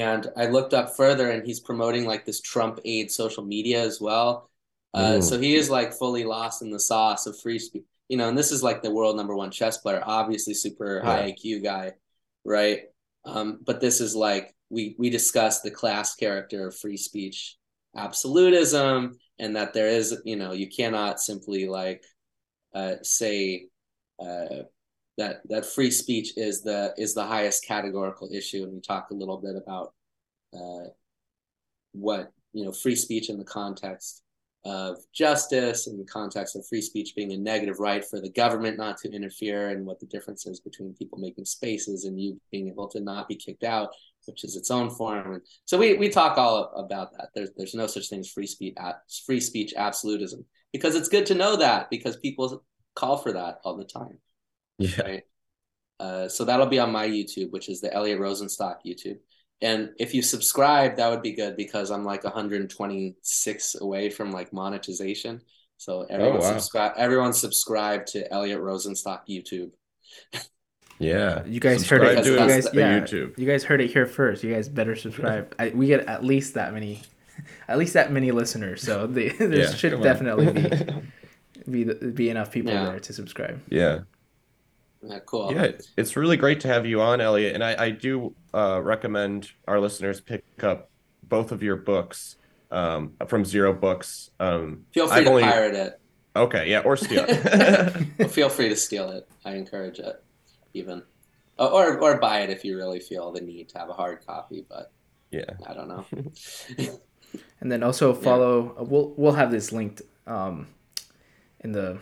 and 0.00 0.26
I 0.36 0.46
looked 0.46 0.74
up 0.74 0.96
further, 0.96 1.30
and 1.30 1.46
he's 1.46 1.60
promoting 1.60 2.04
like 2.04 2.24
this 2.24 2.40
Trump 2.40 2.80
aid 2.84 3.10
social 3.10 3.44
media 3.44 3.82
as 3.82 4.00
well. 4.00 4.50
Uh, 4.94 5.20
so 5.22 5.40
he 5.40 5.54
is 5.54 5.70
like 5.70 5.94
fully 5.94 6.24
lost 6.24 6.60
in 6.60 6.70
the 6.70 6.78
sauce 6.78 7.26
of 7.26 7.40
free 7.40 7.58
speech, 7.58 7.84
you 8.08 8.16
know. 8.16 8.28
And 8.28 8.36
this 8.36 8.52
is 8.52 8.62
like 8.62 8.82
the 8.82 8.90
world 8.90 9.16
number 9.16 9.34
one 9.34 9.50
chess 9.50 9.78
player, 9.78 10.02
obviously 10.04 10.52
super 10.52 11.00
yeah. 11.02 11.10
high 11.10 11.32
IQ 11.32 11.62
guy, 11.62 11.92
right? 12.44 12.80
Um, 13.24 13.60
but 13.64 13.80
this 13.80 14.00
is 14.00 14.14
like 14.14 14.54
we 14.68 14.94
we 14.98 15.08
discussed 15.08 15.62
the 15.62 15.70
class 15.70 16.14
character 16.14 16.68
of 16.68 16.76
free 16.76 16.98
speech, 16.98 17.56
absolutism, 17.96 19.18
and 19.38 19.56
that 19.56 19.72
there 19.72 19.88
is 19.88 20.20
you 20.24 20.36
know 20.36 20.52
you 20.52 20.68
cannot 20.68 21.20
simply 21.20 21.68
like 21.68 22.04
uh, 22.74 22.96
say 23.02 23.68
uh, 24.20 24.64
that 25.18 25.40
that 25.48 25.66
free 25.66 25.90
speech 25.90 26.36
is 26.36 26.62
the 26.62 26.94
is 26.96 27.14
the 27.14 27.24
highest 27.24 27.66
categorical 27.66 28.28
issue 28.32 28.64
and 28.64 28.72
we 28.72 28.80
talk 28.80 29.10
a 29.10 29.14
little 29.14 29.38
bit 29.38 29.56
about 29.56 29.92
uh, 30.54 30.88
what 31.92 32.32
you 32.52 32.64
know 32.64 32.72
free 32.72 32.96
speech 32.96 33.28
in 33.30 33.38
the 33.38 33.44
context 33.44 34.22
of 34.64 34.96
justice 35.12 35.88
in 35.88 35.98
the 35.98 36.04
context 36.04 36.54
of 36.54 36.64
free 36.66 36.80
speech 36.80 37.14
being 37.16 37.32
a 37.32 37.36
negative 37.36 37.80
right 37.80 38.04
for 38.04 38.20
the 38.20 38.30
government 38.30 38.78
not 38.78 38.96
to 38.96 39.10
interfere 39.10 39.70
and 39.70 39.84
what 39.84 39.98
the 39.98 40.06
difference 40.06 40.46
is 40.46 40.60
between 40.60 40.94
people 40.94 41.18
making 41.18 41.44
spaces 41.44 42.04
and 42.04 42.20
you 42.20 42.40
being 42.52 42.68
able 42.68 42.88
to 42.88 43.00
not 43.00 43.28
be 43.28 43.34
kicked 43.34 43.64
out 43.64 43.90
which 44.26 44.44
is 44.44 44.56
its 44.56 44.70
own 44.70 44.90
form. 44.90 45.34
And 45.34 45.42
so 45.64 45.78
we, 45.78 45.94
we 45.94 46.08
talk 46.08 46.38
all 46.38 46.72
about 46.76 47.12
that. 47.16 47.28
There's 47.34 47.50
there's 47.56 47.74
no 47.74 47.86
such 47.86 48.08
thing 48.08 48.20
as 48.20 48.30
free 48.30 48.46
speech 48.46 48.76
free 49.26 49.40
speech 49.40 49.74
absolutism 49.76 50.44
because 50.72 50.94
it's 50.94 51.08
good 51.08 51.26
to 51.26 51.34
know 51.34 51.56
that 51.56 51.90
because 51.90 52.16
people 52.16 52.64
call 52.94 53.16
for 53.16 53.32
that 53.32 53.58
all 53.64 53.76
the 53.76 53.84
time 53.84 54.18
yeah 54.78 55.00
right 55.02 55.22
uh, 56.00 56.28
so 56.28 56.44
that'll 56.44 56.66
be 56.66 56.78
on 56.78 56.90
my 56.90 57.06
youtube 57.08 57.50
which 57.52 57.68
is 57.68 57.80
the 57.80 57.92
elliot 57.92 58.18
rosenstock 58.18 58.76
youtube 58.86 59.18
and 59.60 59.90
if 59.98 60.14
you 60.14 60.22
subscribe 60.22 60.96
that 60.96 61.10
would 61.10 61.22
be 61.22 61.32
good 61.32 61.56
because 61.56 61.90
i'm 61.90 62.04
like 62.04 62.24
126 62.24 63.76
away 63.80 64.10
from 64.10 64.32
like 64.32 64.52
monetization 64.52 65.40
so 65.76 66.02
everyone 66.10 66.40
wow. 66.40 66.52
subscribe 66.52 66.92
everyone 66.96 67.32
subscribe 67.32 68.06
to 68.06 68.30
elliot 68.32 68.60
rosenstock 68.60 69.20
youtube 69.28 69.70
yeah 70.98 71.44
You 71.46 71.60
guys 71.60 71.80
Subscribe 71.80 72.02
heard 72.02 72.18
it. 72.18 72.26
You 72.26 72.36
guys, 72.36 72.66
at 72.66 72.74
yeah, 72.74 73.00
YouTube. 73.00 73.38
you 73.38 73.46
guys 73.46 73.64
heard 73.64 73.80
it 73.80 73.90
here 73.90 74.06
first. 74.06 74.44
You 74.44 74.52
guys 74.54 74.68
better 74.68 74.94
subscribe. 74.94 75.54
I, 75.58 75.70
we 75.70 75.86
get 75.86 76.06
at 76.06 76.22
least 76.24 76.54
that 76.54 76.72
many, 76.72 77.02
at 77.68 77.78
least 77.78 77.94
that 77.94 78.12
many 78.12 78.30
listeners. 78.30 78.82
So 78.82 79.06
the, 79.06 79.28
there 79.38 79.52
Yeah, 79.52 79.72
should 79.72 80.00
definitely 80.02 80.46
be 80.52 81.84
be 81.84 81.84
be 82.12 82.30
enough 82.30 82.50
people 82.52 82.72
Yeah. 82.72 82.84
there 82.84 83.00
to 83.00 83.12
subscribe. 83.12 83.62
yeah 83.70 84.00
yeah, 85.02 85.18
cool 85.26 85.52
Yeah, 85.52 85.72
it's 85.96 86.16
really 86.16 86.36
great 86.36 86.60
to 86.60 86.68
have 86.68 86.86
you 86.86 87.00
on, 87.00 87.20
Elliot. 87.20 87.54
And 87.54 87.62
I, 87.64 87.84
I 87.86 87.90
do 87.90 88.34
uh, 88.54 88.80
recommend 88.82 89.50
our 89.66 89.80
listeners 89.80 90.20
pick 90.20 90.44
up 90.62 90.90
both 91.24 91.52
of 91.52 91.62
your 91.62 91.76
books 91.76 92.36
um, 92.70 93.12
from 93.28 93.44
Zero 93.44 93.72
Books. 93.72 94.30
Um, 94.40 94.84
feel 94.92 95.06
free 95.08 95.16
I've 95.18 95.24
to 95.24 95.30
only- 95.30 95.42
pirate 95.42 95.74
it 95.74 95.98
Okay, 96.34 96.70
yeah, 96.70 96.78
or 96.80 96.96
steal. 96.96 97.26
it. 97.28 98.30
Feel 98.30 98.48
free 98.48 98.70
to 98.70 98.76
steal 98.76 99.10
it. 99.10 99.28
I 99.44 99.52
encourage 99.52 99.98
it, 99.98 100.24
even, 100.72 101.02
or 101.58 101.68
or, 101.70 101.98
or 102.00 102.16
buy 102.18 102.40
it 102.40 102.48
if 102.48 102.64
you 102.64 102.74
really 102.78 103.00
feel 103.00 103.32
the 103.32 103.42
need 103.42 103.68
to 103.68 103.78
have 103.78 103.90
a 103.90 103.92
hard 103.92 104.26
copy. 104.26 104.64
But 104.66 104.90
yeah, 105.30 105.44
I 105.66 105.74
don't 105.74 105.88
know. 105.88 106.06
And 107.60 107.70
then 107.70 107.82
also 107.82 108.14
follow. 108.14 108.74
uh, 108.78 108.84
We'll 108.84 109.12
we'll 109.18 109.32
have 109.34 109.50
this 109.50 109.72
linked 109.72 110.00
um, 110.26 110.68
in 111.60 111.72
the 111.72 111.98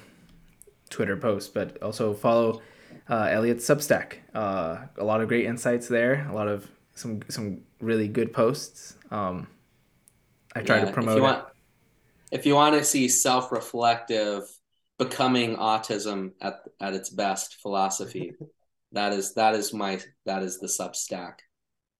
Twitter 0.90 1.16
post, 1.16 1.52
but 1.52 1.82
also 1.82 2.14
follow 2.14 2.62
uh, 3.10 3.28
Elliot's 3.30 3.66
Substack. 3.68 4.18
Uh, 4.34 4.78
a 4.98 5.04
lot 5.04 5.22
of 5.22 5.28
great 5.28 5.46
insights 5.46 5.88
there. 5.88 6.28
A 6.30 6.34
lot 6.34 6.48
of 6.48 6.68
some 6.96 7.22
some 7.30 7.62
really 7.80 8.08
good 8.08 8.34
posts. 8.34 8.96
Um, 9.12 9.48
I 10.54 10.62
try 10.62 10.80
Yeah, 10.80 10.80
to 10.80 10.86
promote 10.86 11.08
If 11.08 11.14
you 11.16 11.22
it. 11.22 11.22
want, 11.22 11.44
if 12.32 12.46
you 12.46 12.54
want 12.56 12.76
to 12.76 12.84
see 12.84 13.08
self-reflective, 13.08 14.44
becoming 14.98 15.56
autism 15.56 16.32
at 16.42 16.56
at 16.80 16.94
its 16.94 17.10
best 17.10 17.56
philosophy, 17.62 18.36
that 18.92 19.12
is 19.12 19.34
that 19.34 19.54
is 19.54 19.74
my 19.74 20.00
that 20.26 20.42
is 20.42 20.60
the 20.60 20.68
Substack. 20.68 21.34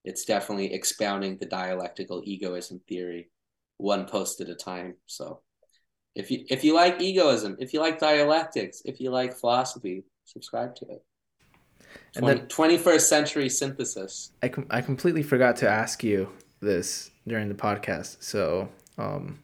It's 0.04 0.24
definitely 0.26 0.74
expounding 0.74 1.38
the 1.38 1.46
dialectical 1.46 2.22
egoism 2.24 2.80
theory, 2.88 3.30
one 3.78 4.06
post 4.06 4.40
at 4.42 4.48
a 4.50 4.56
time. 4.56 4.96
So, 5.06 5.42
if 6.14 6.30
you 6.30 6.44
if 6.50 6.64
you 6.64 6.74
like 6.74 7.00
egoism, 7.00 7.56
if 7.60 7.72
you 7.74 7.80
like 7.80 7.98
dialectics, 8.00 8.82
if 8.84 9.00
you 9.00 9.10
like 9.10 9.38
philosophy, 9.38 10.04
subscribe 10.30 10.74
to 10.76 10.84
it. 10.86 11.04
And 12.14 12.24
20, 12.24 12.38
then- 12.38 12.46
21st 12.48 13.00
century 13.00 13.48
synthesis. 13.48 14.32
I, 14.42 14.48
com- 14.48 14.66
I 14.70 14.80
completely 14.80 15.22
forgot 15.22 15.56
to 15.56 15.68
ask 15.68 16.04
you 16.04 16.28
this 16.60 17.10
during 17.26 17.48
the 17.48 17.54
podcast, 17.54 18.22
so 18.22 18.68
um, 18.98 19.38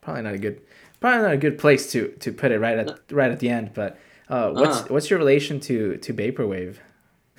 probably 0.00 0.22
not 0.22 0.34
a 0.34 0.38
good 0.38 0.60
probably 1.00 1.22
not 1.22 1.32
a 1.32 1.38
good 1.38 1.58
place 1.58 1.90
to 1.92 2.08
to 2.20 2.32
put 2.32 2.52
it 2.52 2.58
right 2.58 2.78
at 2.78 3.00
right 3.10 3.30
at 3.30 3.40
the 3.40 3.48
end. 3.48 3.72
But 3.74 3.98
uh, 4.28 4.50
what's 4.50 4.78
Uh-huh. 4.78 4.86
what's 4.90 5.08
your 5.10 5.18
relation 5.18 5.58
to 5.60 5.96
to 5.98 6.12
vaporwave? 6.14 6.76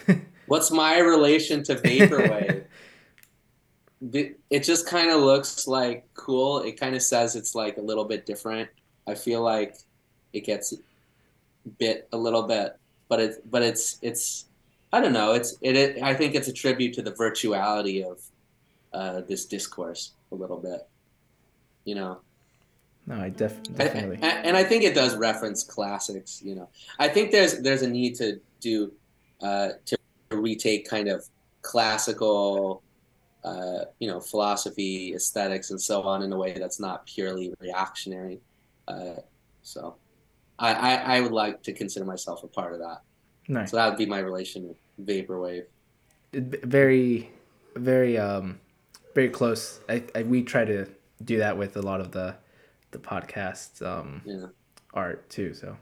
What's 0.47 0.69
my 0.71 0.97
relation 0.99 1.63
to 1.63 1.75
vaporwave? 1.75 2.65
It 4.49 4.63
just 4.63 4.87
kind 4.87 5.11
of 5.11 5.21
looks 5.21 5.67
like 5.67 6.09
cool. 6.15 6.61
It 6.63 6.79
kind 6.79 6.95
of 6.95 7.03
says 7.03 7.35
it's 7.35 7.53
like 7.53 7.77
a 7.77 7.81
little 7.81 8.03
bit 8.05 8.25
different. 8.25 8.67
I 9.07 9.13
feel 9.13 9.43
like 9.43 9.75
it 10.33 10.41
gets 10.43 10.73
bit 11.79 12.07
a 12.11 12.17
little 12.17 12.43
bit, 12.43 12.77
but 13.09 13.19
it's 13.19 13.37
but 13.49 13.61
it's 13.61 13.97
it's 14.01 14.45
I 14.93 14.99
don't 15.01 15.13
know. 15.13 15.33
It's 15.33 15.57
it, 15.61 15.75
it 15.75 16.03
I 16.03 16.13
think 16.13 16.35
it's 16.35 16.47
a 16.47 16.53
tribute 16.53 16.93
to 16.95 17.01
the 17.01 17.11
virtuality 17.11 18.03
of 18.03 18.21
uh, 18.93 19.21
this 19.27 19.45
discourse 19.45 20.11
a 20.31 20.35
little 20.35 20.57
bit. 20.57 20.87
You 21.85 21.95
know, 21.95 22.19
No, 23.07 23.15
I 23.15 23.29
def- 23.29 23.59
I- 23.69 23.71
definitely. 23.73 24.19
I- 24.21 24.41
and 24.47 24.55
I 24.57 24.63
think 24.63 24.83
it 24.83 24.93
does 24.93 25.15
reference 25.15 25.63
classics. 25.63 26.41
You 26.43 26.55
know, 26.55 26.69
I 26.99 27.07
think 27.07 27.31
there's 27.31 27.59
there's 27.61 27.81
a 27.83 27.89
need 27.89 28.15
to 28.15 28.39
do 28.59 28.91
uh, 29.41 29.69
to 29.85 29.97
retake 30.31 30.87
kind 30.87 31.07
of 31.09 31.25
classical, 31.61 32.81
uh, 33.43 33.85
you 33.99 34.07
know, 34.07 34.19
philosophy, 34.19 35.13
aesthetics, 35.15 35.71
and 35.71 35.81
so 35.81 36.03
on 36.03 36.21
in 36.23 36.31
a 36.31 36.37
way 36.37 36.53
that's 36.53 36.79
not 36.79 37.05
purely 37.05 37.53
reactionary. 37.59 38.39
Uh, 38.87 39.15
so, 39.63 39.95
I, 40.61 40.73
I 40.73 41.17
I 41.17 41.21
would 41.21 41.31
like 41.31 41.63
to 41.63 41.73
consider 41.73 42.05
myself 42.05 42.43
a 42.43 42.47
part 42.47 42.73
of 42.73 42.79
that. 42.79 42.99
nice. 43.47 43.71
So 43.71 43.77
that 43.77 43.89
would 43.89 43.97
be 43.97 44.05
my 44.05 44.19
relation 44.19 44.67
with 44.67 44.77
vaporwave. 45.07 45.63
Very 46.33 47.31
very 47.75 48.17
um 48.17 48.59
very 49.15 49.29
close. 49.29 49.81
I, 49.89 50.03
I 50.15 50.23
we 50.23 50.43
try 50.43 50.63
to 50.65 50.87
do 51.23 51.37
that 51.39 51.57
with 51.57 51.75
a 51.77 51.81
lot 51.81 51.99
of 51.99 52.11
the 52.11 52.35
the 52.91 52.99
podcast 52.99 53.81
um 53.85 54.21
Yeah. 54.25 54.47
art 54.93 55.29
too. 55.29 55.53
So 55.53 55.77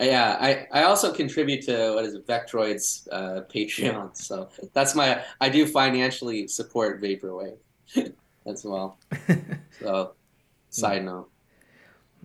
Yeah, 0.00 0.36
I, 0.40 0.66
I 0.72 0.82
also 0.84 1.12
contribute 1.12 1.62
to 1.66 1.92
what 1.94 2.04
is 2.04 2.14
it, 2.14 2.26
Vektroid's 2.26 3.08
uh, 3.10 3.40
Patreon. 3.52 4.16
So 4.16 4.48
that's 4.72 4.94
my 4.94 5.24
I 5.40 5.48
do 5.48 5.66
financially 5.66 6.46
support 6.48 7.02
Vaporwave 7.02 7.58
as 8.46 8.64
well. 8.64 8.98
So 9.80 10.16
side 10.70 11.04
note. 11.04 11.30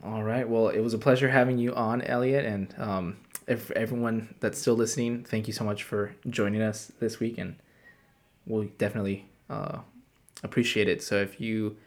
All 0.03 0.21
right. 0.21 0.47
Well, 0.47 0.67
it 0.67 0.81
was 0.81 0.93
a 0.93 0.97
pleasure 0.97 1.29
having 1.29 1.57
you 1.57 1.73
on, 1.73 2.01
Elliot, 2.01 2.45
and 2.45 2.75
um, 2.77 3.17
if 3.47 3.71
everyone 3.71 4.35
that's 4.41 4.59
still 4.59 4.73
listening, 4.75 5.23
thank 5.23 5.47
you 5.47 5.53
so 5.53 5.63
much 5.63 5.83
for 5.83 6.13
joining 6.29 6.61
us 6.61 6.91
this 6.99 7.21
week, 7.21 7.37
and 7.37 7.55
we'll 8.45 8.67
definitely 8.77 9.29
uh, 9.49 9.79
appreciate 10.43 10.89
it. 10.89 11.01
So 11.01 11.21
if 11.21 11.39
you 11.39 11.77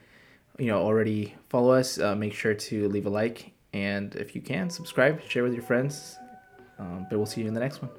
you 0.58 0.66
know 0.66 0.78
already 0.78 1.34
follow 1.50 1.72
us, 1.72 1.98
uh, 1.98 2.14
make 2.14 2.32
sure 2.32 2.54
to 2.54 2.88
leave 2.88 3.04
a 3.04 3.10
like, 3.10 3.52
and 3.74 4.14
if 4.14 4.34
you 4.34 4.40
can, 4.40 4.70
subscribe, 4.70 5.20
share 5.22 5.42
with 5.42 5.52
your 5.52 5.62
friends. 5.62 6.16
Um, 6.78 7.06
but 7.10 7.18
we'll 7.18 7.26
see 7.26 7.42
you 7.42 7.48
in 7.48 7.54
the 7.54 7.60
next 7.60 7.82
one. 7.82 7.90